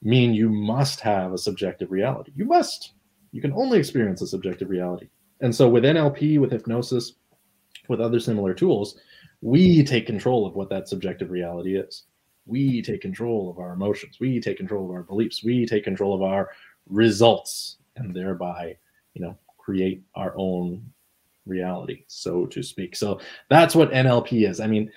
mean 0.00 0.32
you 0.32 0.48
must 0.48 1.00
have 1.00 1.32
a 1.32 1.38
subjective 1.38 1.90
reality. 1.90 2.30
You 2.36 2.44
must. 2.44 2.92
You 3.32 3.40
can 3.40 3.52
only 3.54 3.80
experience 3.80 4.22
a 4.22 4.28
subjective 4.28 4.70
reality. 4.70 5.08
And 5.40 5.52
so 5.52 5.68
with 5.68 5.82
NLP, 5.82 6.38
with 6.38 6.52
hypnosis, 6.52 7.14
with 7.88 8.00
other 8.00 8.20
similar 8.20 8.54
tools, 8.54 9.00
we 9.42 9.82
take 9.82 10.06
control 10.06 10.46
of 10.46 10.54
what 10.54 10.70
that 10.70 10.88
subjective 10.88 11.30
reality 11.30 11.76
is. 11.76 12.04
We 12.46 12.80
take 12.80 13.02
control 13.02 13.50
of 13.50 13.58
our 13.58 13.72
emotions. 13.72 14.18
We 14.20 14.40
take 14.40 14.56
control 14.56 14.84
of 14.84 14.92
our 14.92 15.02
beliefs. 15.02 15.44
We 15.44 15.66
take 15.66 15.84
control 15.84 16.14
of 16.14 16.22
our 16.22 16.50
results 16.88 17.76
and 17.96 18.14
thereby, 18.14 18.76
you 19.14 19.22
know, 19.22 19.36
create 19.58 20.02
our 20.14 20.32
own 20.36 20.84
reality, 21.44 22.04
so 22.06 22.46
to 22.46 22.62
speak. 22.62 22.96
So 22.96 23.20
that's 23.50 23.74
what 23.74 23.90
NLP 23.90 24.48
is. 24.48 24.60
I 24.60 24.66
mean, 24.68 24.90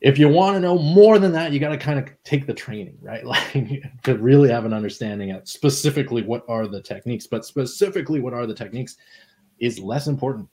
if 0.00 0.18
you 0.18 0.28
want 0.28 0.54
to 0.54 0.60
know 0.60 0.78
more 0.78 1.18
than 1.18 1.32
that, 1.32 1.52
you 1.52 1.58
got 1.58 1.70
to 1.70 1.76
kind 1.76 1.98
of 1.98 2.08
take 2.22 2.46
the 2.46 2.54
training, 2.54 2.98
right? 3.00 3.24
Like 3.26 3.82
to 4.04 4.16
really 4.18 4.50
have 4.50 4.64
an 4.64 4.72
understanding 4.72 5.32
of 5.32 5.48
specifically 5.48 6.22
what 6.22 6.44
are 6.48 6.68
the 6.68 6.82
techniques, 6.82 7.26
but 7.26 7.44
specifically 7.44 8.20
what 8.20 8.34
are 8.34 8.46
the 8.46 8.54
techniques 8.54 8.96
is 9.58 9.80
less 9.80 10.06
important 10.06 10.48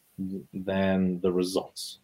than 0.53 1.19
the 1.21 1.31
results. 1.31 1.99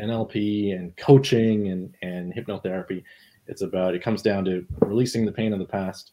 NLP 0.00 0.74
and 0.74 0.96
coaching 0.96 1.68
and, 1.68 1.94
and 2.02 2.34
hypnotherapy, 2.34 3.02
it's 3.46 3.62
about, 3.62 3.94
it 3.94 4.02
comes 4.02 4.22
down 4.22 4.44
to 4.44 4.66
releasing 4.80 5.24
the 5.24 5.32
pain 5.32 5.52
of 5.52 5.58
the 5.58 5.64
past 5.64 6.12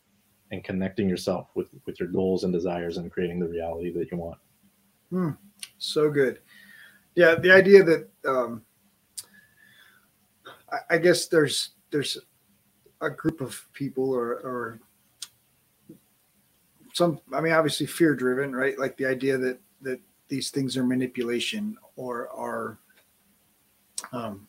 and 0.51 0.63
connecting 0.63 1.09
yourself 1.09 1.49
with, 1.55 1.69
with 1.85 1.99
your 1.99 2.09
goals 2.09 2.43
and 2.43 2.53
desires 2.53 2.97
and 2.97 3.11
creating 3.11 3.39
the 3.39 3.47
reality 3.47 3.91
that 3.91 4.11
you 4.11 4.17
want. 4.17 4.37
Hmm. 5.09 5.31
So 5.77 6.09
good. 6.09 6.39
Yeah. 7.15 7.35
The 7.35 7.51
idea 7.51 7.83
that, 7.83 8.09
um, 8.27 8.61
I, 10.71 10.95
I 10.95 10.97
guess 10.97 11.27
there's, 11.27 11.71
there's 11.91 12.17
a 13.01 13.09
group 13.09 13.41
of 13.41 13.67
people 13.73 14.11
or, 14.11 14.35
or 14.39 14.79
some, 16.93 17.19
I 17.33 17.41
mean, 17.41 17.53
obviously 17.53 17.85
fear 17.85 18.15
driven, 18.15 18.55
right? 18.55 18.79
Like 18.79 18.97
the 18.97 19.05
idea 19.05 19.37
that, 19.37 19.59
that 19.81 19.99
these 20.27 20.49
things 20.49 20.77
are 20.77 20.83
manipulation 20.83 21.77
or 21.95 22.29
are 22.29 22.79
um, 24.11 24.47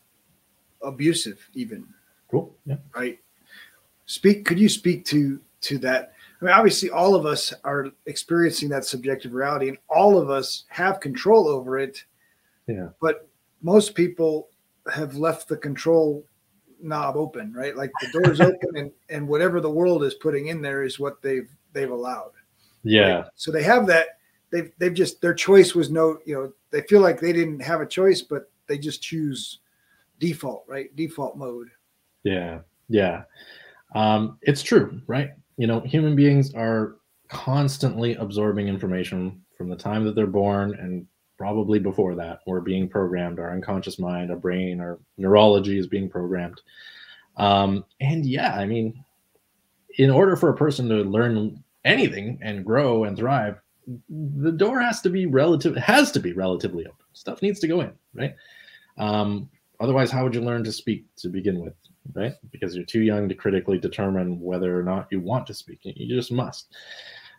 abusive 0.81 1.49
even 1.53 1.87
cool 2.29 2.55
yeah. 2.65 2.77
right? 2.95 3.19
Speak 4.05 4.45
could 4.45 4.59
you 4.59 4.69
speak 4.69 5.05
to 5.05 5.39
to 5.61 5.77
that? 5.79 6.13
I 6.41 6.45
mean 6.45 6.53
obviously 6.53 6.89
all 6.89 7.15
of 7.15 7.25
us 7.25 7.53
are 7.63 7.87
experiencing 8.05 8.69
that 8.69 8.85
subjective 8.85 9.33
reality 9.33 9.69
and 9.69 9.77
all 9.89 10.17
of 10.17 10.29
us 10.29 10.63
have 10.69 10.99
control 10.99 11.47
over 11.47 11.77
it. 11.77 12.03
Yeah. 12.67 12.89
But 13.01 13.27
most 13.61 13.95
people 13.95 14.49
have 14.93 15.15
left 15.15 15.47
the 15.47 15.57
control 15.57 16.23
knob 16.81 17.17
open 17.17 17.53
right? 17.53 17.75
Like 17.75 17.91
the 18.01 18.21
door's 18.21 18.41
open 18.41 18.75
and 18.75 18.91
and 19.09 19.27
whatever 19.27 19.59
the 19.59 19.71
world 19.71 20.03
is 20.03 20.13
putting 20.15 20.47
in 20.47 20.61
there 20.61 20.83
is 20.83 20.99
what 20.99 21.21
they've 21.21 21.49
they've 21.73 21.91
allowed. 21.91 22.31
Yeah. 22.83 23.15
Right? 23.15 23.25
so 23.35 23.51
they 23.51 23.63
have 23.63 23.87
that 23.87 24.19
they've 24.51 24.71
they've 24.77 24.93
just 24.93 25.21
their 25.21 25.33
choice 25.33 25.75
was 25.75 25.89
no 25.89 26.19
you 26.25 26.35
know 26.35 26.53
they 26.71 26.81
feel 26.81 27.01
like 27.01 27.19
they 27.19 27.33
didn't 27.33 27.59
have 27.59 27.81
a 27.81 27.85
choice 27.85 28.21
but 28.21 28.49
they 28.67 28.77
just 28.77 29.01
choose 29.01 29.59
default, 30.19 30.65
right? 30.67 30.95
Default 30.95 31.37
mode. 31.37 31.69
Yeah, 32.23 32.59
yeah. 32.89 33.23
Um, 33.95 34.37
it's 34.41 34.63
true, 34.63 35.01
right? 35.07 35.31
You 35.57 35.67
know, 35.67 35.79
human 35.81 36.15
beings 36.15 36.53
are 36.53 36.95
constantly 37.29 38.15
absorbing 38.15 38.67
information 38.67 39.41
from 39.57 39.69
the 39.69 39.75
time 39.75 40.03
that 40.05 40.15
they're 40.15 40.27
born 40.27 40.75
and 40.79 41.05
probably 41.37 41.79
before 41.79 42.15
that. 42.15 42.39
We're 42.45 42.61
being 42.61 42.89
programmed. 42.89 43.39
Our 43.39 43.51
unconscious 43.51 43.99
mind, 43.99 44.31
our 44.31 44.37
brain, 44.37 44.79
our 44.79 44.99
neurology 45.17 45.77
is 45.77 45.87
being 45.87 46.09
programmed. 46.09 46.59
Um, 47.37 47.85
and 48.01 48.25
yeah, 48.25 48.55
I 48.55 48.65
mean, 48.65 49.03
in 49.97 50.09
order 50.09 50.35
for 50.35 50.49
a 50.49 50.57
person 50.57 50.89
to 50.89 50.95
learn 50.95 51.63
anything 51.85 52.39
and 52.41 52.65
grow 52.65 53.03
and 53.03 53.17
thrive, 53.17 53.59
the 54.09 54.51
door 54.51 54.81
has 54.81 55.01
to 55.01 55.09
be 55.09 55.25
relative 55.25 55.75
has 55.77 56.11
to 56.11 56.19
be 56.19 56.33
relatively 56.33 56.85
open. 56.85 57.05
Stuff 57.17 57.41
needs 57.41 57.59
to 57.61 57.67
go 57.67 57.81
in, 57.81 57.91
right? 58.13 58.35
Um, 58.97 59.49
otherwise, 59.79 60.11
how 60.11 60.23
would 60.23 60.35
you 60.35 60.41
learn 60.41 60.63
to 60.63 60.71
speak 60.71 61.05
to 61.17 61.29
begin 61.29 61.59
with, 61.59 61.73
right? 62.13 62.33
Because 62.51 62.75
you're 62.75 62.85
too 62.85 63.01
young 63.01 63.27
to 63.29 63.35
critically 63.35 63.79
determine 63.79 64.39
whether 64.39 64.79
or 64.79 64.83
not 64.83 65.07
you 65.11 65.19
want 65.19 65.47
to 65.47 65.53
speak. 65.53 65.79
You 65.83 66.15
just 66.15 66.31
must. 66.31 66.75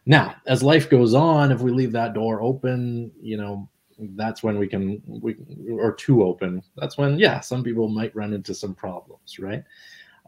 Now, 0.07 0.37
as 0.47 0.63
life 0.63 0.89
goes 0.89 1.15
on, 1.15 1.53
if 1.53 1.61
we 1.61 1.71
leave 1.71 1.93
that 1.93 2.15
door 2.15 2.41
open, 2.43 3.13
you 3.21 3.37
know, 3.37 3.69
that's 4.17 4.43
when 4.43 4.59
we 4.59 4.67
can 4.67 5.03
we 5.07 5.37
or 5.71 5.95
too 5.95 6.23
open. 6.23 6.63
That's 6.77 6.97
when, 6.97 7.19
yeah, 7.19 7.41
some 7.41 7.63
people 7.63 7.89
might 7.89 8.15
run 8.15 8.33
into 8.33 8.55
some 8.55 8.75
problems, 8.75 9.39
right? 9.39 9.63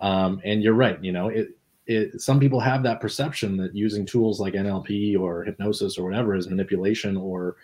Um, 0.01 0.41
and 0.45 0.63
you're 0.63 0.75
right. 0.75 1.03
You 1.03 1.13
know, 1.13 1.29
it 1.29 1.57
it, 1.87 2.21
some 2.21 2.39
people 2.39 2.61
have 2.61 2.83
that 2.85 3.01
perception 3.01 3.57
that 3.57 3.75
using 3.75 4.07
tools 4.07 4.39
like 4.39 4.55
NLP 4.55 5.19
or 5.19 5.43
hypnosis 5.43 5.99
or 5.99 6.05
whatever 6.05 6.37
is 6.37 6.49
manipulation 6.49 7.17
or 7.17 7.57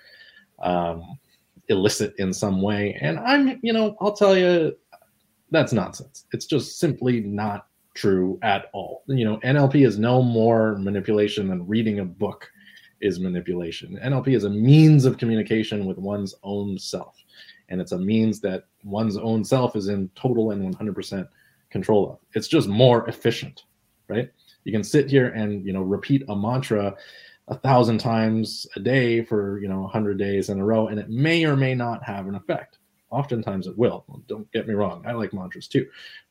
um, 0.58 1.18
illicit 1.68 2.14
in 2.18 2.32
some 2.32 2.62
way. 2.62 2.96
And 3.00 3.18
I'm, 3.18 3.58
you 3.62 3.72
know, 3.72 3.96
I'll 4.00 4.12
tell 4.12 4.36
you, 4.36 4.76
that's 5.50 5.72
nonsense. 5.72 6.24
It's 6.32 6.46
just 6.46 6.78
simply 6.78 7.20
not 7.20 7.66
true 7.94 8.38
at 8.42 8.66
all. 8.72 9.02
You 9.06 9.24
know, 9.24 9.36
NLP 9.38 9.86
is 9.86 9.98
no 9.98 10.22
more 10.22 10.76
manipulation 10.76 11.48
than 11.48 11.66
reading 11.66 12.00
a 12.00 12.04
book 12.04 12.48
is 13.00 13.20
manipulation. 13.20 13.98
NLP 14.02 14.28
is 14.34 14.44
a 14.44 14.50
means 14.50 15.04
of 15.04 15.18
communication 15.18 15.86
with 15.86 15.98
one's 15.98 16.34
own 16.42 16.78
self. 16.78 17.16
And 17.68 17.80
it's 17.80 17.92
a 17.92 17.98
means 17.98 18.40
that 18.40 18.64
one's 18.84 19.16
own 19.16 19.44
self 19.44 19.76
is 19.76 19.88
in 19.88 20.08
total 20.14 20.52
and 20.52 20.76
100% 20.76 21.28
control 21.70 22.10
of. 22.10 22.18
It's 22.34 22.48
just 22.48 22.68
more 22.68 23.08
efficient, 23.08 23.64
right? 24.08 24.30
You 24.64 24.72
can 24.72 24.84
sit 24.84 25.10
here 25.10 25.28
and, 25.28 25.64
you 25.64 25.72
know, 25.72 25.82
repeat 25.82 26.24
a 26.28 26.36
mantra 26.36 26.94
a 27.48 27.56
thousand 27.56 27.98
times 27.98 28.66
a 28.76 28.80
day 28.80 29.22
for 29.22 29.60
you 29.60 29.68
know 29.68 29.82
100 29.82 30.18
days 30.18 30.48
in 30.48 30.58
a 30.58 30.64
row 30.64 30.88
and 30.88 30.98
it 30.98 31.08
may 31.08 31.44
or 31.44 31.56
may 31.56 31.74
not 31.74 32.02
have 32.02 32.26
an 32.26 32.34
effect. 32.34 32.78
Oftentimes 33.10 33.66
it 33.66 33.78
will. 33.78 34.04
Don't 34.26 34.50
get 34.52 34.66
me 34.66 34.74
wrong. 34.74 35.04
I 35.06 35.12
like 35.12 35.32
mantras 35.32 35.68
too. 35.68 35.86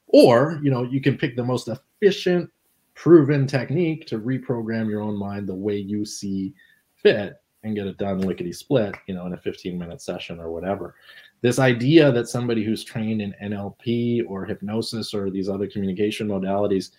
Or 0.08 0.60
you 0.62 0.72
know 0.72 0.84
you 0.84 1.02
can 1.02 1.18
pick 1.18 1.36
the 1.36 1.44
most 1.44 1.70
efficient 1.70 2.50
proven 2.94 3.48
technique 3.48 4.06
to 4.08 4.20
reprogram 4.20 4.90
your 4.90 5.02
own 5.02 5.18
mind 5.18 5.48
the 5.48 5.56
way 5.56 5.78
you 5.78 6.06
see 6.06 6.54
fit 6.96 7.36
and 7.64 7.76
get 7.76 7.88
it 7.88 7.98
done 7.98 8.22
lickety 8.22 8.54
split 8.54 8.96
you 9.08 9.16
know 9.16 9.26
in 9.26 9.34
a 9.34 9.38
15 9.38 9.78
minute 9.78 10.02
session 10.02 10.40
or 10.40 10.52
whatever. 10.52 10.96
This 11.42 11.60
idea 11.60 12.12
that 12.12 12.28
somebody 12.28 12.64
who's 12.64 12.84
trained 12.84 13.22
in 13.22 13.36
nlp 13.42 14.24
or 14.28 14.44
hypnosis 14.46 15.14
or 15.14 15.30
these 15.30 15.48
other 15.48 15.68
communication 15.68 16.28
modalities 16.28 16.92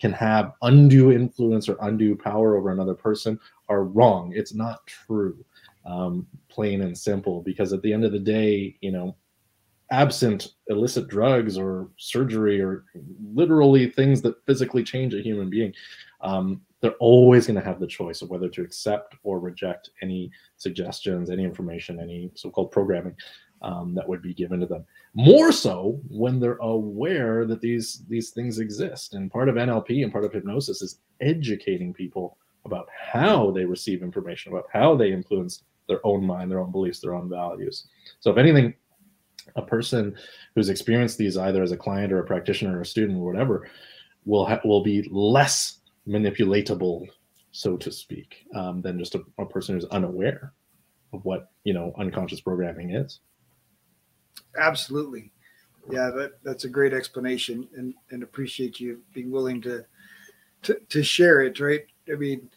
can 0.00 0.12
have 0.12 0.52
undue 0.62 1.12
influence 1.12 1.68
or 1.68 1.76
undue 1.80 2.16
power 2.16 2.56
over 2.56 2.70
another 2.70 2.94
person 2.94 3.38
are 3.68 3.84
wrong. 3.84 4.32
It's 4.34 4.54
not 4.54 4.86
true, 4.86 5.44
um, 5.86 6.26
plain 6.48 6.82
and 6.82 6.96
simple. 6.96 7.42
Because 7.42 7.72
at 7.72 7.82
the 7.82 7.92
end 7.92 8.04
of 8.04 8.12
the 8.12 8.18
day, 8.18 8.76
you 8.80 8.92
know, 8.92 9.16
absent 9.90 10.54
illicit 10.68 11.08
drugs 11.08 11.56
or 11.56 11.88
surgery 11.96 12.60
or 12.60 12.84
literally 13.32 13.88
things 13.90 14.20
that 14.22 14.44
physically 14.46 14.82
change 14.82 15.14
a 15.14 15.22
human 15.22 15.48
being, 15.48 15.72
um, 16.20 16.60
they're 16.80 16.92
always 17.00 17.46
going 17.46 17.58
to 17.58 17.64
have 17.64 17.80
the 17.80 17.86
choice 17.86 18.20
of 18.20 18.30
whether 18.30 18.48
to 18.48 18.62
accept 18.62 19.14
or 19.22 19.38
reject 19.38 19.90
any 20.02 20.30
suggestions, 20.56 21.30
any 21.30 21.44
information, 21.44 22.00
any 22.00 22.30
so-called 22.34 22.70
programming 22.70 23.14
um, 23.62 23.94
that 23.94 24.06
would 24.06 24.20
be 24.20 24.34
given 24.34 24.60
to 24.60 24.66
them. 24.66 24.84
More 25.14 25.52
so 25.52 26.00
when 26.08 26.40
they're 26.40 26.56
aware 26.56 27.44
that 27.46 27.60
these 27.60 28.02
these 28.08 28.30
things 28.30 28.58
exist. 28.58 29.14
And 29.14 29.30
part 29.30 29.48
of 29.48 29.54
NLP 29.54 30.02
and 30.02 30.10
part 30.10 30.24
of 30.24 30.32
hypnosis 30.32 30.82
is 30.82 30.98
educating 31.20 31.94
people 31.94 32.36
about 32.64 32.88
how 32.90 33.50
they 33.52 33.64
receive 33.64 34.02
information, 34.02 34.52
about 34.52 34.66
how 34.72 34.96
they 34.96 35.12
influence 35.12 35.62
their 35.86 36.04
own 36.04 36.24
mind, 36.24 36.50
their 36.50 36.60
own 36.60 36.72
beliefs, 36.72 37.00
their 37.00 37.14
own 37.14 37.28
values. 37.28 37.86
So, 38.20 38.30
if 38.30 38.38
anything, 38.38 38.74
a 39.56 39.62
person 39.62 40.16
who's 40.54 40.68
experienced 40.68 41.18
these 41.18 41.36
either 41.36 41.62
as 41.62 41.72
a 41.72 41.76
client 41.76 42.12
or 42.12 42.18
a 42.18 42.26
practitioner 42.26 42.78
or 42.78 42.80
a 42.80 42.86
student 42.86 43.18
or 43.18 43.26
whatever 43.26 43.68
will 44.24 44.46
ha- 44.46 44.60
will 44.64 44.82
be 44.82 45.06
less 45.12 45.80
manipulatable, 46.08 47.06
so 47.52 47.76
to 47.76 47.92
speak, 47.92 48.46
um, 48.54 48.80
than 48.80 48.98
just 48.98 49.14
a, 49.14 49.22
a 49.38 49.46
person 49.46 49.74
who's 49.74 49.84
unaware 49.86 50.52
of 51.12 51.24
what 51.24 51.50
you 51.64 51.74
know 51.74 51.92
unconscious 51.98 52.40
programming 52.40 52.90
is. 52.94 53.20
Absolutely, 54.58 55.32
yeah, 55.90 56.10
that 56.10 56.32
that's 56.42 56.64
a 56.64 56.68
great 56.68 56.92
explanation, 56.92 57.68
and 57.76 57.94
and 58.10 58.22
appreciate 58.22 58.80
you 58.80 59.00
being 59.12 59.30
willing 59.30 59.60
to 59.62 59.84
to, 60.62 60.78
to 60.88 61.02
share 61.02 61.42
it. 61.42 61.58
Right, 61.60 61.86
I 62.12 62.16
mean, 62.16 62.48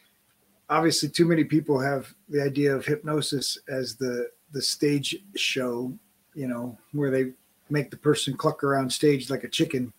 obviously, 0.70 1.10
too 1.10 1.26
many 1.26 1.44
people 1.44 1.80
have 1.80 2.14
the 2.30 2.42
idea 2.42 2.76
of 2.76 2.86
hypnosis 2.86 3.58
as 3.68 3.96
the 3.96 4.30
the 4.52 4.62
stage 4.62 5.18
show, 5.36 5.92
you 6.34 6.48
know, 6.48 6.78
where 6.94 7.12
they 7.12 7.34
make 7.70 7.92
the 7.92 7.98
person 7.98 8.36
cluck 8.38 8.64
around 8.64 8.90
stage 8.92 9.30
like 9.30 9.44
a 9.44 9.50
chicken. 9.50 9.92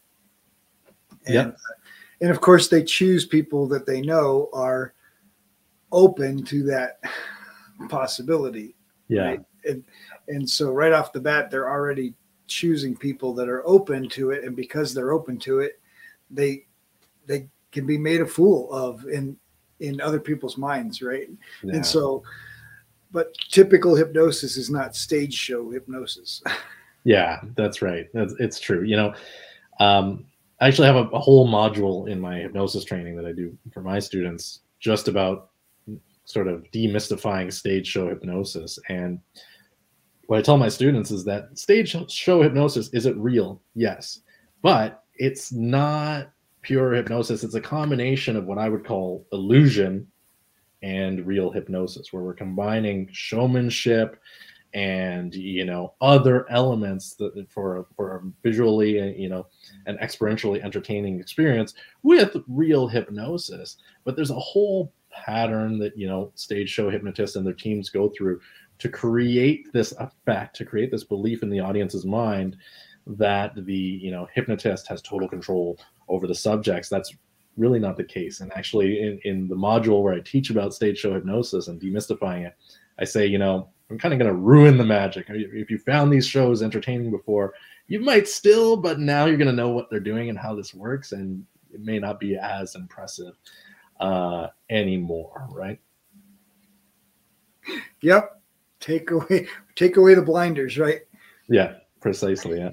And, 1.26 1.34
yeah. 1.34 1.42
Uh, 1.42 1.52
and 2.20 2.30
of 2.30 2.40
course, 2.40 2.68
they 2.68 2.82
choose 2.82 3.26
people 3.26 3.68
that 3.68 3.86
they 3.86 4.00
know 4.00 4.48
are 4.52 4.94
open 5.92 6.42
to 6.44 6.62
that 6.64 7.00
possibility. 7.88 8.74
Yeah. 9.08 9.22
Right? 9.22 9.40
And, 9.68 9.84
and 10.28 10.48
so, 10.48 10.70
right 10.70 10.92
off 10.92 11.12
the 11.12 11.20
bat, 11.20 11.50
they're 11.50 11.70
already 11.70 12.14
choosing 12.46 12.96
people 12.96 13.34
that 13.34 13.48
are 13.48 13.66
open 13.66 14.08
to 14.10 14.30
it. 14.30 14.44
And 14.44 14.56
because 14.56 14.94
they're 14.94 15.12
open 15.12 15.38
to 15.40 15.60
it, 15.60 15.80
they 16.30 16.66
they 17.26 17.48
can 17.72 17.86
be 17.86 17.98
made 17.98 18.20
a 18.20 18.26
fool 18.26 18.72
of 18.72 19.04
in 19.06 19.36
in 19.80 20.00
other 20.00 20.20
people's 20.20 20.56
minds, 20.56 21.02
right? 21.02 21.28
Yeah. 21.62 21.76
And 21.76 21.86
so, 21.86 22.22
but 23.12 23.32
typical 23.50 23.94
hypnosis 23.94 24.56
is 24.56 24.70
not 24.70 24.96
stage 24.96 25.34
show 25.34 25.70
hypnosis. 25.70 26.42
Yeah, 27.04 27.40
that's 27.54 27.80
right. 27.80 28.06
That's 28.12 28.34
it's 28.38 28.60
true. 28.60 28.82
You 28.82 28.96
know, 28.96 29.14
um, 29.80 30.26
I 30.60 30.66
actually 30.66 30.88
have 30.88 30.96
a, 30.96 31.08
a 31.10 31.18
whole 31.18 31.48
module 31.48 32.06
in 32.06 32.20
my 32.20 32.40
hypnosis 32.40 32.84
training 32.84 33.16
that 33.16 33.24
I 33.24 33.32
do 33.32 33.56
for 33.72 33.80
my 33.80 33.98
students 33.98 34.60
just 34.78 35.08
about 35.08 35.50
sort 36.24 36.48
of 36.48 36.64
demystifying 36.70 37.50
stage 37.50 37.86
show 37.86 38.10
hypnosis. 38.10 38.78
And 38.90 39.20
what 40.28 40.38
I 40.38 40.42
tell 40.42 40.58
my 40.58 40.68
students 40.68 41.10
is 41.10 41.24
that 41.24 41.58
stage 41.58 41.96
show 42.10 42.42
hypnosis 42.42 42.90
is 42.90 43.06
it 43.06 43.16
real? 43.16 43.62
Yes, 43.74 44.20
but 44.62 45.02
it's 45.14 45.52
not 45.52 46.30
pure 46.60 46.92
hypnosis. 46.92 47.42
It's 47.42 47.54
a 47.54 47.60
combination 47.62 48.36
of 48.36 48.44
what 48.44 48.58
I 48.58 48.68
would 48.68 48.84
call 48.84 49.26
illusion 49.32 50.06
and 50.82 51.26
real 51.26 51.50
hypnosis, 51.50 52.12
where 52.12 52.22
we're 52.22 52.34
combining 52.34 53.08
showmanship 53.10 54.20
and 54.74 55.34
you 55.34 55.64
know 55.64 55.94
other 56.02 56.44
elements 56.50 57.14
that 57.14 57.46
for 57.48 57.86
for 57.96 58.22
visually 58.42 58.98
you 59.18 59.30
know 59.30 59.46
an 59.86 59.96
experientially 60.02 60.62
entertaining 60.62 61.18
experience 61.18 61.72
with 62.02 62.36
real 62.46 62.86
hypnosis 62.86 63.78
but 64.04 64.14
there's 64.14 64.30
a 64.30 64.38
whole 64.38 64.92
pattern 65.10 65.78
that 65.78 65.96
you 65.96 66.06
know 66.06 66.30
stage 66.34 66.68
show 66.68 66.90
hypnotists 66.90 67.36
and 67.36 67.46
their 67.46 67.54
teams 67.54 67.88
go 67.88 68.10
through 68.10 68.38
to 68.78 68.88
create 68.88 69.72
this 69.72 69.92
effect 69.98 70.56
to 70.56 70.64
create 70.64 70.90
this 70.90 71.04
belief 71.04 71.42
in 71.42 71.50
the 71.50 71.60
audience's 71.60 72.04
mind 72.04 72.56
that 73.06 73.52
the 73.64 73.74
you 73.74 74.10
know 74.10 74.28
hypnotist 74.34 74.86
has 74.86 75.02
total 75.02 75.28
control 75.28 75.78
over 76.08 76.26
the 76.26 76.34
subjects 76.34 76.88
that's 76.88 77.14
really 77.56 77.80
not 77.80 77.96
the 77.96 78.04
case. 78.04 78.40
And 78.40 78.52
actually 78.54 79.00
in, 79.00 79.20
in 79.24 79.48
the 79.48 79.56
module 79.56 80.02
where 80.02 80.14
i 80.14 80.20
teach 80.20 80.50
about 80.50 80.74
stage 80.74 80.98
show 80.98 81.14
hypnosis 81.14 81.68
and 81.68 81.80
demystifying 81.80 82.46
it 82.46 82.54
i 82.98 83.04
say 83.04 83.26
you 83.26 83.38
know 83.38 83.68
i'm 83.90 83.98
kind 83.98 84.14
of 84.14 84.20
going 84.20 84.30
to 84.30 84.38
ruin 84.38 84.76
the 84.76 84.84
magic. 84.84 85.26
If 85.28 85.70
you 85.70 85.78
found 85.78 86.12
these 86.12 86.26
shows 86.26 86.62
entertaining 86.62 87.10
before 87.10 87.54
you 87.86 88.00
might 88.00 88.28
still 88.28 88.76
but 88.76 89.00
now 89.00 89.24
you're 89.26 89.38
going 89.38 89.48
to 89.48 89.54
know 89.54 89.70
what 89.70 89.90
they're 89.90 90.00
doing 90.00 90.28
and 90.28 90.38
how 90.38 90.54
this 90.54 90.74
works 90.74 91.12
and 91.12 91.44
it 91.72 91.80
may 91.80 91.98
not 91.98 92.20
be 92.20 92.36
as 92.36 92.74
impressive 92.74 93.34
uh, 94.00 94.48
anymore 94.70 95.48
right? 95.50 95.80
Yep 98.02 98.37
take 98.80 99.10
away 99.10 99.46
take 99.74 99.96
away 99.96 100.14
the 100.14 100.22
blinders 100.22 100.78
right? 100.78 101.00
Yeah 101.48 101.74
precisely 102.00 102.58
yeah. 102.58 102.70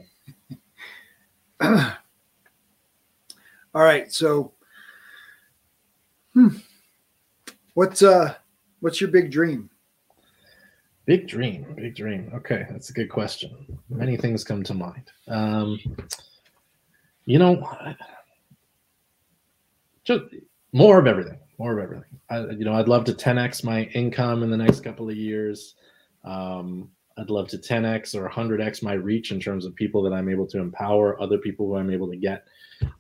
All 3.74 3.84
right 3.84 4.12
so 4.12 4.53
hmm, 6.34 6.49
what's 7.74 8.03
uh 8.03 8.36
what's 8.82 9.01
your 9.01 9.10
big 9.10 9.32
dream? 9.32 9.70
Big 11.06 11.28
dream 11.28 11.74
big 11.76 11.95
dream. 11.95 12.32
Okay 12.36 12.66
that's 12.70 12.89
a 12.89 12.93
good 12.93 13.10
question. 13.10 13.80
Many 13.89 14.18
things 14.18 14.43
come 14.43 14.64
to 14.64 14.74
mind. 14.74 15.12
Um 15.28 15.80
you 17.26 17.39
know 17.39 17.68
just 20.03 20.24
more 20.72 20.99
of 20.99 21.08
everything 21.08 21.39
more 21.58 21.78
of 21.78 21.84
everything. 21.84 22.20
I, 22.30 22.39
you 22.49 22.66
know 22.66 22.74
i'd 22.74 22.88
love 22.88 23.06
to 23.06 23.14
10x 23.14 23.64
my 23.64 23.84
income 23.93 24.43
in 24.43 24.49
the 24.49 24.58
next 24.58 24.82
couple 24.82 25.10
of 25.10 25.16
years 25.16 25.76
um 26.26 26.90
I'd 27.18 27.30
love 27.30 27.48
to 27.50 27.58
10x 27.58 28.14
or 28.14 28.30
100x 28.30 28.84
my 28.84 28.94
reach 28.94 29.32
in 29.32 29.40
terms 29.40 29.66
of 29.66 29.74
people 29.76 30.04
that 30.04 30.14
I'm 30.14 30.28
able 30.28 30.46
to 30.48 30.60
empower, 30.60 31.22
other 31.22 31.38
people 31.38 31.66
who 31.66 31.78
I'm 31.78 31.90
able 31.90 32.10
to 32.10 32.18
get 32.18 32.46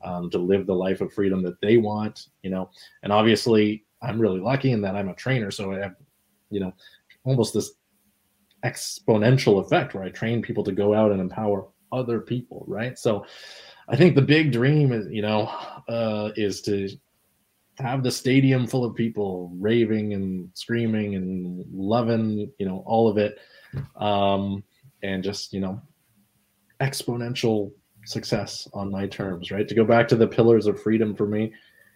um, 0.03 0.29
to 0.29 0.37
live 0.37 0.65
the 0.65 0.73
life 0.73 1.01
of 1.01 1.11
freedom 1.11 1.43
that 1.43 1.59
they 1.61 1.77
want, 1.77 2.27
you 2.41 2.49
know. 2.49 2.69
And 3.03 3.11
obviously, 3.11 3.83
I'm 4.01 4.19
really 4.19 4.39
lucky 4.39 4.71
in 4.71 4.81
that 4.81 4.95
I'm 4.95 5.09
a 5.09 5.15
trainer, 5.15 5.51
so 5.51 5.73
I 5.73 5.79
have, 5.79 5.95
you 6.49 6.61
know, 6.61 6.73
almost 7.25 7.53
this 7.53 7.73
exponential 8.63 9.63
effect 9.63 9.93
where 9.93 10.03
I 10.03 10.09
train 10.09 10.41
people 10.41 10.63
to 10.63 10.71
go 10.71 10.93
out 10.93 11.11
and 11.11 11.19
empower 11.19 11.67
other 11.91 12.21
people, 12.21 12.63
right? 12.67 12.97
So, 12.97 13.25
I 13.87 13.95
think 13.95 14.15
the 14.15 14.21
big 14.21 14.51
dream 14.51 14.91
is, 14.93 15.07
you 15.11 15.21
know, 15.21 15.45
uh, 15.89 16.31
is 16.35 16.61
to 16.63 16.89
have 17.77 18.03
the 18.03 18.11
stadium 18.11 18.67
full 18.67 18.85
of 18.85 18.95
people 18.95 19.51
raving 19.59 20.13
and 20.13 20.49
screaming 20.53 21.15
and 21.15 21.65
loving, 21.73 22.51
you 22.57 22.65
know, 22.65 22.83
all 22.85 23.07
of 23.07 23.17
it 23.17 23.37
um, 23.97 24.63
and 25.03 25.23
just 25.23 25.53
you 25.53 25.59
know 25.59 25.81
exponential 26.81 27.71
success 28.05 28.67
on 28.73 28.91
my 28.91 29.07
terms 29.07 29.51
right? 29.51 29.67
To 29.67 29.75
go 29.75 29.83
back 29.83 30.07
to 30.09 30.15
the 30.15 30.27
pillars 30.27 30.67
of 30.67 30.81
freedom 30.81 31.15
for 31.15 31.27
me 31.27 31.53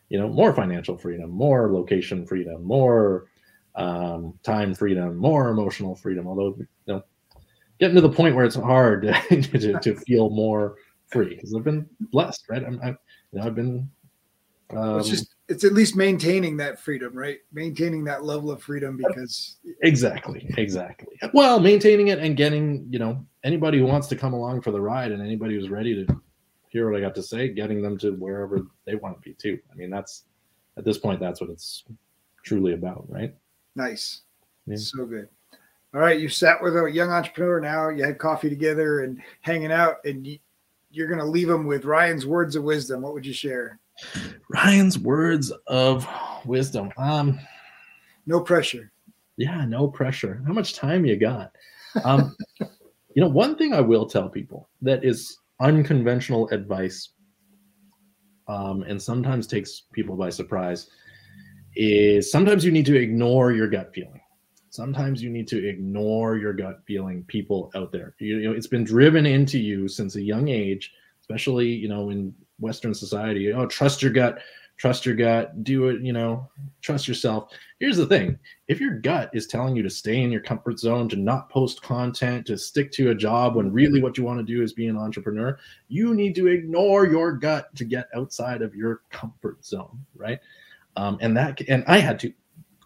you 0.10 0.20
know 0.20 0.28
more 0.28 0.54
financial 0.54 0.98
freedom 0.98 1.30
more 1.30 1.72
location 1.72 2.26
freedom 2.26 2.64
more 2.64 3.28
um, 3.76 4.34
time 4.44 4.74
freedom 4.74 5.16
more 5.16 5.50
emotional 5.50 5.96
freedom 5.96 6.28
although 6.28 6.56
you 6.58 6.66
know 6.88 7.04
getting 7.80 7.96
to 7.96 8.02
the 8.02 8.10
point 8.10 8.36
where 8.36 8.46
it's 8.46 8.56
hard 8.56 9.04
to, 9.30 9.80
to 9.80 9.96
feel 9.96 10.30
more 10.30 10.76
free 11.08 11.36
because 11.36 11.54
i've 11.56 11.64
been 11.64 11.88
blessed 12.12 12.44
right? 12.50 12.64
I'm, 12.64 12.80
i 12.84 12.88
you 12.88 12.96
know 13.34 13.44
i've 13.44 13.56
been 13.56 13.90
um, 14.76 15.00
it's 15.00 15.10
just 15.10 15.36
it's 15.50 15.64
at 15.64 15.74
least 15.74 15.96
maintaining 15.96 16.56
that 16.58 16.80
freedom, 16.80 17.14
right? 17.14 17.40
Maintaining 17.52 18.04
that 18.06 18.24
level 18.24 18.52
of 18.52 18.62
freedom 18.62 18.96
because 18.96 19.58
exactly, 19.82 20.48
exactly. 20.58 21.20
Well, 21.34 21.60
maintaining 21.60 22.10
it 22.10 22.20
and 22.20 22.38
getting 22.38 22.88
you 22.90 23.00
know 23.00 23.26
anybody 23.44 23.80
who 23.80 23.86
wants 23.86 24.08
to 24.08 24.16
come 24.16 24.34
along 24.34 24.62
for 24.62 24.72
the 24.72 24.80
ride 24.80 25.12
and 25.12 25.22
anybody 25.22 25.56
who's 25.56 25.70
ready 25.70 26.06
to 26.06 26.22
hear 26.70 26.90
what 26.90 26.98
I 26.98 27.02
got 27.02 27.16
to 27.16 27.24
say, 27.24 27.50
getting 27.50 27.82
them 27.82 27.98
to 27.98 28.12
wherever 28.12 28.62
they 28.86 28.94
want 28.96 29.16
to 29.16 29.22
be 29.22 29.34
too. 29.34 29.58
I 29.72 29.76
mean, 29.76 29.90
that's 29.90 30.26
at 30.78 30.86
this 30.86 31.00
point, 31.00 31.20
that's 31.20 31.42
what 31.42 31.50
it's 31.50 31.84
truly 32.46 32.74
about, 32.74 33.06
right? 33.10 33.34
Nice, 33.76 34.22
yeah. 34.68 34.78
so 34.78 35.06
good. 35.06 35.28
All 35.96 36.00
right, 36.00 36.20
you 36.20 36.30
sat 36.30 36.62
with 36.62 36.78
a 36.78 36.88
young 36.88 37.10
entrepreneur 37.10 37.60
now. 37.60 37.90
You 37.90 38.04
had 38.04 38.20
coffee 38.20 38.50
together 38.50 39.02
and 39.02 39.20
hanging 39.42 39.72
out, 39.72 40.06
and 40.06 40.28
you, 40.28 40.38
you're 40.92 41.08
going 41.08 41.20
to 41.20 41.26
leave 41.26 41.48
them 41.48 41.66
with 41.66 41.86
Ryan's 41.86 42.28
words 42.28 42.56
of 42.56 42.64
wisdom. 42.64 43.02
What 43.02 43.14
would 43.14 43.26
you 43.26 43.34
share? 43.34 43.80
Ryan's 44.50 44.98
words 44.98 45.52
of 45.68 46.08
wisdom. 46.46 46.92
Um, 46.98 47.40
no 48.26 48.42
pressure. 48.42 48.92
Yeah, 49.38 49.66
no 49.66 49.88
pressure. 49.88 50.44
How 50.46 50.54
much 50.54 50.74
time 50.74 51.06
you 51.06 51.18
got? 51.18 51.52
Um, 52.04 52.36
you 52.60 53.24
know, 53.24 53.30
one 53.30 53.58
thing 53.58 53.74
I 53.74 53.82
will 53.82 54.06
tell 54.06 54.30
people 54.30 54.70
that 54.82 55.04
is 55.04 55.38
unconventional 55.60 56.50
advice, 56.50 57.10
um, 58.48 58.84
and 58.84 59.02
sometimes 59.02 59.48
takes 59.48 59.84
people 59.94 60.16
by 60.16 60.30
surprise, 60.30 60.90
is 61.76 62.32
sometimes 62.32 62.66
you 62.66 62.72
need 62.72 62.86
to 62.88 62.98
ignore 62.98 63.52
your 63.52 63.68
gut 63.68 63.92
feeling. 63.94 64.22
Sometimes 64.72 65.22
you 65.24 65.30
need 65.30 65.48
to 65.48 65.68
ignore 65.68 66.38
your 66.38 66.54
gut 66.54 66.82
feeling. 66.86 67.24
People 67.28 67.72
out 67.76 67.92
there, 67.92 68.16
you, 68.20 68.38
you 68.38 68.50
know, 68.50 68.56
it's 68.56 68.68
been 68.68 68.84
driven 68.84 69.26
into 69.26 69.58
you 69.58 69.88
since 69.88 70.16
a 70.16 70.22
young 70.22 70.48
age, 70.50 70.94
especially 71.22 71.68
you 71.68 71.88
know 71.88 72.10
in 72.10 72.34
Western 72.60 72.94
society. 72.94 73.52
Oh, 73.54 73.66
trust 73.66 74.02
your 74.02 74.12
gut, 74.12 74.40
trust 74.78 75.06
your 75.06 75.16
gut, 75.16 75.64
do 75.64 75.90
it, 75.90 76.02
you 76.02 76.14
know, 76.14 76.50
trust 76.82 77.08
yourself. 77.08 77.52
Here's 77.80 77.98
the 77.98 78.08
thing 78.08 78.40
if 78.68 78.80
your 78.80 79.00
gut 79.00 79.30
is 79.34 79.48
telling 79.48 79.76
you 79.76 79.84
to 79.84 79.90
stay 79.90 80.22
in 80.22 80.32
your 80.32 80.42
comfort 80.42 80.80
zone, 80.80 81.10
to 81.10 81.16
not 81.16 81.50
post 81.50 81.82
content, 81.82 82.46
to 82.48 82.58
stick 82.58 82.92
to 82.94 83.12
a 83.12 83.16
job 83.16 83.56
when 83.56 83.72
really 83.72 84.02
what 84.02 84.18
you 84.18 84.24
want 84.24 84.40
to 84.40 84.54
do 84.54 84.64
is 84.64 84.74
be 84.74 84.88
an 84.88 84.98
entrepreneur, 84.98 85.58
you 85.90 86.14
need 86.14 86.36
to 86.36 86.48
ignore 86.48 87.06
your 87.06 87.34
gut 87.34 87.74
to 87.76 87.84
get 87.84 88.08
outside 88.16 88.62
of 88.62 88.74
your 88.74 89.02
comfort 89.10 89.64
zone, 89.66 90.06
right? 90.16 90.40
Um, 90.96 91.18
and 91.22 91.36
that, 91.38 91.62
and 91.68 91.84
I 91.88 92.00
had 92.00 92.20
to, 92.22 92.34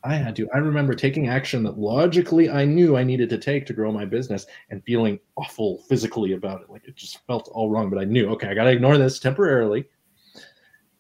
I 0.05 0.15
had 0.15 0.35
to. 0.35 0.49
I 0.53 0.57
remember 0.57 0.93
taking 0.93 1.29
action 1.29 1.63
that 1.63 1.77
logically 1.77 2.49
I 2.49 2.65
knew 2.65 2.97
I 2.97 3.03
needed 3.03 3.29
to 3.29 3.37
take 3.37 3.65
to 3.67 3.73
grow 3.73 3.91
my 3.91 4.03
business 4.03 4.45
and 4.69 4.83
feeling 4.83 5.17
awful 5.37 5.79
physically 5.87 6.33
about 6.33 6.61
it. 6.61 6.69
Like 6.69 6.85
it 6.85 6.95
just 6.95 7.25
felt 7.25 7.49
all 7.53 7.69
wrong, 7.69 7.89
but 7.89 7.99
I 7.99 8.03
knew, 8.03 8.29
okay, 8.31 8.47
I 8.47 8.53
got 8.53 8.65
to 8.65 8.71
ignore 8.71 8.97
this 8.97 9.19
temporarily 9.19 9.85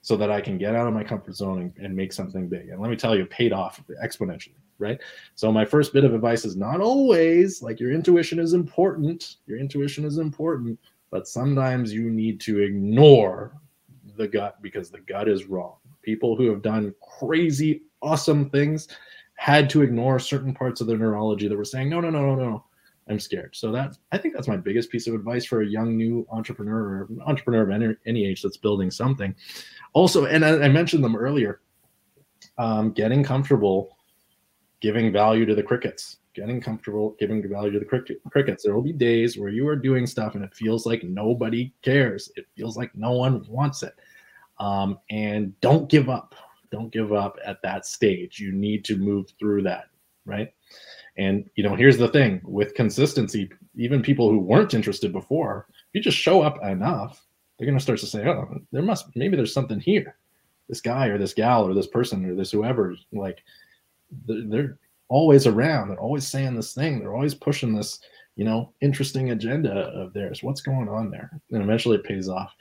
so 0.01 0.15
that 0.17 0.31
I 0.31 0.39
can 0.39 0.57
get 0.57 0.75
out 0.75 0.87
of 0.87 0.93
my 0.93 1.03
comfort 1.03 1.35
zone 1.35 1.61
and, 1.61 1.85
and, 1.85 1.95
make 1.95 2.11
something 2.11 2.49
big. 2.49 2.69
And 2.69 2.81
let 2.81 2.91
me 2.91 2.97
tell 2.97 3.15
you, 3.15 3.23
it 3.23 3.29
paid 3.29 3.53
off 3.53 3.81
exponentially, 4.03 4.59
right? 4.77 4.99
So 5.35 5.49
my 5.49 5.63
first 5.63 5.93
bit 5.93 6.03
of 6.03 6.13
advice 6.13 6.43
is 6.43 6.57
not 6.57 6.81
always 6.81 7.61
like 7.61 7.79
your 7.79 7.91
intuition 7.91 8.37
is 8.37 8.51
important. 8.51 9.37
Your 9.47 9.57
intuition 9.57 10.03
is 10.03 10.17
important, 10.17 10.77
but 11.09 11.27
sometimes 11.27 11.93
you 11.93 12.09
need 12.09 12.41
to 12.41 12.59
ignore 12.59 13.53
the 14.17 14.27
gut 14.27 14.61
because 14.61 14.89
the 14.89 14.99
gut 14.99 15.29
is 15.29 15.45
wrong. 15.45 15.75
People 16.03 16.35
who 16.35 16.49
have 16.49 16.61
done 16.61 16.93
crazy 17.19 17.83
awesome 18.01 18.49
things 18.49 18.87
had 19.35 19.69
to 19.69 19.81
ignore 19.81 20.19
certain 20.19 20.53
parts 20.53 20.81
of 20.81 20.87
their 20.87 20.97
neurology 20.97 21.47
that 21.47 21.57
were 21.57 21.65
saying 21.65 21.89
no 21.89 21.99
no 21.99 22.09
no 22.09 22.21
no 22.21 22.35
no 22.35 22.63
i'm 23.09 23.19
scared. 23.19 23.55
So 23.55 23.71
that 23.71 23.97
i 24.11 24.17
think 24.17 24.33
that's 24.33 24.47
my 24.47 24.57
biggest 24.57 24.91
piece 24.91 25.07
of 25.07 25.15
advice 25.15 25.45
for 25.45 25.61
a 25.61 25.67
young 25.67 25.97
new 25.97 26.27
entrepreneur 26.31 26.77
or 26.77 27.07
an 27.09 27.21
entrepreneur 27.25 27.63
of 27.63 27.71
any, 27.71 27.95
any 28.05 28.25
age 28.25 28.41
that's 28.41 28.57
building 28.57 28.91
something. 28.91 29.33
Also 29.93 30.25
and 30.25 30.45
i, 30.45 30.65
I 30.65 30.69
mentioned 30.69 31.03
them 31.03 31.15
earlier 31.15 31.61
um, 32.57 32.91
getting 32.91 33.23
comfortable 33.23 33.97
giving 34.81 35.11
value 35.11 35.45
to 35.45 35.55
the 35.55 35.63
crickets 35.63 36.17
getting 36.33 36.59
comfortable 36.59 37.15
giving 37.19 37.47
value 37.47 37.71
to 37.71 37.79
the 37.79 37.85
cricket, 37.85 38.19
crickets. 38.31 38.63
There 38.63 38.73
will 38.73 38.81
be 38.81 38.93
days 38.93 39.37
where 39.37 39.49
you 39.49 39.67
are 39.67 39.75
doing 39.75 40.07
stuff 40.07 40.35
and 40.35 40.43
it 40.43 40.53
feels 40.53 40.85
like 40.85 41.03
nobody 41.03 41.71
cares. 41.83 42.31
It 42.35 42.47
feels 42.55 42.75
like 42.75 42.93
no 42.95 43.11
one 43.11 43.45
wants 43.47 43.83
it 43.83 43.93
um, 44.59 44.99
and 45.09 45.59
don't 45.61 45.89
give 45.89 46.09
up 46.09 46.35
don't 46.73 46.91
give 46.91 47.13
up 47.13 47.37
at 47.45 47.61
that 47.61 47.85
stage. 47.85 48.39
You 48.39 48.51
need 48.51 48.83
to 48.85 48.97
move 48.97 49.27
through 49.37 49.61
that, 49.61 49.89
right? 50.25 50.51
And 51.17 51.47
you 51.55 51.63
know, 51.63 51.75
here's 51.75 51.99
the 51.99 52.07
thing 52.07 52.41
with 52.43 52.73
consistency, 52.73 53.51
even 53.75 54.01
people 54.01 54.27
who 54.29 54.39
weren't 54.39 54.73
interested 54.73 55.13
before, 55.13 55.67
if 55.69 55.75
you 55.93 56.01
just 56.01 56.17
show 56.17 56.41
up 56.41 56.57
enough, 56.63 57.23
they're 57.57 57.67
gonna 57.67 57.79
start 57.79 57.99
to 57.99 58.07
say, 58.07 58.25
Oh, 58.25 58.57
there 58.71 58.81
must 58.81 59.15
maybe 59.15 59.37
there's 59.37 59.53
something 59.53 59.79
here. 59.79 60.17
This 60.67 60.81
guy 60.81 61.07
or 61.07 61.19
this 61.19 61.35
gal 61.35 61.63
or 61.67 61.75
this 61.75 61.87
person 61.87 62.25
or 62.25 62.33
this 62.33 62.51
whoever, 62.51 62.95
like 63.11 63.43
they're 64.25 64.79
always 65.09 65.45
around. 65.45 65.89
They're 65.89 65.99
always 65.99 66.27
saying 66.27 66.55
this 66.55 66.73
thing. 66.73 66.99
They're 66.99 67.13
always 67.13 67.35
pushing 67.35 67.75
this, 67.75 67.99
you 68.35 68.45
know, 68.45 68.73
interesting 68.81 69.31
agenda 69.31 69.71
of 69.71 70.13
theirs. 70.13 70.41
What's 70.41 70.61
going 70.61 70.89
on 70.89 71.11
there? 71.11 71.29
And 71.51 71.61
eventually 71.61 71.97
it 71.97 72.03
pays 72.03 72.29
off. 72.29 72.53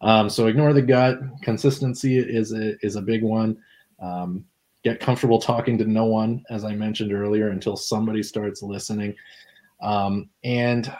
Um, 0.00 0.28
so 0.28 0.46
ignore 0.46 0.72
the 0.72 0.82
gut. 0.82 1.18
Consistency 1.42 2.18
is 2.18 2.52
a, 2.52 2.76
is 2.84 2.96
a 2.96 3.02
big 3.02 3.22
one. 3.22 3.58
Um, 4.00 4.44
get 4.84 5.00
comfortable 5.00 5.40
talking 5.40 5.76
to 5.78 5.84
no 5.84 6.04
one, 6.04 6.44
as 6.48 6.64
I 6.64 6.74
mentioned 6.74 7.12
earlier, 7.12 7.48
until 7.48 7.76
somebody 7.76 8.22
starts 8.22 8.62
listening. 8.62 9.16
Um, 9.82 10.30
and 10.44 10.92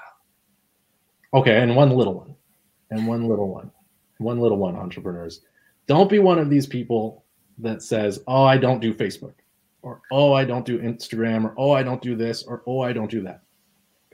okay, 1.33 1.63
and 1.63 1.77
one 1.77 1.91
little 1.91 2.15
one, 2.15 2.35
and 2.91 3.07
one 3.07 3.29
little 3.29 3.49
one, 3.49 3.71
one 4.19 4.41
little 4.41 4.59
one, 4.59 4.75
entrepreneurs. 4.75 5.43
Don't 5.87 6.11
be 6.11 6.19
one 6.19 6.39
of 6.41 6.51
these 6.51 6.67
people 6.67 7.25
that 7.59 7.81
says, 7.81 8.21
"Oh, 8.27 8.43
I 8.43 8.59
don't 8.59 8.81
do 8.81 8.93
Facebook," 8.93 9.35
or 9.83 10.03
"Oh, 10.11 10.33
I 10.33 10.45
don't 10.45 10.67
do 10.67 10.81
Instagram," 10.81 11.45
or 11.45 11.55
"Oh, 11.57 11.71
I 11.71 11.85
don't 11.85 12.03
do 12.03 12.17
this," 12.17 12.43
or 12.43 12.63
"Oh, 12.67 12.81
I 12.81 12.93
don't 12.93 13.11
do 13.11 13.23
that," 13.23 13.43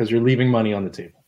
because 0.02 0.10
you're 0.10 0.20
leaving 0.20 0.50
money 0.50 0.72
on 0.72 0.82
the 0.82 0.90
table. 0.90 1.22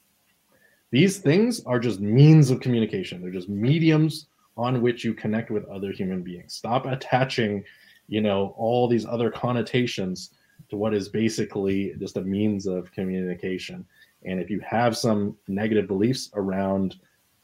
These 0.91 1.19
things 1.19 1.65
are 1.65 1.79
just 1.79 2.01
means 2.01 2.51
of 2.51 2.59
communication. 2.59 3.23
They're 3.23 3.31
just 3.31 3.49
mediums 3.49 4.27
on 4.57 4.83
which 4.83 5.05
you 5.05 5.15
connect 5.15 5.53
with 5.53 5.65
other 5.67 5.93
human 5.93 6.23
beings. 6.23 6.55
Stop 6.55 6.87
attaching 6.87 7.63
you 8.09 8.21
know 8.21 8.53
all 8.59 8.89
these 8.89 9.07
other 9.07 9.31
connotations 9.31 10.31
to 10.69 10.77
what 10.77 10.93
is 10.93 11.09
basically 11.09 11.95
just 12.01 12.17
a 12.17 12.21
means 12.21 12.67
of 12.67 12.91
communication 12.93 13.87
and 14.25 14.41
if 14.41 14.51
you 14.51 14.61
have 14.61 14.97
some 14.97 15.37
negative 15.49 15.87
beliefs 15.87 16.31
around 16.35 16.97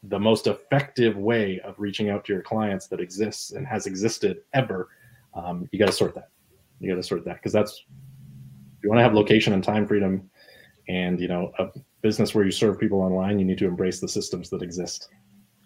the 0.04 0.18
most 0.18 0.46
effective 0.46 1.16
way 1.16 1.60
of 1.60 1.74
reaching 1.78 2.10
out 2.10 2.24
to 2.24 2.32
your 2.32 2.42
clients 2.42 2.88
that 2.88 3.00
exists 3.00 3.52
and 3.52 3.66
has 3.66 3.86
existed 3.86 4.38
ever 4.52 4.88
um, 5.32 5.66
you 5.72 5.78
got 5.78 5.86
to 5.86 5.92
sort 5.92 6.14
that 6.14 6.28
you 6.78 6.90
got 6.90 6.96
to 6.96 7.02
sort 7.02 7.24
that 7.24 7.36
because 7.36 7.52
that's 7.52 7.84
you 8.82 8.88
want 8.88 8.98
to 8.98 9.02
have 9.02 9.14
location 9.14 9.52
and 9.52 9.64
time 9.64 9.86
freedom 9.86 10.29
and 10.90 11.20
you 11.20 11.28
know 11.28 11.52
a 11.58 11.68
business 12.02 12.34
where 12.34 12.44
you 12.44 12.50
serve 12.50 12.78
people 12.78 13.00
online 13.00 13.38
you 13.38 13.44
need 13.44 13.58
to 13.58 13.66
embrace 13.66 14.00
the 14.00 14.08
systems 14.08 14.50
that 14.50 14.62
exist 14.62 15.08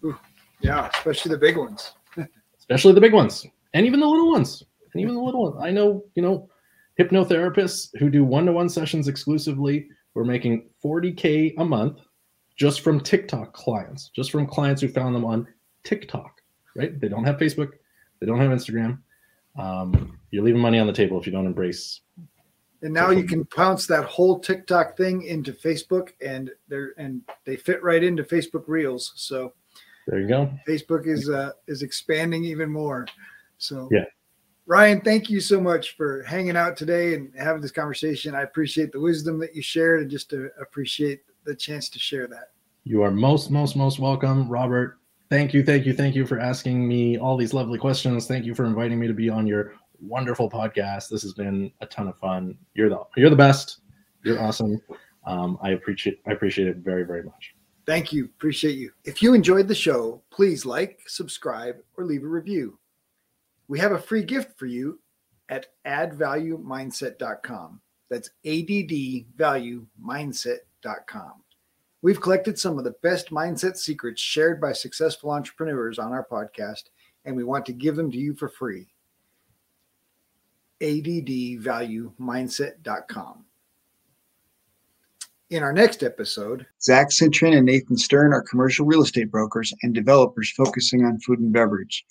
Ooh, 0.04 0.16
yeah 0.60 0.88
especially 0.94 1.30
the 1.32 1.38
big 1.38 1.56
ones 1.56 1.92
especially 2.58 2.92
the 2.92 3.00
big 3.00 3.14
ones 3.14 3.46
and 3.74 3.86
even 3.86 4.00
the 4.00 4.06
little 4.06 4.30
ones 4.30 4.64
and 4.94 5.02
even 5.02 5.14
the 5.14 5.20
little 5.20 5.50
ones. 5.50 5.56
I 5.60 5.70
know, 5.70 6.04
you 6.14 6.22
know, 6.22 6.48
hypnotherapists 6.98 7.90
who 7.98 8.08
do 8.08 8.24
one-to-one 8.24 8.68
sessions 8.68 9.08
exclusively 9.08 9.88
were 10.14 10.24
making 10.24 10.70
40k 10.82 11.54
a 11.58 11.64
month 11.64 11.98
just 12.56 12.80
from 12.80 13.00
TikTok 13.00 13.52
clients, 13.52 14.10
just 14.14 14.30
from 14.30 14.46
clients 14.46 14.80
who 14.80 14.88
found 14.88 15.14
them 15.14 15.24
on 15.24 15.46
TikTok. 15.82 16.40
Right? 16.76 16.98
They 16.98 17.08
don't 17.08 17.24
have 17.24 17.36
Facebook, 17.36 17.72
they 18.20 18.26
don't 18.26 18.38
have 18.38 18.50
Instagram. 18.50 18.98
Um, 19.58 20.18
you're 20.30 20.44
leaving 20.44 20.60
money 20.60 20.78
on 20.78 20.86
the 20.86 20.92
table 20.92 21.20
if 21.20 21.26
you 21.26 21.32
don't 21.32 21.46
embrace. 21.46 22.00
And 22.84 22.92
now 22.92 23.10
you 23.10 23.24
can 23.24 23.46
pounce 23.46 23.86
that 23.86 24.04
whole 24.04 24.38
TikTok 24.38 24.94
thing 24.94 25.22
into 25.22 25.52
Facebook, 25.52 26.10
and 26.20 26.50
they're 26.68 26.92
and 26.98 27.22
they 27.46 27.56
fit 27.56 27.82
right 27.82 28.04
into 28.04 28.22
Facebook 28.24 28.64
Reels. 28.66 29.14
So 29.16 29.54
there 30.06 30.20
you 30.20 30.28
go. 30.28 30.52
Facebook 30.68 31.06
is 31.06 31.30
uh, 31.30 31.52
is 31.66 31.82
expanding 31.82 32.44
even 32.44 32.70
more. 32.70 33.06
So 33.56 33.88
yeah, 33.90 34.04
Ryan, 34.66 35.00
thank 35.00 35.30
you 35.30 35.40
so 35.40 35.62
much 35.62 35.96
for 35.96 36.22
hanging 36.24 36.58
out 36.58 36.76
today 36.76 37.14
and 37.14 37.32
having 37.38 37.62
this 37.62 37.70
conversation. 37.70 38.34
I 38.34 38.42
appreciate 38.42 38.92
the 38.92 39.00
wisdom 39.00 39.38
that 39.38 39.56
you 39.56 39.62
shared 39.62 40.02
and 40.02 40.10
just 40.10 40.28
to 40.30 40.50
appreciate 40.60 41.22
the 41.44 41.54
chance 41.54 41.88
to 41.88 41.98
share 41.98 42.26
that. 42.26 42.52
You 42.84 43.02
are 43.02 43.10
most, 43.10 43.50
most, 43.50 43.76
most 43.76 43.98
welcome, 43.98 44.46
Robert. 44.46 44.98
Thank 45.30 45.54
you, 45.54 45.62
thank 45.62 45.86
you, 45.86 45.94
thank 45.94 46.14
you 46.14 46.26
for 46.26 46.38
asking 46.38 46.86
me 46.86 47.16
all 47.16 47.38
these 47.38 47.54
lovely 47.54 47.78
questions. 47.78 48.26
Thank 48.26 48.44
you 48.44 48.54
for 48.54 48.66
inviting 48.66 49.00
me 49.00 49.06
to 49.06 49.14
be 49.14 49.30
on 49.30 49.46
your 49.46 49.74
wonderful 50.06 50.50
podcast. 50.50 51.08
This 51.08 51.22
has 51.22 51.32
been 51.32 51.70
a 51.80 51.86
ton 51.86 52.08
of 52.08 52.18
fun. 52.18 52.56
You're 52.74 52.88
the 52.88 53.00
you're 53.16 53.30
the 53.30 53.36
best. 53.36 53.80
You're 54.24 54.40
awesome. 54.40 54.80
Um, 55.26 55.58
I 55.62 55.70
appreciate 55.70 56.20
I 56.26 56.32
appreciate 56.32 56.68
it 56.68 56.78
very, 56.78 57.04
very 57.04 57.22
much. 57.22 57.54
Thank 57.86 58.12
you. 58.12 58.24
Appreciate 58.24 58.76
you. 58.76 58.90
If 59.04 59.22
you 59.22 59.34
enjoyed 59.34 59.68
the 59.68 59.74
show, 59.74 60.22
please 60.30 60.64
like, 60.64 61.00
subscribe, 61.06 61.76
or 61.96 62.04
leave 62.04 62.24
a 62.24 62.28
review. 62.28 62.78
We 63.68 63.78
have 63.78 63.92
a 63.92 63.98
free 63.98 64.22
gift 64.22 64.58
for 64.58 64.66
you 64.66 65.00
at 65.50 65.66
addvaluemindset.com. 65.86 67.80
That's 68.10 68.30
addvaluemindset.com. 68.46 71.32
We've 72.02 72.20
collected 72.20 72.58
some 72.58 72.78
of 72.78 72.84
the 72.84 72.94
best 73.02 73.30
mindset 73.30 73.76
secrets 73.76 74.20
shared 74.20 74.60
by 74.60 74.72
successful 74.72 75.30
entrepreneurs 75.30 75.98
on 75.98 76.12
our 76.12 76.26
podcast, 76.30 76.84
and 77.24 77.34
we 77.34 77.44
want 77.44 77.64
to 77.66 77.72
give 77.72 77.96
them 77.96 78.10
to 78.10 78.18
you 78.18 78.34
for 78.34 78.48
free. 78.48 78.88
addvaluemindset.com. 80.80 83.44
In 85.50 85.62
our 85.62 85.72
next 85.72 86.02
episode, 86.02 86.66
Zach 86.82 87.10
Citrin 87.10 87.56
and 87.56 87.66
Nathan 87.66 87.96
Stern 87.96 88.32
are 88.32 88.42
commercial 88.42 88.86
real 88.86 89.02
estate 89.02 89.30
brokers 89.30 89.72
and 89.82 89.94
developers 89.94 90.50
focusing 90.50 91.04
on 91.04 91.20
food 91.20 91.38
and 91.38 91.52
beverage. 91.52 92.04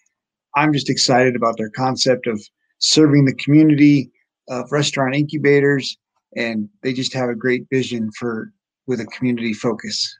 I'm 0.55 0.71
just 0.71 0.89
excited 0.89 1.35
about 1.35 1.57
their 1.57 1.71
concept 1.71 2.27
of 2.27 2.41
serving 2.77 3.25
the 3.25 3.35
community 3.35 4.11
of 4.49 4.71
restaurant 4.71 5.15
incubators, 5.15 5.97
and 6.35 6.69
they 6.83 6.93
just 6.93 7.13
have 7.13 7.29
a 7.29 7.35
great 7.35 7.65
vision 7.71 8.11
for 8.17 8.53
with 8.85 8.99
a 8.99 9.05
community 9.07 9.53
focus. 9.53 10.15